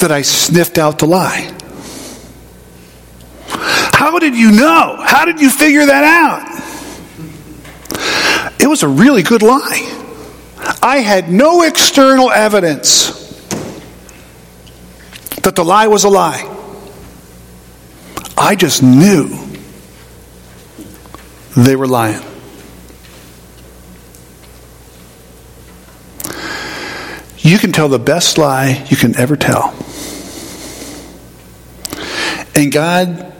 that 0.00 0.10
I 0.12 0.22
sniffed 0.22 0.78
out 0.78 0.98
the 0.98 1.06
lie. 1.06 1.52
How 3.48 4.18
did 4.18 4.34
you 4.36 4.52
know? 4.52 4.96
How 5.00 5.24
did 5.24 5.40
you 5.40 5.50
figure 5.50 5.86
that 5.86 6.04
out? 6.04 6.56
It 8.60 8.66
was 8.66 8.82
a 8.82 8.88
really 8.88 9.22
good 9.22 9.42
lie. 9.42 9.92
I 10.82 10.98
had 10.98 11.30
no 11.30 11.62
external 11.62 12.30
evidence 12.30 13.10
that 15.42 15.54
the 15.54 15.64
lie 15.64 15.86
was 15.86 16.04
a 16.04 16.08
lie. 16.08 16.55
I 18.36 18.54
just 18.54 18.82
knew 18.82 19.28
they 21.56 21.74
were 21.74 21.86
lying. 21.86 22.22
You 27.38 27.58
can 27.58 27.72
tell 27.72 27.88
the 27.88 27.98
best 27.98 28.38
lie 28.38 28.84
you 28.88 28.96
can 28.96 29.16
ever 29.16 29.36
tell. 29.36 29.74
And 32.54 32.72
God 32.72 33.32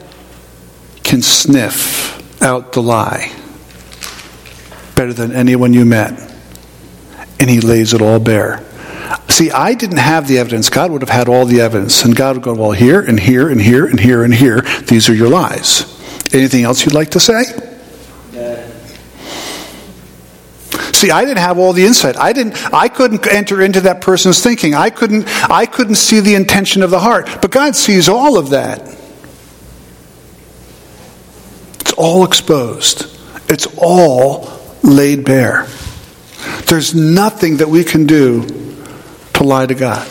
can 1.02 1.22
sniff 1.22 2.42
out 2.42 2.72
the 2.72 2.82
lie 2.82 3.32
better 4.94 5.12
than 5.12 5.32
anyone 5.32 5.72
you 5.72 5.84
met. 5.84 6.18
And 7.38 7.50
He 7.50 7.60
lays 7.60 7.94
it 7.94 8.00
all 8.00 8.18
bare. 8.18 8.65
See, 9.28 9.50
I 9.50 9.74
didn't 9.74 9.98
have 9.98 10.26
the 10.28 10.38
evidence. 10.38 10.70
God 10.70 10.90
would 10.90 11.02
have 11.02 11.10
had 11.10 11.28
all 11.28 11.44
the 11.44 11.60
evidence. 11.60 12.04
And 12.04 12.16
God 12.16 12.36
would 12.36 12.42
go, 12.42 12.54
well, 12.54 12.72
here 12.72 13.00
and 13.00 13.20
here 13.20 13.48
and 13.48 13.60
here 13.60 13.86
and 13.86 14.00
here 14.00 14.24
and 14.24 14.34
here, 14.34 14.62
these 14.86 15.08
are 15.08 15.14
your 15.14 15.28
lies. 15.28 15.84
Anything 16.32 16.64
else 16.64 16.84
you'd 16.84 16.94
like 16.94 17.10
to 17.10 17.20
say? 17.20 17.44
See, 20.96 21.10
I 21.10 21.26
didn't 21.26 21.40
have 21.40 21.58
all 21.58 21.74
the 21.74 21.84
insight. 21.84 22.16
I 22.16 22.32
didn't 22.32 22.56
I 22.72 22.88
couldn't 22.88 23.26
enter 23.26 23.60
into 23.60 23.82
that 23.82 24.00
person's 24.00 24.42
thinking. 24.42 24.74
I 24.74 24.88
couldn't 24.88 25.26
I 25.50 25.66
couldn't 25.66 25.96
see 25.96 26.20
the 26.20 26.34
intention 26.34 26.82
of 26.82 26.90
the 26.90 27.00
heart. 27.00 27.28
But 27.42 27.50
God 27.50 27.76
sees 27.76 28.08
all 28.08 28.38
of 28.38 28.48
that. 28.50 28.80
It's 31.80 31.92
all 31.92 32.24
exposed. 32.24 33.14
It's 33.50 33.66
all 33.76 34.50
laid 34.82 35.26
bare. 35.26 35.66
There's 36.64 36.94
nothing 36.94 37.58
that 37.58 37.68
we 37.68 37.84
can 37.84 38.06
do 38.06 38.65
to 39.36 39.44
lie 39.44 39.66
to 39.66 39.74
God. 39.74 40.08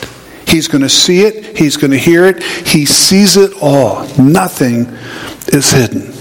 He's 0.47 0.67
going 0.67 0.83
to 0.83 0.89
see 0.89 1.21
it, 1.21 1.57
he's 1.57 1.77
going 1.77 1.91
to 1.91 1.97
hear 1.97 2.25
it, 2.25 2.43
he 2.43 2.85
sees 2.85 3.37
it 3.37 3.51
all. 3.61 4.07
Nothing 4.17 4.85
is 5.47 5.71
hidden. 5.71 6.13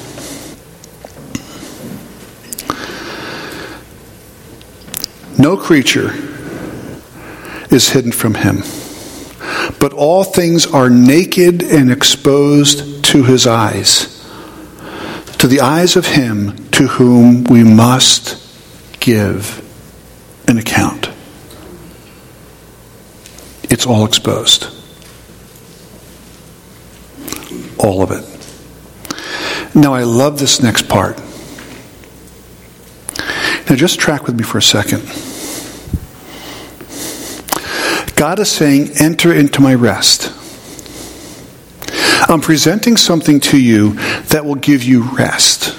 No 5.38 5.56
creature 5.56 6.10
is 7.70 7.90
hidden 7.90 8.12
from 8.12 8.34
him, 8.34 8.62
but 9.78 9.92
all 9.92 10.24
things 10.24 10.66
are 10.66 10.88
naked 10.88 11.62
and 11.62 11.90
exposed 11.90 13.04
to 13.04 13.24
his 13.24 13.46
eyes, 13.46 14.24
to 15.38 15.46
the 15.46 15.60
eyes 15.60 15.96
of 15.96 16.06
him 16.06 16.56
to 16.70 16.86
whom 16.86 17.44
we 17.44 17.62
must 17.62 18.40
give 19.00 19.60
an 20.48 20.56
account 20.56 21.13
it's 23.74 23.86
all 23.86 24.04
exposed. 24.04 24.68
All 27.76 28.02
of 28.02 28.12
it. 28.12 28.24
Now, 29.74 29.94
I 29.94 30.04
love 30.04 30.38
this 30.38 30.62
next 30.62 30.88
part. 30.88 31.18
Now, 33.68 33.74
just 33.74 33.98
track 33.98 34.28
with 34.28 34.36
me 34.36 34.44
for 34.44 34.58
a 34.58 34.62
second. 34.62 35.02
God 38.14 38.38
is 38.38 38.48
saying, 38.48 38.90
Enter 39.00 39.34
into 39.34 39.60
my 39.60 39.74
rest. 39.74 40.32
I'm 42.30 42.40
presenting 42.40 42.96
something 42.96 43.40
to 43.40 43.60
you 43.60 43.94
that 44.28 44.44
will 44.44 44.54
give 44.54 44.84
you 44.84 45.02
rest. 45.02 45.76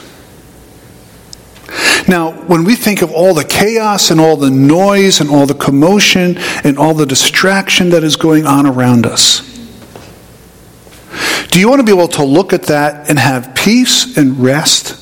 Now, 2.07 2.31
when 2.31 2.63
we 2.63 2.75
think 2.75 3.01
of 3.01 3.11
all 3.11 3.33
the 3.33 3.43
chaos 3.43 4.11
and 4.11 4.21
all 4.21 4.37
the 4.37 4.51
noise 4.51 5.21
and 5.21 5.29
all 5.29 5.47
the 5.47 5.55
commotion 5.55 6.37
and 6.63 6.77
all 6.77 6.93
the 6.93 7.05
distraction 7.05 7.89
that 7.89 8.03
is 8.03 8.15
going 8.15 8.45
on 8.45 8.67
around 8.67 9.05
us, 9.07 9.41
do 11.49 11.59
you 11.59 11.69
want 11.69 11.79
to 11.79 11.85
be 11.85 11.91
able 11.91 12.09
to 12.09 12.23
look 12.23 12.53
at 12.53 12.63
that 12.63 13.09
and 13.09 13.17
have 13.17 13.55
peace 13.55 14.17
and 14.17 14.39
rest? 14.39 15.01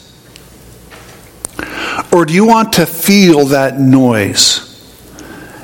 Or 2.13 2.25
do 2.25 2.33
you 2.33 2.45
want 2.45 2.73
to 2.73 2.85
feel 2.85 3.45
that 3.45 3.79
noise 3.79 4.69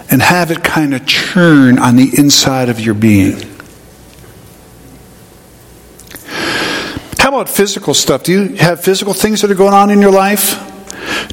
and 0.10 0.22
have 0.22 0.52
it 0.52 0.64
kind 0.64 0.94
of 0.94 1.06
churn 1.06 1.78
on 1.78 1.96
the 1.96 2.10
inside 2.18 2.70
of 2.70 2.80
your 2.80 2.96
being? 2.96 3.38
How 7.20 7.30
about 7.30 7.48
physical 7.48 7.94
stuff? 7.94 8.24
Do 8.24 8.32
you 8.32 8.56
have 8.56 8.82
physical 8.84 9.14
things 9.14 9.42
that 9.42 9.52
are 9.52 9.56
going 9.56 9.74
on 9.74 9.92
in 9.92 10.02
your 10.02 10.12
life? 10.12 10.69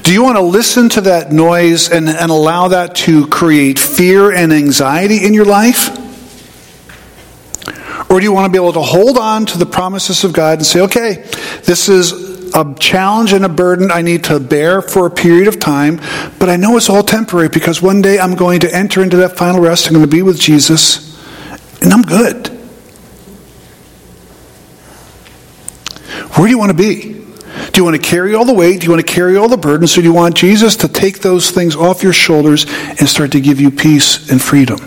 Do 0.07 0.13
you 0.13 0.23
want 0.23 0.37
to 0.37 0.41
listen 0.41 0.87
to 0.91 1.01
that 1.01 1.33
noise 1.33 1.91
and, 1.91 2.07
and 2.07 2.31
allow 2.31 2.69
that 2.69 2.95
to 2.95 3.27
create 3.27 3.77
fear 3.77 4.31
and 4.31 4.53
anxiety 4.53 5.25
in 5.25 5.33
your 5.33 5.43
life? 5.43 5.89
Or 8.09 8.17
do 8.17 8.23
you 8.23 8.31
want 8.31 8.45
to 8.45 8.49
be 8.49 8.57
able 8.57 8.71
to 8.71 8.81
hold 8.81 9.17
on 9.17 9.45
to 9.47 9.57
the 9.57 9.65
promises 9.65 10.23
of 10.23 10.31
God 10.31 10.59
and 10.59 10.65
say, 10.65 10.79
okay, 10.79 11.25
this 11.65 11.89
is 11.89 12.55
a 12.55 12.73
challenge 12.79 13.33
and 13.33 13.43
a 13.43 13.49
burden 13.49 13.91
I 13.91 14.01
need 14.01 14.23
to 14.23 14.39
bear 14.39 14.81
for 14.81 15.07
a 15.07 15.11
period 15.11 15.49
of 15.49 15.59
time, 15.59 15.97
but 16.39 16.47
I 16.47 16.55
know 16.55 16.77
it's 16.77 16.89
all 16.89 17.03
temporary 17.03 17.49
because 17.49 17.81
one 17.81 18.01
day 18.01 18.17
I'm 18.17 18.35
going 18.35 18.61
to 18.61 18.73
enter 18.73 19.03
into 19.03 19.17
that 19.17 19.35
final 19.35 19.59
rest. 19.59 19.87
I'm 19.87 19.93
going 19.93 20.05
to 20.05 20.09
be 20.09 20.21
with 20.21 20.39
Jesus, 20.39 21.21
and 21.81 21.91
I'm 21.91 22.03
good. 22.03 22.47
Where 26.37 26.47
do 26.47 26.49
you 26.49 26.57
want 26.57 26.71
to 26.71 26.77
be? 26.77 27.16
Do 27.71 27.79
you 27.79 27.83
want 27.83 27.95
to 27.95 28.01
carry 28.01 28.35
all 28.35 28.45
the 28.45 28.53
weight? 28.53 28.81
Do 28.81 28.85
you 28.85 28.91
want 28.91 29.05
to 29.05 29.13
carry 29.13 29.37
all 29.37 29.49
the 29.49 29.57
burdens? 29.57 29.97
Or 29.97 30.01
do 30.01 30.07
you 30.07 30.13
want 30.13 30.35
Jesus 30.35 30.75
to 30.77 30.87
take 30.87 31.19
those 31.19 31.51
things 31.51 31.75
off 31.75 32.03
your 32.03 32.13
shoulders 32.13 32.65
and 32.67 33.07
start 33.07 33.31
to 33.33 33.41
give 33.41 33.59
you 33.59 33.71
peace 33.71 34.29
and 34.29 34.41
freedom? 34.41 34.79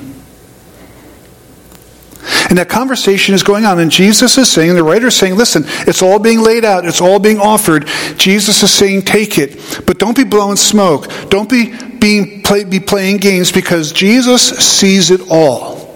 And 2.49 2.59
that 2.59 2.69
conversation 2.69 3.35
is 3.35 3.43
going 3.43 3.65
on, 3.65 3.79
and 3.79 3.91
Jesus 3.91 4.37
is 4.37 4.51
saying, 4.51 4.75
the 4.75 4.83
writer 4.83 5.07
is 5.07 5.17
saying, 5.17 5.37
listen, 5.37 5.63
it's 5.87 6.03
all 6.03 6.19
being 6.19 6.41
laid 6.41 6.65
out, 6.65 6.85
it's 6.85 7.01
all 7.01 7.19
being 7.19 7.39
offered. 7.39 7.87
Jesus 8.17 8.63
is 8.63 8.73
saying, 8.73 9.03
take 9.03 9.39
it, 9.39 9.85
but 9.87 9.99
don't 9.99 10.17
be 10.17 10.25
blowing 10.25 10.57
smoke. 10.57 11.07
Don't 11.29 11.49
be 11.49 11.75
being 11.99 12.43
play, 12.43 12.65
be 12.65 12.81
playing 12.81 13.19
games 13.19 13.53
because 13.53 13.93
Jesus 13.93 14.43
sees 14.43 15.11
it 15.11 15.21
all. 15.31 15.90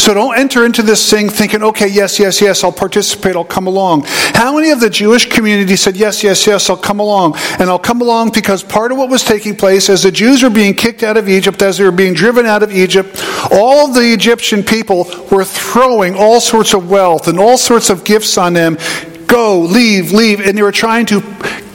So 0.00 0.14
don't 0.14 0.38
enter 0.38 0.64
into 0.64 0.82
this 0.82 1.10
thing 1.10 1.28
thinking, 1.28 1.62
okay, 1.62 1.86
yes, 1.86 2.18
yes, 2.18 2.40
yes, 2.40 2.64
I'll 2.64 2.72
participate, 2.72 3.36
I'll 3.36 3.44
come 3.44 3.66
along. 3.66 4.04
How 4.06 4.56
many 4.56 4.70
of 4.70 4.80
the 4.80 4.88
Jewish 4.88 5.28
community 5.28 5.76
said, 5.76 5.94
yes, 5.94 6.24
yes, 6.24 6.46
yes, 6.46 6.70
I'll 6.70 6.76
come 6.78 7.00
along? 7.00 7.36
And 7.58 7.68
I'll 7.68 7.78
come 7.78 8.00
along 8.00 8.30
because 8.32 8.62
part 8.62 8.92
of 8.92 8.98
what 8.98 9.10
was 9.10 9.22
taking 9.22 9.54
place 9.54 9.90
as 9.90 10.04
the 10.04 10.10
Jews 10.10 10.42
were 10.42 10.48
being 10.48 10.72
kicked 10.72 11.02
out 11.02 11.18
of 11.18 11.28
Egypt, 11.28 11.60
as 11.60 11.76
they 11.76 11.84
were 11.84 11.92
being 11.92 12.14
driven 12.14 12.46
out 12.46 12.62
of 12.62 12.72
Egypt, 12.72 13.22
all 13.52 13.88
of 13.88 13.94
the 13.94 14.10
Egyptian 14.10 14.62
people 14.62 15.04
were 15.30 15.44
throwing 15.44 16.14
all 16.14 16.40
sorts 16.40 16.72
of 16.72 16.88
wealth 16.88 17.28
and 17.28 17.38
all 17.38 17.58
sorts 17.58 17.90
of 17.90 18.02
gifts 18.02 18.38
on 18.38 18.54
them. 18.54 18.78
Go, 19.26 19.60
leave, 19.60 20.12
leave. 20.12 20.40
And 20.40 20.56
they 20.56 20.62
were 20.62 20.72
trying 20.72 21.04
to 21.06 21.20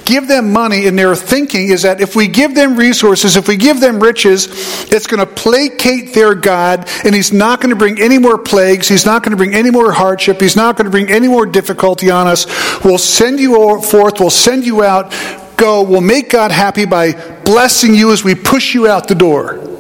give 0.06 0.28
them 0.28 0.54
money, 0.54 0.88
and 0.88 0.98
their 0.98 1.16
thinking 1.16 1.70
is 1.70 1.82
that 1.82 2.00
if 2.00 2.16
we 2.16 2.28
give 2.28 2.56
them 2.56 2.76
resources, 2.76 3.36
if 3.36 3.48
we 3.48 3.58
give 3.58 3.80
them 3.80 4.00
riches, 4.00 4.48
it's 4.92 5.08
going 5.08 5.20
to 5.20 5.26
placate 5.26 6.14
their 6.14 6.36
God, 6.36 6.88
and 7.04 7.14
He's 7.14 7.34
not 7.34 7.60
going 7.60 7.72
to 7.72 7.76
bring 7.76 8.00
any 8.00 8.18
more 8.18 8.38
plagues. 8.38 8.88
He's 8.88 9.06
not 9.06 9.24
going 9.24 9.32
to 9.32 9.38
bring 9.38 9.54
any 9.54 9.72
more 9.72 9.92
hardship. 9.92 10.40
He's 10.40 10.56
not 10.56 10.78
going 10.78 10.86
to 10.86 10.92
bring 10.92 11.10
any 11.10 11.28
more 11.28 11.46
difficulty 11.46 12.10
on 12.12 12.28
us. 12.28 12.46
We'll 12.84 12.98
send 12.98 13.40
you 13.40 13.82
forth. 13.82 14.20
We'll 14.20 14.30
send 14.30 14.66
you 14.66 14.84
out. 14.84 15.14
Go. 15.58 15.84
We'll 15.84 16.02
make 16.02 16.30
God 16.30 16.52
happy 16.52 16.86
by 16.86 17.14
blessing 17.44 17.96
you 17.96 18.12
as 18.12 18.24
we 18.24 18.36
push 18.36 18.74
you 18.74 18.88
out 18.88 19.08
the 19.08 19.16
door. 19.16 19.76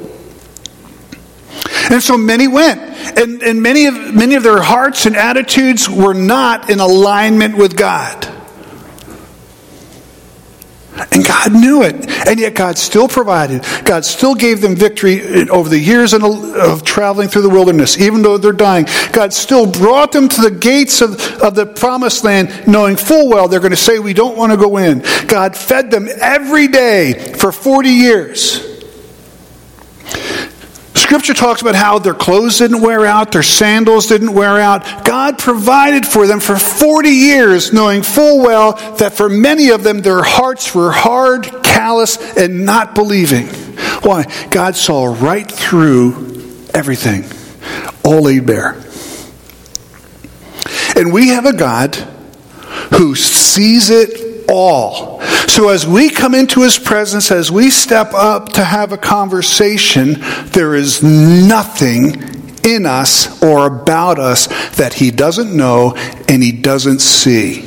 And 1.91 2.01
so 2.01 2.17
many 2.17 2.47
went. 2.47 2.79
And, 3.17 3.43
and 3.43 3.61
many, 3.61 3.85
of, 3.85 4.13
many 4.13 4.35
of 4.35 4.43
their 4.43 4.61
hearts 4.61 5.05
and 5.05 5.15
attitudes 5.15 5.89
were 5.89 6.13
not 6.13 6.69
in 6.69 6.79
alignment 6.79 7.57
with 7.57 7.77
God. 7.77 8.31
And 11.11 11.25
God 11.25 11.53
knew 11.53 11.83
it. 11.83 12.09
And 12.27 12.39
yet 12.39 12.55
God 12.55 12.77
still 12.77 13.07
provided. 13.07 13.63
God 13.83 14.05
still 14.05 14.35
gave 14.35 14.61
them 14.61 14.75
victory 14.75 15.49
over 15.49 15.67
the 15.69 15.79
years 15.79 16.13
uh, 16.13 16.19
of 16.57 16.83
traveling 16.83 17.27
through 17.27 17.41
the 17.41 17.49
wilderness, 17.49 17.99
even 17.99 18.21
though 18.21 18.37
they're 18.37 18.51
dying. 18.53 18.85
God 19.11 19.33
still 19.33 19.69
brought 19.69 20.11
them 20.11 20.29
to 20.29 20.41
the 20.41 20.51
gates 20.51 21.01
of, 21.01 21.19
of 21.41 21.55
the 21.55 21.65
promised 21.65 22.23
land, 22.23 22.67
knowing 22.67 22.95
full 22.95 23.29
well 23.29 23.47
they're 23.47 23.59
going 23.59 23.71
to 23.71 23.77
say, 23.77 23.99
We 23.99 24.13
don't 24.13 24.37
want 24.37 24.51
to 24.51 24.57
go 24.57 24.77
in. 24.77 25.03
God 25.27 25.55
fed 25.55 25.91
them 25.91 26.07
every 26.21 26.67
day 26.67 27.33
for 27.37 27.51
40 27.51 27.89
years. 27.89 28.74
Scripture 31.15 31.33
talks 31.33 31.61
about 31.61 31.75
how 31.75 31.97
their 31.97 32.13
clothes 32.13 32.57
didn't 32.57 32.81
wear 32.81 33.05
out, 33.05 33.31
their 33.31 33.41
sandals 33.41 34.07
didn't 34.07 34.33
wear 34.33 34.59
out. 34.59 35.05
God 35.05 35.39
provided 35.39 36.05
for 36.05 36.27
them 36.27 36.41
for 36.41 36.57
40 36.57 37.07
years, 37.07 37.71
knowing 37.71 38.03
full 38.03 38.43
well 38.43 38.73
that 38.97 39.13
for 39.13 39.29
many 39.29 39.69
of 39.69 39.81
them 39.81 40.01
their 40.01 40.21
hearts 40.21 40.75
were 40.75 40.91
hard, 40.91 41.45
callous, 41.63 42.17
and 42.35 42.65
not 42.65 42.95
believing. 42.95 43.47
Why? 44.03 44.25
God 44.51 44.75
saw 44.75 45.05
right 45.05 45.49
through 45.49 46.67
everything, 46.73 47.23
all 48.03 48.23
laid 48.23 48.45
bare. 48.45 48.73
And 50.97 51.13
we 51.13 51.29
have 51.29 51.45
a 51.45 51.53
God 51.53 51.95
who 52.93 53.15
sees 53.15 53.89
it 53.89 54.34
all. 54.49 55.21
So 55.47 55.69
as 55.69 55.87
we 55.87 56.09
come 56.09 56.35
into 56.35 56.61
his 56.61 56.77
presence, 56.77 57.31
as 57.31 57.51
we 57.51 57.69
step 57.69 58.13
up 58.13 58.49
to 58.53 58.63
have 58.63 58.91
a 58.91 58.97
conversation, 58.97 60.17
there 60.47 60.75
is 60.75 61.01
nothing 61.01 62.35
in 62.65 62.85
us 62.85 63.41
or 63.43 63.67
about 63.67 64.19
us 64.19 64.47
that 64.75 64.93
he 64.95 65.11
doesn't 65.11 65.55
know 65.55 65.95
and 66.27 66.41
he 66.41 66.51
doesn't 66.51 66.99
see. 66.99 67.61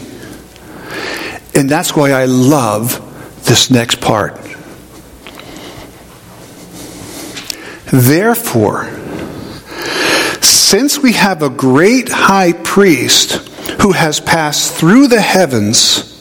And 1.54 1.68
that's 1.68 1.94
why 1.96 2.10
I 2.10 2.26
love 2.26 3.04
this 3.44 3.70
next 3.70 4.00
part. 4.00 4.36
Therefore, 7.90 8.84
since 10.42 10.98
we 10.98 11.12
have 11.12 11.42
a 11.42 11.48
great 11.48 12.10
high 12.10 12.52
priest 12.52 13.48
who 13.80 13.92
has 13.92 14.20
passed 14.20 14.74
through 14.74 15.06
the 15.06 15.20
heavens, 15.20 16.17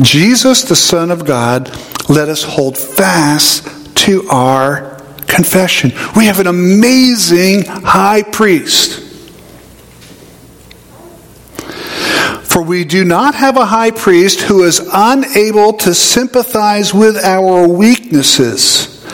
Jesus, 0.00 0.62
the 0.62 0.76
Son 0.76 1.10
of 1.10 1.24
God, 1.24 1.70
let 2.08 2.28
us 2.28 2.42
hold 2.42 2.78
fast 2.78 3.96
to 4.06 4.28
our 4.28 4.96
confession. 5.26 5.92
We 6.16 6.26
have 6.26 6.40
an 6.40 6.46
amazing 6.46 7.64
high 7.64 8.22
priest. 8.22 9.04
For 12.44 12.62
we 12.62 12.84
do 12.84 13.04
not 13.04 13.34
have 13.34 13.56
a 13.56 13.66
high 13.66 13.90
priest 13.90 14.40
who 14.40 14.64
is 14.64 14.80
unable 14.92 15.74
to 15.74 15.94
sympathize 15.94 16.94
with 16.94 17.16
our 17.16 17.68
weaknesses, 17.68 19.04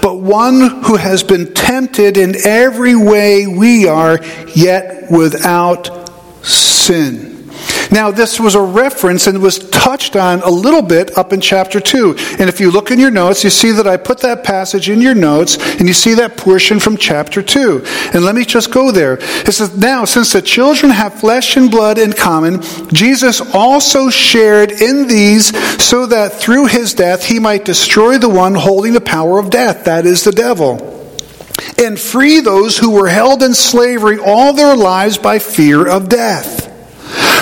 but 0.00 0.20
one 0.20 0.82
who 0.84 0.96
has 0.96 1.22
been 1.22 1.52
tempted 1.52 2.16
in 2.16 2.36
every 2.44 2.94
way 2.94 3.46
we 3.46 3.88
are, 3.88 4.20
yet 4.54 5.10
without 5.10 6.08
sin. 6.46 7.33
Now, 7.90 8.10
this 8.10 8.40
was 8.40 8.54
a 8.54 8.62
reference 8.62 9.26
and 9.26 9.40
was 9.40 9.58
touched 9.70 10.16
on 10.16 10.40
a 10.42 10.50
little 10.50 10.82
bit 10.82 11.16
up 11.16 11.32
in 11.32 11.40
chapter 11.40 11.80
2. 11.80 12.14
And 12.38 12.48
if 12.48 12.60
you 12.60 12.70
look 12.70 12.90
in 12.90 12.98
your 12.98 13.10
notes, 13.10 13.44
you 13.44 13.50
see 13.50 13.72
that 13.72 13.86
I 13.86 13.96
put 13.96 14.20
that 14.20 14.44
passage 14.44 14.88
in 14.88 15.00
your 15.00 15.14
notes, 15.14 15.58
and 15.78 15.86
you 15.86 15.94
see 15.94 16.14
that 16.14 16.36
portion 16.36 16.80
from 16.80 16.96
chapter 16.96 17.42
2. 17.42 17.84
And 18.12 18.24
let 18.24 18.34
me 18.34 18.44
just 18.44 18.72
go 18.72 18.90
there. 18.90 19.18
It 19.20 19.52
says, 19.52 19.76
Now, 19.76 20.04
since 20.04 20.32
the 20.32 20.42
children 20.42 20.90
have 20.92 21.20
flesh 21.20 21.56
and 21.56 21.70
blood 21.70 21.98
in 21.98 22.12
common, 22.12 22.62
Jesus 22.92 23.40
also 23.54 24.10
shared 24.10 24.72
in 24.72 25.06
these 25.06 25.56
so 25.82 26.06
that 26.06 26.32
through 26.32 26.66
his 26.66 26.94
death 26.94 27.24
he 27.24 27.38
might 27.38 27.64
destroy 27.64 28.18
the 28.18 28.28
one 28.28 28.54
holding 28.54 28.92
the 28.92 29.00
power 29.00 29.38
of 29.38 29.50
death, 29.50 29.84
that 29.84 30.06
is, 30.06 30.24
the 30.24 30.32
devil 30.32 30.90
and 31.78 31.98
free 31.98 32.40
those 32.40 32.78
who 32.78 32.90
were 32.90 33.08
held 33.08 33.42
in 33.42 33.54
slavery 33.54 34.18
all 34.18 34.52
their 34.52 34.76
lives 34.76 35.18
by 35.18 35.38
fear 35.38 35.86
of 35.88 36.08
death. 36.08 36.73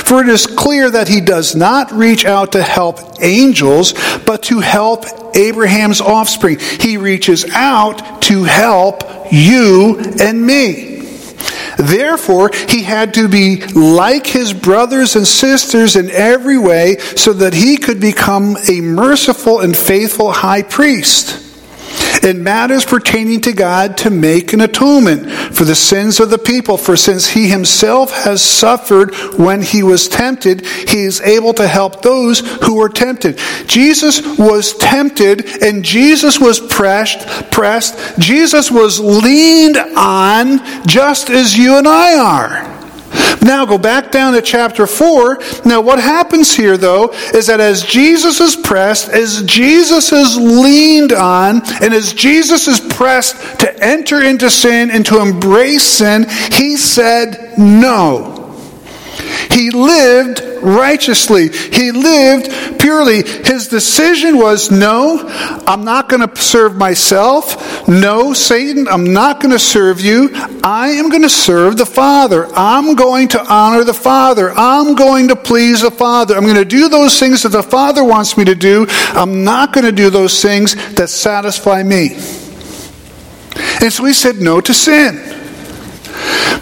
For 0.06 0.20
it 0.20 0.28
is 0.28 0.46
clear 0.46 0.90
that 0.90 1.08
he 1.08 1.20
does 1.20 1.54
not 1.54 1.92
reach 1.92 2.24
out 2.24 2.52
to 2.52 2.62
help 2.62 2.98
angels, 3.22 3.94
but 4.26 4.42
to 4.44 4.60
help 4.60 5.04
Abraham's 5.34 6.00
offspring. 6.00 6.58
He 6.58 6.96
reaches 6.96 7.44
out 7.52 8.22
to 8.22 8.44
help 8.44 9.02
you 9.32 9.98
and 10.20 10.44
me. 10.44 10.92
Therefore, 11.78 12.50
he 12.68 12.82
had 12.82 13.14
to 13.14 13.28
be 13.28 13.62
like 13.74 14.26
his 14.26 14.52
brothers 14.52 15.16
and 15.16 15.26
sisters 15.26 15.96
in 15.96 16.10
every 16.10 16.58
way 16.58 16.98
so 16.98 17.32
that 17.32 17.54
he 17.54 17.76
could 17.76 18.00
become 18.00 18.56
a 18.68 18.80
merciful 18.80 19.60
and 19.60 19.76
faithful 19.76 20.32
high 20.32 20.62
priest 20.62 21.41
in 22.24 22.42
matters 22.42 22.84
pertaining 22.84 23.40
to 23.42 23.52
God 23.52 23.96
to 23.98 24.10
make 24.10 24.52
an 24.52 24.60
atonement 24.60 25.30
for 25.54 25.64
the 25.64 25.74
sins 25.74 26.20
of 26.20 26.30
the 26.30 26.38
people. 26.38 26.76
For 26.76 26.96
since 26.96 27.28
he 27.28 27.48
himself 27.48 28.12
has 28.24 28.42
suffered 28.42 29.14
when 29.38 29.62
he 29.62 29.82
was 29.82 30.08
tempted, 30.08 30.66
he 30.66 31.04
is 31.04 31.20
able 31.20 31.54
to 31.54 31.66
help 31.66 32.02
those 32.02 32.40
who 32.64 32.76
were 32.76 32.88
tempted. 32.88 33.38
Jesus 33.66 34.20
was 34.38 34.74
tempted 34.74 35.62
and 35.62 35.84
Jesus 35.84 36.38
was 36.38 36.60
pressed, 36.60 37.50
pressed. 37.50 38.18
Jesus 38.18 38.70
was 38.70 39.00
leaned 39.00 39.76
on 39.76 40.86
just 40.86 41.30
as 41.30 41.56
you 41.56 41.76
and 41.78 41.88
I 41.88 42.18
are. 42.18 42.81
Now 43.42 43.64
go 43.66 43.78
back 43.78 44.10
down 44.10 44.34
to 44.34 44.42
chapter 44.42 44.86
4. 44.86 45.38
Now, 45.64 45.80
what 45.80 45.98
happens 45.98 46.54
here, 46.54 46.76
though, 46.76 47.10
is 47.34 47.46
that 47.48 47.60
as 47.60 47.82
Jesus 47.82 48.40
is 48.40 48.56
pressed, 48.56 49.08
as 49.08 49.42
Jesus 49.42 50.12
is 50.12 50.36
leaned 50.36 51.12
on, 51.12 51.62
and 51.82 51.92
as 51.94 52.12
Jesus 52.12 52.68
is 52.68 52.80
pressed 52.80 53.60
to 53.60 53.84
enter 53.84 54.22
into 54.22 54.50
sin 54.50 54.90
and 54.90 55.04
to 55.06 55.20
embrace 55.20 55.84
sin, 55.84 56.26
he 56.52 56.76
said 56.76 57.58
no. 57.58 58.41
He 59.50 59.70
lived 59.70 60.42
righteously. 60.62 61.48
He 61.48 61.90
lived 61.90 62.80
purely. 62.80 63.22
His 63.22 63.68
decision 63.68 64.38
was 64.38 64.70
no, 64.70 65.20
I'm 65.66 65.84
not 65.84 66.08
going 66.08 66.26
to 66.26 66.36
serve 66.36 66.76
myself. 66.76 67.88
No, 67.88 68.32
Satan, 68.32 68.88
I'm 68.88 69.12
not 69.12 69.40
going 69.40 69.52
to 69.52 69.58
serve 69.58 70.00
you. 70.00 70.30
I 70.62 70.90
am 70.90 71.08
going 71.08 71.22
to 71.22 71.30
serve 71.30 71.76
the 71.76 71.86
Father. 71.86 72.46
I'm 72.54 72.94
going 72.94 73.28
to 73.28 73.52
honor 73.52 73.84
the 73.84 73.94
Father. 73.94 74.52
I'm 74.52 74.94
going 74.94 75.28
to 75.28 75.36
please 75.36 75.82
the 75.82 75.90
Father. 75.90 76.36
I'm 76.36 76.44
going 76.44 76.54
to 76.56 76.64
do 76.64 76.88
those 76.88 77.18
things 77.18 77.42
that 77.42 77.50
the 77.50 77.62
Father 77.62 78.04
wants 78.04 78.36
me 78.36 78.44
to 78.44 78.54
do. 78.54 78.86
I'm 78.88 79.44
not 79.44 79.72
going 79.72 79.86
to 79.86 79.92
do 79.92 80.10
those 80.10 80.40
things 80.40 80.74
that 80.94 81.08
satisfy 81.08 81.82
me. 81.82 82.16
And 83.80 83.92
so 83.92 84.04
he 84.04 84.12
said 84.12 84.36
no 84.36 84.60
to 84.60 84.72
sin. 84.72 85.41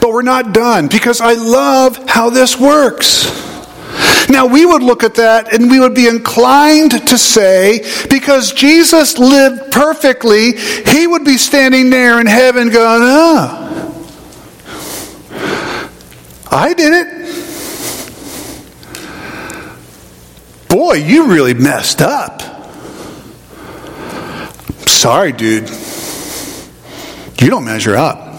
But 0.00 0.10
we're 0.10 0.22
not 0.22 0.52
done 0.52 0.88
because 0.88 1.20
I 1.20 1.34
love 1.34 1.98
how 2.08 2.30
this 2.30 2.58
works. 2.58 3.50
Now, 4.30 4.46
we 4.46 4.64
would 4.64 4.82
look 4.82 5.02
at 5.02 5.16
that 5.16 5.52
and 5.52 5.70
we 5.70 5.80
would 5.80 5.94
be 5.94 6.06
inclined 6.06 7.08
to 7.08 7.18
say, 7.18 7.84
because 8.08 8.52
Jesus 8.52 9.18
lived 9.18 9.72
perfectly, 9.72 10.56
he 10.56 11.06
would 11.06 11.24
be 11.24 11.36
standing 11.36 11.90
there 11.90 12.20
in 12.20 12.26
heaven 12.26 12.70
going, 12.70 13.02
ah, 13.02 13.66
I 16.50 16.74
did 16.74 16.92
it. 16.92 17.20
Boy, 20.68 20.94
you 20.94 21.26
really 21.26 21.54
messed 21.54 22.00
up. 22.00 22.42
Sorry, 24.86 25.32
dude. 25.32 25.68
You 27.40 27.50
don't 27.50 27.64
measure 27.64 27.96
up. 27.96 28.29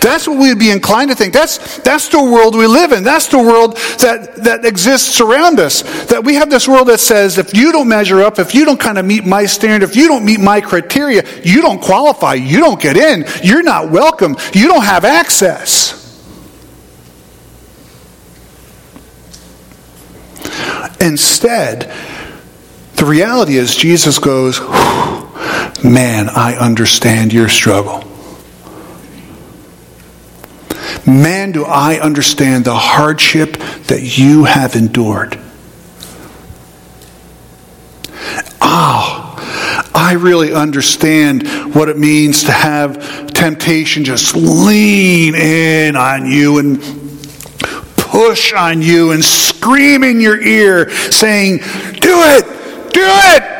That's 0.00 0.28
what 0.28 0.38
we'd 0.38 0.58
be 0.58 0.70
inclined 0.70 1.10
to 1.10 1.16
think. 1.16 1.32
That's, 1.32 1.78
that's 1.78 2.08
the 2.08 2.22
world 2.22 2.56
we 2.56 2.66
live 2.66 2.92
in. 2.92 3.04
That's 3.04 3.26
the 3.26 3.38
world 3.38 3.76
that, 3.98 4.36
that 4.44 4.64
exists 4.64 5.20
around 5.20 5.60
us. 5.60 5.82
That 6.06 6.24
we 6.24 6.34
have 6.34 6.50
this 6.50 6.68
world 6.68 6.88
that 6.88 7.00
says 7.00 7.38
if 7.38 7.54
you 7.54 7.72
don't 7.72 7.88
measure 7.88 8.20
up, 8.22 8.38
if 8.38 8.54
you 8.54 8.64
don't 8.64 8.80
kind 8.80 8.98
of 8.98 9.04
meet 9.04 9.24
my 9.24 9.46
standard, 9.46 9.88
if 9.88 9.96
you 9.96 10.08
don't 10.08 10.24
meet 10.24 10.40
my 10.40 10.60
criteria, 10.60 11.24
you 11.42 11.62
don't 11.62 11.80
qualify. 11.80 12.34
You 12.34 12.60
don't 12.60 12.80
get 12.80 12.96
in. 12.96 13.24
You're 13.42 13.62
not 13.62 13.90
welcome. 13.90 14.36
You 14.52 14.68
don't 14.68 14.84
have 14.84 15.04
access. 15.04 15.98
Instead, 21.00 21.92
the 22.96 23.04
reality 23.04 23.56
is 23.56 23.76
Jesus 23.76 24.18
goes, 24.18 24.60
Man, 25.84 26.28
I 26.28 26.56
understand 26.58 27.32
your 27.32 27.48
struggle. 27.48 28.07
Man, 31.06 31.52
do 31.52 31.64
I 31.64 31.98
understand 32.00 32.64
the 32.64 32.74
hardship 32.74 33.56
that 33.88 34.18
you 34.18 34.44
have 34.44 34.76
endured. 34.76 35.38
Oh, 38.60 39.24
I 39.94 40.16
really 40.18 40.52
understand 40.52 41.48
what 41.74 41.88
it 41.88 41.98
means 41.98 42.44
to 42.44 42.52
have 42.52 43.26
temptation 43.32 44.04
just 44.04 44.36
lean 44.36 45.34
in 45.34 45.96
on 45.96 46.26
you 46.30 46.58
and 46.58 46.80
push 47.96 48.52
on 48.52 48.82
you 48.82 49.12
and 49.12 49.24
scream 49.24 50.02
in 50.02 50.20
your 50.20 50.40
ear 50.40 50.90
saying, 50.90 51.58
Do 51.58 52.20
it! 52.22 52.44
Do 52.92 53.04
it! 53.04 53.54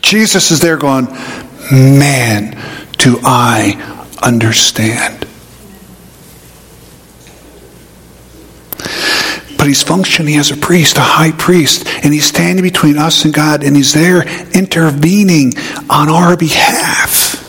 Jesus 0.00 0.50
is 0.50 0.60
there 0.60 0.76
going, 0.76 1.06
Man, 1.70 2.56
do 2.98 3.18
I 3.22 4.16
understand? 4.22 5.26
But 9.56 9.66
he's 9.66 9.82
functioning 9.82 10.36
as 10.36 10.50
a 10.50 10.56
priest, 10.56 10.98
a 10.98 11.02
high 11.02 11.32
priest, 11.32 11.86
and 12.04 12.12
he's 12.14 12.26
standing 12.26 12.62
between 12.62 12.96
us 12.96 13.24
and 13.24 13.34
God, 13.34 13.64
and 13.64 13.74
he's 13.74 13.92
there 13.92 14.22
intervening 14.50 15.54
on 15.90 16.08
our 16.08 16.36
behalf. 16.36 17.44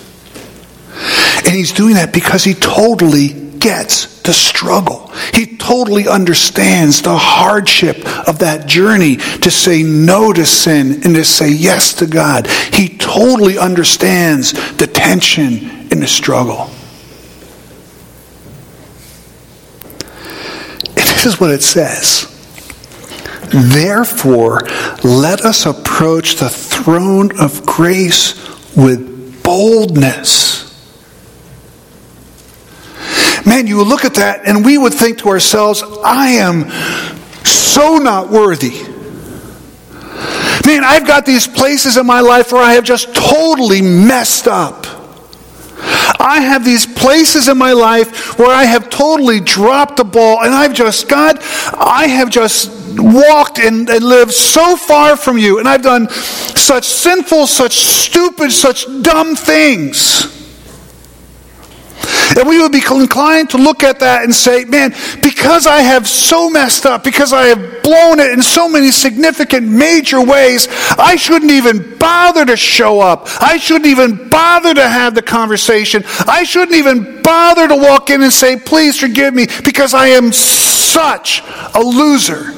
And 1.45 1.55
he's 1.55 1.71
doing 1.71 1.95
that 1.95 2.13
because 2.13 2.43
he 2.43 2.53
totally 2.55 3.48
gets 3.59 4.21
the 4.21 4.33
struggle. 4.33 5.11
He 5.33 5.57
totally 5.57 6.07
understands 6.07 7.01
the 7.01 7.17
hardship 7.17 7.97
of 8.27 8.39
that 8.39 8.67
journey 8.67 9.17
to 9.17 9.51
say 9.51 9.83
no 9.83 10.33
to 10.33 10.45
sin 10.45 11.03
and 11.03 11.15
to 11.15 11.25
say 11.25 11.51
yes 11.51 11.93
to 11.95 12.07
God. 12.07 12.47
He 12.47 12.97
totally 12.97 13.57
understands 13.57 14.53
the 14.77 14.87
tension 14.87 15.87
in 15.91 15.99
the 15.99 16.07
struggle. 16.07 16.69
And 20.87 21.07
this 21.07 21.25
is 21.25 21.39
what 21.39 21.51
it 21.51 21.61
says. 21.61 22.27
Therefore, 23.51 24.61
let 25.03 25.41
us 25.41 25.65
approach 25.65 26.35
the 26.35 26.49
throne 26.49 27.39
of 27.39 27.65
grace 27.65 28.35
with 28.75 29.43
boldness 29.43 30.48
Man, 33.49 33.65
you 33.65 33.83
look 33.83 34.05
at 34.05 34.13
that 34.13 34.45
and 34.45 34.63
we 34.63 34.77
would 34.77 34.93
think 34.93 35.17
to 35.19 35.29
ourselves, 35.29 35.83
I 36.03 36.27
am 36.33 36.69
so 37.43 37.97
not 37.97 38.29
worthy. 38.29 38.83
Man, 40.67 40.83
I've 40.83 41.07
got 41.07 41.25
these 41.25 41.47
places 41.47 41.97
in 41.97 42.05
my 42.05 42.19
life 42.19 42.51
where 42.51 42.61
I 42.61 42.73
have 42.73 42.83
just 42.83 43.15
totally 43.15 43.81
messed 43.81 44.47
up. 44.47 44.85
I 46.19 46.41
have 46.41 46.63
these 46.63 46.85
places 46.85 47.47
in 47.47 47.57
my 47.57 47.73
life 47.73 48.37
where 48.37 48.51
I 48.51 48.65
have 48.65 48.87
totally 48.91 49.39
dropped 49.39 49.97
the 49.97 50.03
ball, 50.03 50.43
and 50.43 50.53
I've 50.53 50.75
just, 50.75 51.09
God, 51.09 51.39
I 51.73 52.05
have 52.07 52.29
just 52.29 52.99
walked 52.99 53.57
and, 53.57 53.89
and, 53.89 54.03
lived 54.03 54.33
so 54.33 54.75
far 54.75 55.17
from 55.17 55.39
you, 55.39 55.57
and 55.57 55.67
I've 55.67 55.81
done 55.81 56.07
such 56.09 56.83
sinful, 56.83 57.47
such 57.47 57.79
stupid, 57.79 58.51
such 58.51 58.85
dumb 59.01 59.35
things. 59.35 60.38
And 62.37 62.47
we 62.47 62.61
would 62.61 62.71
be 62.71 62.81
inclined 62.91 63.49
to 63.51 63.57
look 63.57 63.83
at 63.83 63.99
that 63.99 64.23
and 64.23 64.33
say, 64.33 64.63
man, 64.63 64.93
because 65.21 65.65
I 65.65 65.81
have 65.81 66.07
so 66.07 66.49
messed 66.49 66.85
up, 66.85 67.03
because 67.03 67.33
I 67.33 67.47
have 67.47 67.83
blown 67.83 68.19
it 68.19 68.31
in 68.31 68.41
so 68.41 68.69
many 68.69 68.91
significant 68.91 69.67
major 69.67 70.23
ways, 70.23 70.67
I 70.97 71.15
shouldn't 71.15 71.51
even 71.51 71.97
bother 71.97 72.45
to 72.45 72.55
show 72.55 72.99
up. 72.99 73.27
I 73.41 73.57
shouldn't 73.57 73.87
even 73.87 74.29
bother 74.29 74.73
to 74.75 74.87
have 74.87 75.15
the 75.15 75.23
conversation. 75.23 76.03
I 76.27 76.43
shouldn't 76.43 76.77
even 76.77 77.21
bother 77.23 77.67
to 77.67 77.75
walk 77.75 78.09
in 78.09 78.21
and 78.21 78.31
say, 78.31 78.57
please 78.57 78.99
forgive 78.99 79.33
me, 79.33 79.47
because 79.63 79.93
I 79.93 80.07
am 80.09 80.31
such 80.31 81.43
a 81.73 81.81
loser. 81.81 82.53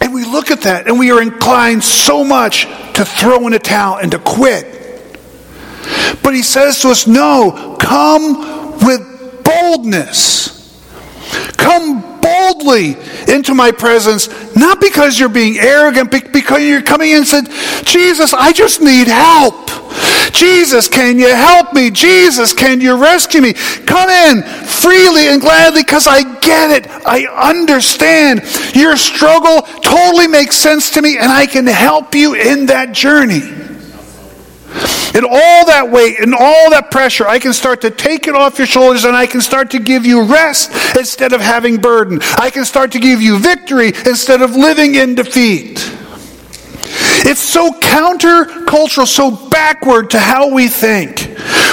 And 0.00 0.12
we 0.12 0.24
look 0.44 0.58
at 0.58 0.64
that 0.64 0.86
and 0.86 0.98
we 0.98 1.10
are 1.10 1.22
inclined 1.22 1.82
so 1.82 2.22
much 2.22 2.66
to 2.92 3.04
throw 3.04 3.46
in 3.46 3.54
a 3.54 3.58
towel 3.58 3.96
and 3.96 4.10
to 4.12 4.18
quit. 4.18 4.66
But 6.22 6.34
he 6.34 6.42
says 6.42 6.80
to 6.80 6.88
us, 6.88 7.06
no, 7.06 7.78
come 7.80 8.76
with 8.84 9.42
boldness. 9.42 10.52
Come 11.56 12.20
boldly 12.20 12.96
into 13.32 13.54
my 13.54 13.70
presence, 13.72 14.28
not 14.54 14.82
because 14.82 15.18
you're 15.18 15.30
being 15.30 15.56
arrogant, 15.58 16.10
but 16.10 16.30
because 16.30 16.62
you're 16.62 16.82
coming 16.82 17.10
in 17.10 17.18
and 17.18 17.26
said, 17.26 17.46
Jesus, 17.84 18.34
I 18.34 18.52
just 18.52 18.82
need 18.82 19.08
help. 19.08 19.70
Jesus, 20.34 20.88
can 20.88 21.18
you 21.18 21.32
help 21.34 21.72
me? 21.72 21.90
Jesus, 21.90 22.52
can 22.52 22.80
you 22.80 23.00
rescue 23.00 23.40
me? 23.40 23.52
Come 23.52 24.10
in 24.10 24.42
freely 24.42 25.28
and 25.28 25.40
gladly 25.40 25.82
because 25.82 26.06
I 26.08 26.22
get 26.40 26.70
it. 26.70 26.90
I 27.06 27.26
understand. 27.50 28.42
Your 28.74 28.96
struggle 28.96 29.62
totally 29.80 30.26
makes 30.26 30.56
sense 30.56 30.90
to 30.92 31.02
me, 31.02 31.16
and 31.18 31.30
I 31.30 31.46
can 31.46 31.66
help 31.66 32.14
you 32.14 32.34
in 32.34 32.66
that 32.66 32.92
journey. 32.92 33.42
And 35.14 35.24
all 35.24 35.66
that 35.66 35.88
weight 35.92 36.18
and 36.18 36.34
all 36.34 36.70
that 36.70 36.90
pressure, 36.90 37.26
I 37.26 37.38
can 37.38 37.52
start 37.52 37.80
to 37.82 37.90
take 37.90 38.26
it 38.26 38.34
off 38.34 38.58
your 38.58 38.66
shoulders 38.66 39.04
and 39.04 39.14
I 39.14 39.26
can 39.26 39.40
start 39.40 39.70
to 39.70 39.78
give 39.78 40.04
you 40.04 40.24
rest 40.24 40.72
instead 40.96 41.32
of 41.32 41.40
having 41.40 41.76
burden. 41.76 42.18
I 42.36 42.50
can 42.50 42.64
start 42.64 42.90
to 42.92 42.98
give 42.98 43.22
you 43.22 43.38
victory 43.38 43.92
instead 44.06 44.42
of 44.42 44.56
living 44.56 44.96
in 44.96 45.14
defeat. 45.14 45.78
It's 47.26 47.40
so 47.40 47.70
countercultural, 47.80 49.06
so 49.06 49.30
backward 49.48 50.10
to 50.10 50.18
how 50.18 50.52
we 50.52 50.68
think. 50.68 51.30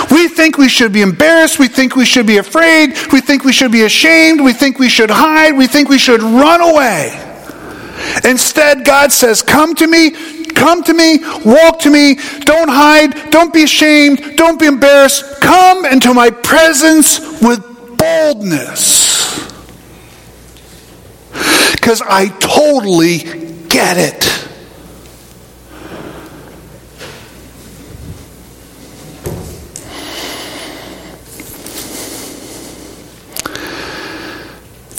We 0.09 0.29
think 0.29 0.57
we 0.57 0.69
should 0.69 0.93
be 0.93 1.01
embarrassed. 1.01 1.59
We 1.59 1.67
think 1.67 1.97
we 1.97 2.05
should 2.05 2.25
be 2.25 2.37
afraid. 2.37 2.95
We 3.11 3.19
think 3.19 3.43
we 3.43 3.51
should 3.51 3.71
be 3.71 3.83
ashamed. 3.83 4.41
We 4.41 4.53
think 4.53 4.79
we 4.79 4.87
should 4.87 5.09
hide. 5.11 5.57
We 5.57 5.67
think 5.67 5.89
we 5.89 5.97
should 5.97 6.21
run 6.21 6.61
away. 6.61 7.11
Instead, 8.23 8.85
God 8.85 9.11
says, 9.11 9.41
Come 9.41 9.75
to 9.75 9.87
me, 9.87 10.11
come 10.45 10.83
to 10.83 10.93
me, 10.93 11.19
walk 11.45 11.79
to 11.79 11.89
me, 11.89 12.15
don't 12.41 12.69
hide, 12.69 13.29
don't 13.29 13.53
be 13.53 13.63
ashamed, 13.63 14.37
don't 14.37 14.59
be 14.59 14.67
embarrassed. 14.67 15.41
Come 15.41 15.85
into 15.85 16.13
my 16.13 16.29
presence 16.29 17.19
with 17.41 17.61
boldness. 17.97 19.49
Because 21.73 22.01
I 22.01 22.29
totally 22.39 23.19
get 23.67 23.97
it. 23.97 24.50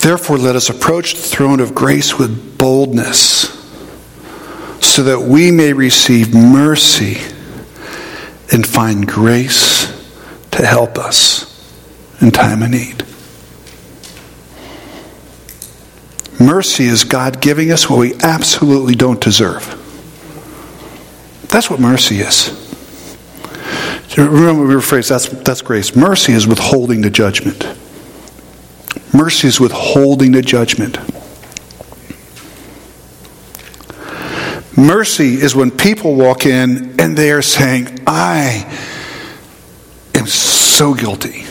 Therefore, 0.03 0.36
let 0.36 0.57
us 0.57 0.68
approach 0.68 1.14
the 1.14 1.22
throne 1.22 1.61
of 1.61 1.76
grace 1.76 2.18
with 2.18 2.59
boldness, 2.59 3.50
so 4.80 5.05
that 5.05 5.20
we 5.20 5.53
may 5.53 5.72
receive 5.72 6.34
mercy 6.34 7.18
and 8.53 8.66
find 8.66 9.07
grace 9.07 9.86
to 10.50 10.66
help 10.66 10.98
us 10.98 11.48
in 12.20 12.32
time 12.32 12.64
of 12.64 12.70
need. 12.70 13.07
Mercy 16.40 16.84
is 16.86 17.05
God 17.05 17.40
giving 17.40 17.70
us 17.70 17.88
what 17.88 18.00
we 18.00 18.14
absolutely 18.24 18.96
don't 18.96 19.20
deserve. 19.20 19.64
That's 21.48 21.70
what 21.70 21.78
mercy 21.78 22.16
is. 22.16 22.50
Remember, 24.16 24.66
we 24.66 24.74
rephrase 24.74 25.09
that's, 25.09 25.28
that's 25.28 25.62
grace. 25.62 25.94
Mercy 25.94 26.32
is 26.32 26.44
withholding 26.44 27.03
the 27.03 27.11
judgment. 27.11 27.64
Mercy 29.12 29.48
is 29.48 29.60
withholding 29.60 30.32
the 30.32 30.42
judgment. 30.42 30.98
Mercy 34.76 35.34
is 35.34 35.54
when 35.54 35.70
people 35.70 36.14
walk 36.14 36.46
in 36.46 36.98
and 36.98 37.16
they 37.16 37.30
are 37.30 37.42
saying, 37.42 38.00
I 38.06 38.66
am 40.14 40.26
so 40.26 40.94
guilty. 40.94 41.44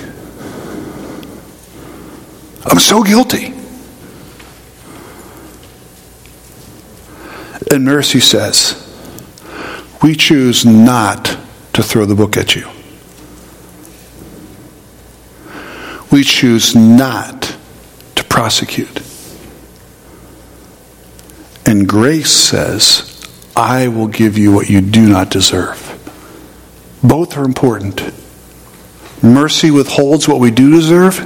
I'm 2.65 2.79
so 2.79 3.03
guilty. 3.03 3.53
And 7.71 7.85
mercy 7.85 8.19
says, 8.19 8.77
we 10.01 10.15
choose 10.15 10.65
not 10.65 11.37
to 11.73 11.83
throw 11.83 12.05
the 12.05 12.15
book 12.15 12.35
at 12.35 12.55
you. 12.55 12.67
We 16.11 16.23
choose 16.23 16.75
not 16.75 17.40
prosecute. 18.41 19.03
And 21.67 21.87
grace 21.87 22.31
says, 22.31 23.23
I 23.55 23.87
will 23.87 24.07
give 24.07 24.35
you 24.35 24.51
what 24.51 24.67
you 24.67 24.81
do 24.81 25.07
not 25.07 25.29
deserve. 25.29 25.77
Both 27.03 27.37
are 27.37 27.43
important. 27.43 28.01
Mercy 29.21 29.69
withholds 29.69 30.27
what 30.27 30.39
we 30.39 30.49
do 30.49 30.71
deserve, 30.71 31.19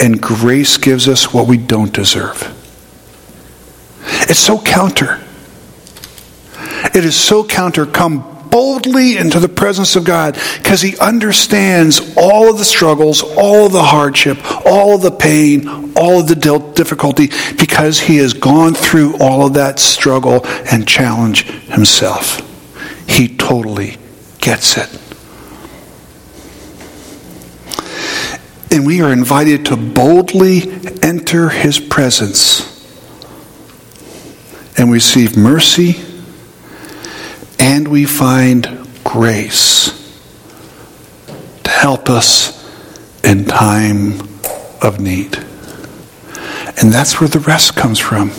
and 0.00 0.22
grace 0.22 0.76
gives 0.76 1.08
us 1.08 1.34
what 1.34 1.48
we 1.48 1.56
don't 1.56 1.92
deserve. 1.92 2.38
It's 4.30 4.38
so 4.38 4.60
counter. 4.60 5.20
It 6.94 7.04
is 7.04 7.16
so 7.16 7.42
counter. 7.42 7.84
Come 7.84 8.33
boldly 8.54 9.16
into 9.16 9.40
the 9.40 9.48
presence 9.48 9.96
of 9.96 10.04
God 10.04 10.38
because 10.58 10.80
he 10.80 10.96
understands 10.98 12.14
all 12.16 12.48
of 12.48 12.56
the 12.56 12.64
struggles, 12.64 13.20
all 13.20 13.66
of 13.66 13.72
the 13.72 13.82
hardship, 13.82 14.38
all 14.64 14.94
of 14.94 15.02
the 15.02 15.10
pain, 15.10 15.66
all 15.96 16.20
of 16.20 16.28
the 16.28 16.36
difficulty 16.76 17.30
because 17.58 17.98
he 17.98 18.18
has 18.18 18.32
gone 18.32 18.72
through 18.72 19.16
all 19.18 19.44
of 19.44 19.54
that 19.54 19.80
struggle 19.80 20.46
and 20.70 20.86
challenge 20.86 21.46
himself. 21.46 22.42
He 23.08 23.26
totally 23.36 23.96
gets 24.38 24.76
it. 24.78 25.00
And 28.70 28.86
we 28.86 29.02
are 29.02 29.12
invited 29.12 29.66
to 29.66 29.76
boldly 29.76 30.70
enter 31.02 31.48
his 31.48 31.80
presence 31.80 32.70
and 34.78 34.92
receive 34.92 35.36
mercy 35.36 36.13
and 37.58 37.88
we 37.88 38.04
find 38.04 38.86
grace 39.04 39.92
to 41.62 41.70
help 41.70 42.10
us 42.10 42.62
in 43.24 43.44
time 43.44 44.20
of 44.82 45.00
need. 45.00 45.36
And 46.80 46.92
that's 46.92 47.20
where 47.20 47.28
the 47.28 47.38
rest 47.38 47.76
comes 47.76 47.98
from. 47.98 48.30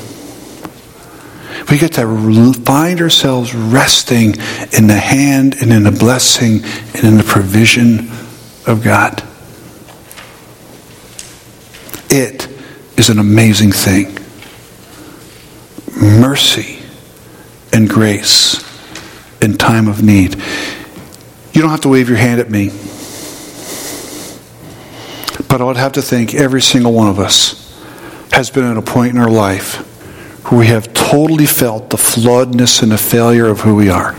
We 1.70 1.80
get 1.80 1.94
to 1.94 2.54
find 2.64 3.02
ourselves 3.02 3.56
resting 3.56 4.36
in 4.72 4.88
the 4.88 5.00
hand 5.00 5.56
and 5.62 5.72
in 5.72 5.84
the 5.84 5.92
blessing 5.92 6.64
and 6.94 7.04
in 7.04 7.18
the 7.18 7.24
provision 7.24 8.10
of 8.68 8.82
God. 8.84 9.24
It 12.10 12.48
is 12.98 13.10
an 13.10 13.20
amazing 13.20 13.72
thing. 13.72 14.18
Mercy 16.00 16.80
and 17.74 17.90
grace 17.90 18.65
in 19.46 19.58
time 19.58 19.88
of 19.88 20.04
need. 20.04 20.36
You 21.54 21.62
don't 21.62 21.70
have 21.70 21.82
to 21.82 21.90
wave 21.90 22.10
your 22.10 22.18
hand 22.18 22.42
at 22.42 22.50
me. 22.50 22.70
But 25.48 25.62
I 25.62 25.64
would 25.64 25.78
have 25.78 25.94
to 25.94 26.02
think 26.02 26.34
every 26.34 26.62
single 26.62 26.92
one 26.92 27.08
of 27.08 27.20
us 27.20 27.62
has 28.34 28.50
been 28.50 28.66
at 28.66 28.76
a 28.76 28.82
point 28.82 29.14
in 29.14 29.22
our 29.22 29.30
life 29.30 29.76
where 30.52 30.60
we 30.60 30.68
have 30.68 30.94
totally 30.94 31.46
felt 31.46 31.92
the 31.92 31.98
flawedness 31.98 32.84
and 32.84 32.92
the 32.92 32.98
failure 32.98 33.48
of 33.48 33.62
who 33.62 33.76
we 33.76 33.90
are. 33.90 34.16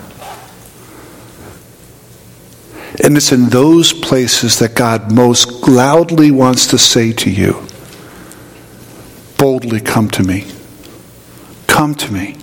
And 3.04 3.16
it's 3.16 3.32
in 3.32 3.50
those 3.50 3.92
places 3.92 4.58
that 4.60 4.74
God 4.74 5.12
most 5.12 5.68
loudly 5.68 6.30
wants 6.30 6.68
to 6.68 6.78
say 6.78 7.12
to 7.12 7.30
you, 7.30 7.66
boldly 9.38 9.80
come 9.80 10.08
to 10.10 10.22
me. 10.22 10.46
Come 11.66 11.94
to 11.96 12.12
me 12.12 12.36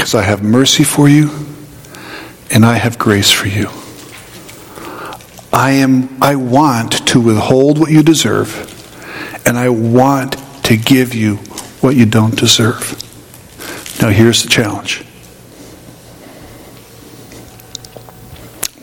because 0.00 0.14
I 0.14 0.22
have 0.22 0.42
mercy 0.42 0.82
for 0.82 1.10
you 1.10 1.28
and 2.50 2.64
I 2.64 2.76
have 2.76 2.98
grace 2.98 3.30
for 3.30 3.48
you. 3.48 3.68
I 5.52 5.72
am 5.72 6.22
I 6.22 6.36
want 6.36 7.06
to 7.08 7.20
withhold 7.20 7.78
what 7.78 7.90
you 7.90 8.02
deserve 8.02 8.50
and 9.46 9.58
I 9.58 9.68
want 9.68 10.38
to 10.64 10.78
give 10.78 11.14
you 11.14 11.36
what 11.82 11.96
you 11.96 12.06
don't 12.06 12.34
deserve. 12.34 12.80
Now 14.00 14.08
here's 14.08 14.42
the 14.42 14.48
challenge. 14.48 15.04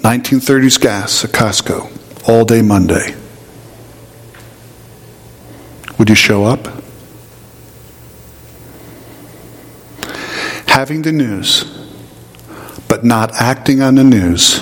1930s 0.04 0.80
gas 0.80 1.26
at 1.26 1.32
Costco, 1.32 2.30
all 2.30 2.46
day 2.46 2.62
Monday. 2.62 3.16
Would 5.98 6.10
you 6.10 6.16
show 6.16 6.46
up? 6.46 6.87
Having 10.78 11.02
the 11.02 11.12
news 11.12 11.64
but 12.88 13.04
not 13.04 13.32
acting 13.34 13.82
on 13.82 13.96
the 13.96 14.04
news 14.04 14.62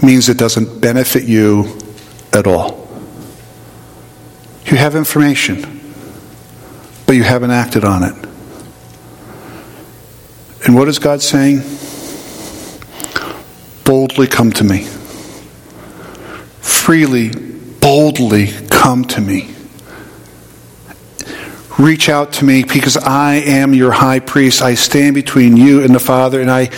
means 0.00 0.28
it 0.28 0.38
doesn't 0.38 0.80
benefit 0.80 1.24
you 1.24 1.76
at 2.32 2.46
all. 2.46 2.88
You 4.66 4.76
have 4.76 4.94
information, 4.94 5.80
but 7.08 7.16
you 7.16 7.24
haven't 7.24 7.50
acted 7.50 7.84
on 7.84 8.04
it. 8.04 8.14
And 10.64 10.76
what 10.76 10.86
is 10.86 11.00
God 11.00 11.20
saying? 11.22 11.62
Boldly 13.84 14.28
come 14.28 14.52
to 14.52 14.62
me. 14.62 14.84
Freely, 16.60 17.30
boldly 17.80 18.52
come 18.70 19.04
to 19.06 19.20
me 19.20 19.52
reach 21.78 22.08
out 22.08 22.32
to 22.34 22.44
me 22.44 22.62
because 22.62 22.96
I 22.96 23.34
am 23.34 23.74
your 23.74 23.92
high 23.92 24.20
priest. 24.20 24.62
I 24.62 24.74
stand 24.74 25.14
between 25.14 25.56
you 25.56 25.82
and 25.82 25.94
the 25.94 26.00
Father, 26.00 26.40
and 26.40 26.50
I 26.50 26.70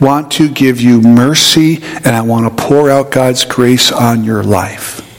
want 0.00 0.32
to 0.32 0.48
give 0.48 0.80
you 0.80 1.00
mercy 1.00 1.82
and 1.82 2.08
I 2.08 2.22
want 2.22 2.48
to 2.48 2.62
pour 2.62 2.90
out 2.90 3.10
God's 3.10 3.44
grace 3.44 3.92
on 3.92 4.24
your 4.24 4.42
life. 4.42 5.11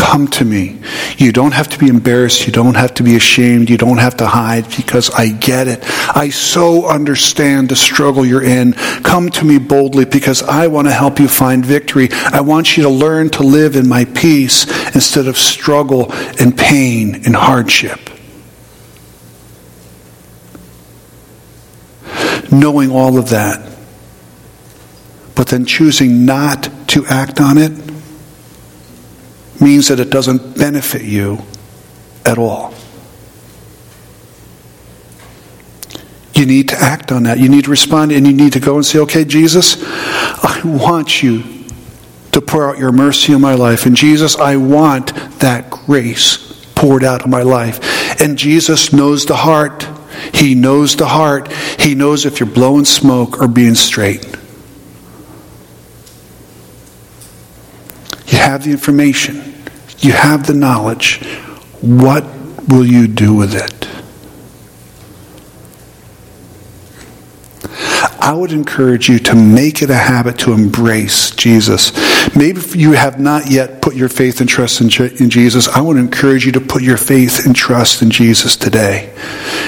Come 0.00 0.28
to 0.28 0.46
me. 0.46 0.80
You 1.18 1.30
don't 1.30 1.52
have 1.52 1.68
to 1.68 1.78
be 1.78 1.88
embarrassed. 1.88 2.46
You 2.46 2.54
don't 2.54 2.74
have 2.74 2.94
to 2.94 3.02
be 3.02 3.16
ashamed. 3.16 3.68
You 3.68 3.76
don't 3.76 3.98
have 3.98 4.16
to 4.16 4.26
hide 4.26 4.64
because 4.74 5.10
I 5.10 5.28
get 5.28 5.68
it. 5.68 5.80
I 6.16 6.30
so 6.30 6.88
understand 6.88 7.68
the 7.68 7.76
struggle 7.76 8.24
you're 8.24 8.42
in. 8.42 8.72
Come 8.72 9.28
to 9.28 9.44
me 9.44 9.58
boldly 9.58 10.06
because 10.06 10.42
I 10.42 10.68
want 10.68 10.88
to 10.88 10.92
help 10.92 11.20
you 11.20 11.28
find 11.28 11.64
victory. 11.64 12.08
I 12.32 12.40
want 12.40 12.78
you 12.78 12.84
to 12.84 12.88
learn 12.88 13.28
to 13.30 13.42
live 13.42 13.76
in 13.76 13.90
my 13.90 14.06
peace 14.06 14.64
instead 14.94 15.26
of 15.26 15.36
struggle 15.36 16.10
and 16.40 16.56
pain 16.56 17.26
and 17.26 17.36
hardship. 17.36 18.00
Knowing 22.50 22.90
all 22.90 23.18
of 23.18 23.28
that, 23.28 23.70
but 25.34 25.48
then 25.48 25.66
choosing 25.66 26.24
not 26.24 26.70
to 26.88 27.04
act 27.04 27.38
on 27.38 27.58
it 27.58 27.89
means 29.60 29.88
that 29.88 30.00
it 30.00 30.10
doesn't 30.10 30.56
benefit 30.56 31.02
you 31.02 31.38
at 32.24 32.38
all. 32.38 32.74
You 36.34 36.46
need 36.46 36.70
to 36.70 36.76
act 36.76 37.12
on 37.12 37.24
that. 37.24 37.38
You 37.38 37.48
need 37.50 37.64
to 37.64 37.70
respond 37.70 38.12
and 38.12 38.26
you 38.26 38.32
need 38.32 38.54
to 38.54 38.60
go 38.60 38.76
and 38.76 38.86
say, 38.86 39.00
okay, 39.00 39.24
Jesus, 39.24 39.76
I 39.82 40.62
want 40.64 41.22
you 41.22 41.42
to 42.32 42.40
pour 42.40 42.70
out 42.70 42.78
your 42.78 42.92
mercy 42.92 43.34
in 43.34 43.40
my 43.40 43.54
life. 43.54 43.84
And 43.84 43.94
Jesus, 43.96 44.36
I 44.36 44.56
want 44.56 45.14
that 45.40 45.70
grace 45.70 46.64
poured 46.74 47.04
out 47.04 47.24
in 47.24 47.30
my 47.30 47.42
life. 47.42 48.20
And 48.22 48.38
Jesus 48.38 48.92
knows 48.92 49.26
the 49.26 49.36
heart. 49.36 49.86
He 50.32 50.54
knows 50.54 50.96
the 50.96 51.06
heart. 51.06 51.52
He 51.78 51.94
knows 51.94 52.24
if 52.24 52.40
you're 52.40 52.48
blowing 52.48 52.86
smoke 52.86 53.40
or 53.40 53.48
being 53.48 53.74
straight. 53.74 54.24
You 58.28 58.38
have 58.38 58.64
the 58.64 58.70
information. 58.70 59.49
You 60.00 60.12
have 60.12 60.46
the 60.46 60.54
knowledge. 60.54 61.22
What 61.80 62.24
will 62.68 62.84
you 62.84 63.06
do 63.06 63.34
with 63.34 63.54
it? 63.54 63.88
I 68.22 68.34
would 68.34 68.52
encourage 68.52 69.08
you 69.08 69.18
to 69.18 69.34
make 69.34 69.82
it 69.82 69.88
a 69.90 69.96
habit 69.96 70.38
to 70.40 70.52
embrace 70.52 71.30
Jesus. 71.30 71.92
Maybe 72.36 72.60
you 72.78 72.92
have 72.92 73.18
not 73.18 73.50
yet 73.50 73.80
put 73.80 73.94
your 73.94 74.10
faith 74.10 74.40
and 74.40 74.48
trust 74.48 74.80
in, 74.80 74.88
in 75.16 75.30
Jesus, 75.30 75.68
I 75.68 75.80
would 75.80 75.96
encourage 75.96 76.44
you 76.44 76.52
to 76.52 76.60
put 76.60 76.82
your 76.82 76.98
faith 76.98 77.46
and 77.46 77.56
trust 77.56 78.02
in 78.02 78.10
Jesus 78.10 78.56
today. 78.56 79.14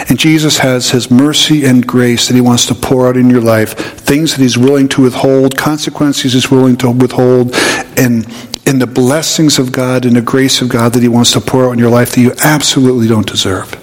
And 0.09 0.19
Jesus 0.19 0.59
has 0.59 0.91
his 0.91 1.11
mercy 1.11 1.65
and 1.65 1.87
grace 1.87 2.29
that 2.29 2.35
he 2.35 2.41
wants 2.41 2.67
to 2.67 2.75
pour 2.75 3.09
out 3.09 3.17
in 3.17 3.31
your 3.31 3.41
life, 3.41 3.73
things 3.73 4.37
that 4.37 4.43
he's 4.43 4.59
willing 4.59 4.89
to 4.91 5.03
withhold, 5.03 5.57
consequences 5.57 6.35
he's 6.35 6.51
willing 6.51 6.77
to 6.79 6.91
withhold, 6.91 7.55
and 7.97 8.27
in 8.67 8.79
the 8.79 8.87
blessings 8.87 9.59
of 9.59 9.73
God 9.73 10.05
and 10.05 10.15
the 10.15 10.23
grace 10.23 10.63
of 10.63 10.69
God 10.69 10.93
that 10.93 11.03
he 11.03 11.09
wants 11.09 11.33
to 11.33 11.41
pour 11.41 11.67
out 11.67 11.73
in 11.73 11.79
your 11.79 11.91
life 11.91 12.15
that 12.15 12.21
you 12.21 12.33
absolutely 12.43 13.09
don't 13.09 13.27
deserve. 13.27 13.82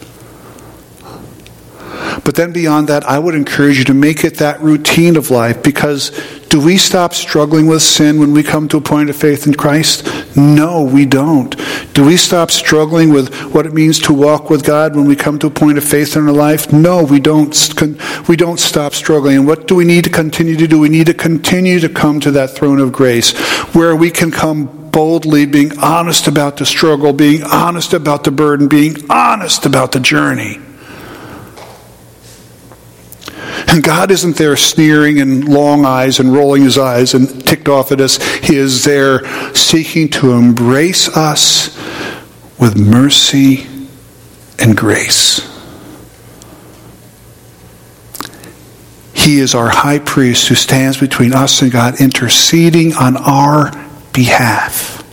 But 2.24 2.36
then 2.36 2.52
beyond 2.52 2.88
that, 2.90 3.04
I 3.04 3.20
would 3.20 3.36
encourage 3.36 3.78
you 3.78 3.86
to 3.86 3.94
make 3.94 4.24
it 4.24 4.36
that 4.36 4.62
routine 4.62 5.16
of 5.16 5.32
life 5.32 5.62
because 5.64 6.12
do 6.50 6.60
we 6.60 6.78
stop 6.78 7.14
struggling 7.14 7.68
with 7.68 7.84
sin 7.84 8.20
when 8.20 8.34
we 8.34 8.42
come 8.42 8.68
to 8.70 8.78
a 8.78 8.82
point 8.82 9.10
of 9.10 9.16
faith 9.16 9.46
in 9.46 9.54
Christ? 9.54 10.08
No, 10.36 10.84
we 10.84 11.06
don't. 11.06 11.56
Do 11.94 12.06
we 12.06 12.18
stop 12.18 12.50
struggling 12.50 13.14
with 13.14 13.34
what 13.54 13.68
it 13.68 13.74
means 13.74 14.00
to 14.00 14.14
walk 14.14 14.50
with 14.50 14.66
God 14.66 14.96
when 14.96 15.06
we 15.06 15.16
come 15.16 15.38
to 15.40 15.48
a 15.48 15.52
point 15.52 15.78
of 15.78 15.84
faith 15.84 16.16
in 16.16 16.28
our 16.28 16.34
life? 16.34 16.74
No, 16.74 17.04
we 17.04 17.20
don't. 17.20 17.56
We 18.28 18.36
don't 18.36 18.60
stop 18.60 18.94
struggling. 18.94 19.38
And 19.38 19.48
what 19.48 19.68
do 19.68 19.76
we 19.76 19.86
need 19.86 20.06
to 20.06 20.10
continue 20.10 20.56
to 20.56 20.68
do? 20.68 20.80
We 20.80 20.90
need 20.90 21.06
to 21.06 21.14
continue 21.14 21.80
to 21.80 21.90
come 21.90 22.20
to 22.22 22.32
that 22.32 22.52
throne 22.52 22.80
of 22.80 22.92
grace 22.92 23.38
where 23.76 23.96
we 23.96 24.10
can 24.10 24.32
come 24.32 24.90
boldly, 24.90 25.46
being 25.46 25.78
honest 25.78 26.28
about 26.28 26.58
the 26.58 26.66
struggle, 26.66 27.14
being 27.14 27.44
honest 27.44 27.94
about 27.94 28.24
the 28.24 28.32
burden, 28.32 28.68
being 28.68 28.96
honest 29.10 29.66
about 29.66 29.92
the 29.92 30.00
journey. 30.00 30.60
And 33.70 33.84
God 33.84 34.10
isn't 34.10 34.36
there 34.36 34.58
sneering 34.58 35.22
and 35.22 35.48
long 35.48 35.86
eyes 35.86 36.20
and 36.20 36.34
rolling 36.34 36.64
his 36.64 36.78
eyes 36.80 37.14
and 37.14 37.46
ticked 37.46 37.70
off 37.70 37.92
at 37.92 38.02
us. 38.02 38.18
He 38.40 38.56
is 38.56 38.84
there 38.84 39.24
seeking 39.54 40.10
to 40.10 40.32
embrace 40.32 41.16
us 41.16 41.78
with 42.60 42.76
mercy 42.76 43.68
and 44.58 44.76
grace. 44.76 45.48
He 49.14 49.40
is 49.40 49.54
our 49.54 49.70
high 49.70 50.00
priest 50.00 50.48
who 50.48 50.56
stands 50.56 50.98
between 50.98 51.34
us 51.34 51.62
and 51.62 51.72
God, 51.72 52.02
interceding 52.02 52.94
on 52.94 53.18
our 53.18 53.72
behalf. 54.14 55.04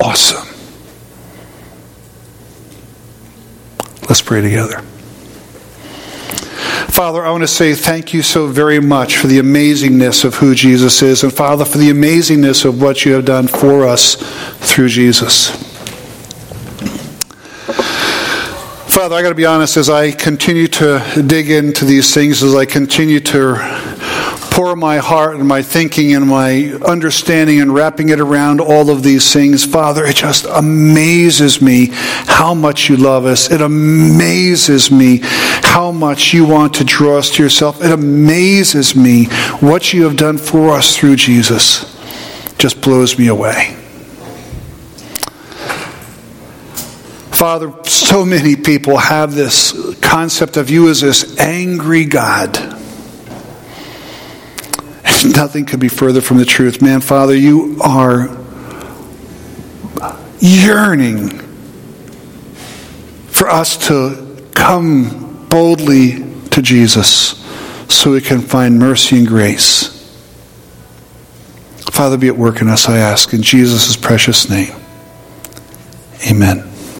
Awesome. 0.00 0.46
Let's 4.08 4.22
pray 4.22 4.40
together. 4.40 4.84
Father, 6.90 7.24
I 7.24 7.30
want 7.30 7.42
to 7.42 7.48
say 7.48 7.74
thank 7.74 8.12
you 8.12 8.22
so 8.22 8.46
very 8.46 8.80
much 8.80 9.16
for 9.16 9.26
the 9.26 9.38
amazingness 9.38 10.24
of 10.24 10.36
who 10.36 10.54
Jesus 10.54 11.02
is, 11.02 11.22
and 11.22 11.32
Father, 11.32 11.64
for 11.64 11.78
the 11.78 11.90
amazingness 11.90 12.64
of 12.64 12.80
what 12.80 13.04
you 13.04 13.12
have 13.12 13.24
done 13.24 13.48
for 13.48 13.84
us 13.84 14.16
through 14.58 14.88
Jesus. 14.88 15.50
Father, 18.92 19.14
I 19.14 19.22
got 19.22 19.30
to 19.30 19.34
be 19.34 19.46
honest, 19.46 19.76
as 19.76 19.88
I 19.88 20.10
continue 20.10 20.66
to 20.68 21.22
dig 21.26 21.50
into 21.50 21.84
these 21.84 22.12
things, 22.12 22.42
as 22.42 22.54
I 22.54 22.66
continue 22.66 23.20
to 23.20 23.54
pour 24.60 24.76
my 24.76 24.98
heart 24.98 25.36
and 25.36 25.48
my 25.48 25.62
thinking 25.62 26.14
and 26.14 26.28
my 26.28 26.64
understanding 26.84 27.62
and 27.62 27.72
wrapping 27.72 28.10
it 28.10 28.20
around 28.20 28.60
all 28.60 28.90
of 28.90 29.02
these 29.02 29.32
things, 29.32 29.64
Father, 29.64 30.04
it 30.04 30.14
just 30.14 30.44
amazes 30.50 31.62
me 31.62 31.88
how 31.92 32.52
much 32.52 32.90
you 32.90 32.94
love 32.98 33.24
us. 33.24 33.50
It 33.50 33.62
amazes 33.62 34.90
me 34.90 35.20
how 35.22 35.90
much 35.92 36.34
you 36.34 36.44
want 36.44 36.74
to 36.74 36.84
draw 36.84 37.16
us 37.16 37.30
to 37.36 37.42
yourself. 37.42 37.82
It 37.82 37.90
amazes 37.90 38.94
me 38.94 39.28
what 39.60 39.94
you 39.94 40.04
have 40.04 40.18
done 40.18 40.36
for 40.36 40.74
us 40.74 40.94
through 40.94 41.16
Jesus. 41.16 41.96
Just 42.58 42.82
blows 42.82 43.18
me 43.18 43.28
away. 43.28 43.74
Father, 47.30 47.72
so 47.84 48.26
many 48.26 48.56
people 48.56 48.98
have 48.98 49.34
this 49.34 49.72
concept 50.02 50.58
of 50.58 50.68
you 50.68 50.90
as 50.90 51.00
this 51.00 51.38
angry 51.38 52.04
God. 52.04 52.76
Nothing 55.24 55.66
could 55.66 55.80
be 55.80 55.88
further 55.88 56.20
from 56.20 56.38
the 56.38 56.44
truth. 56.44 56.80
Man, 56.80 57.00
Father, 57.00 57.34
you 57.34 57.78
are 57.82 58.28
yearning 60.40 61.28
for 63.28 63.48
us 63.48 63.88
to 63.88 64.46
come 64.54 65.46
boldly 65.48 66.24
to 66.50 66.62
Jesus 66.62 67.36
so 67.88 68.12
we 68.12 68.20
can 68.20 68.40
find 68.40 68.78
mercy 68.78 69.18
and 69.18 69.26
grace. 69.26 69.96
Father, 71.90 72.16
be 72.16 72.28
at 72.28 72.36
work 72.36 72.62
in 72.62 72.68
us, 72.68 72.88
I 72.88 72.98
ask, 72.98 73.34
in 73.34 73.42
Jesus' 73.42 73.96
precious 73.96 74.48
name. 74.48 74.74
Amen. 76.30 76.69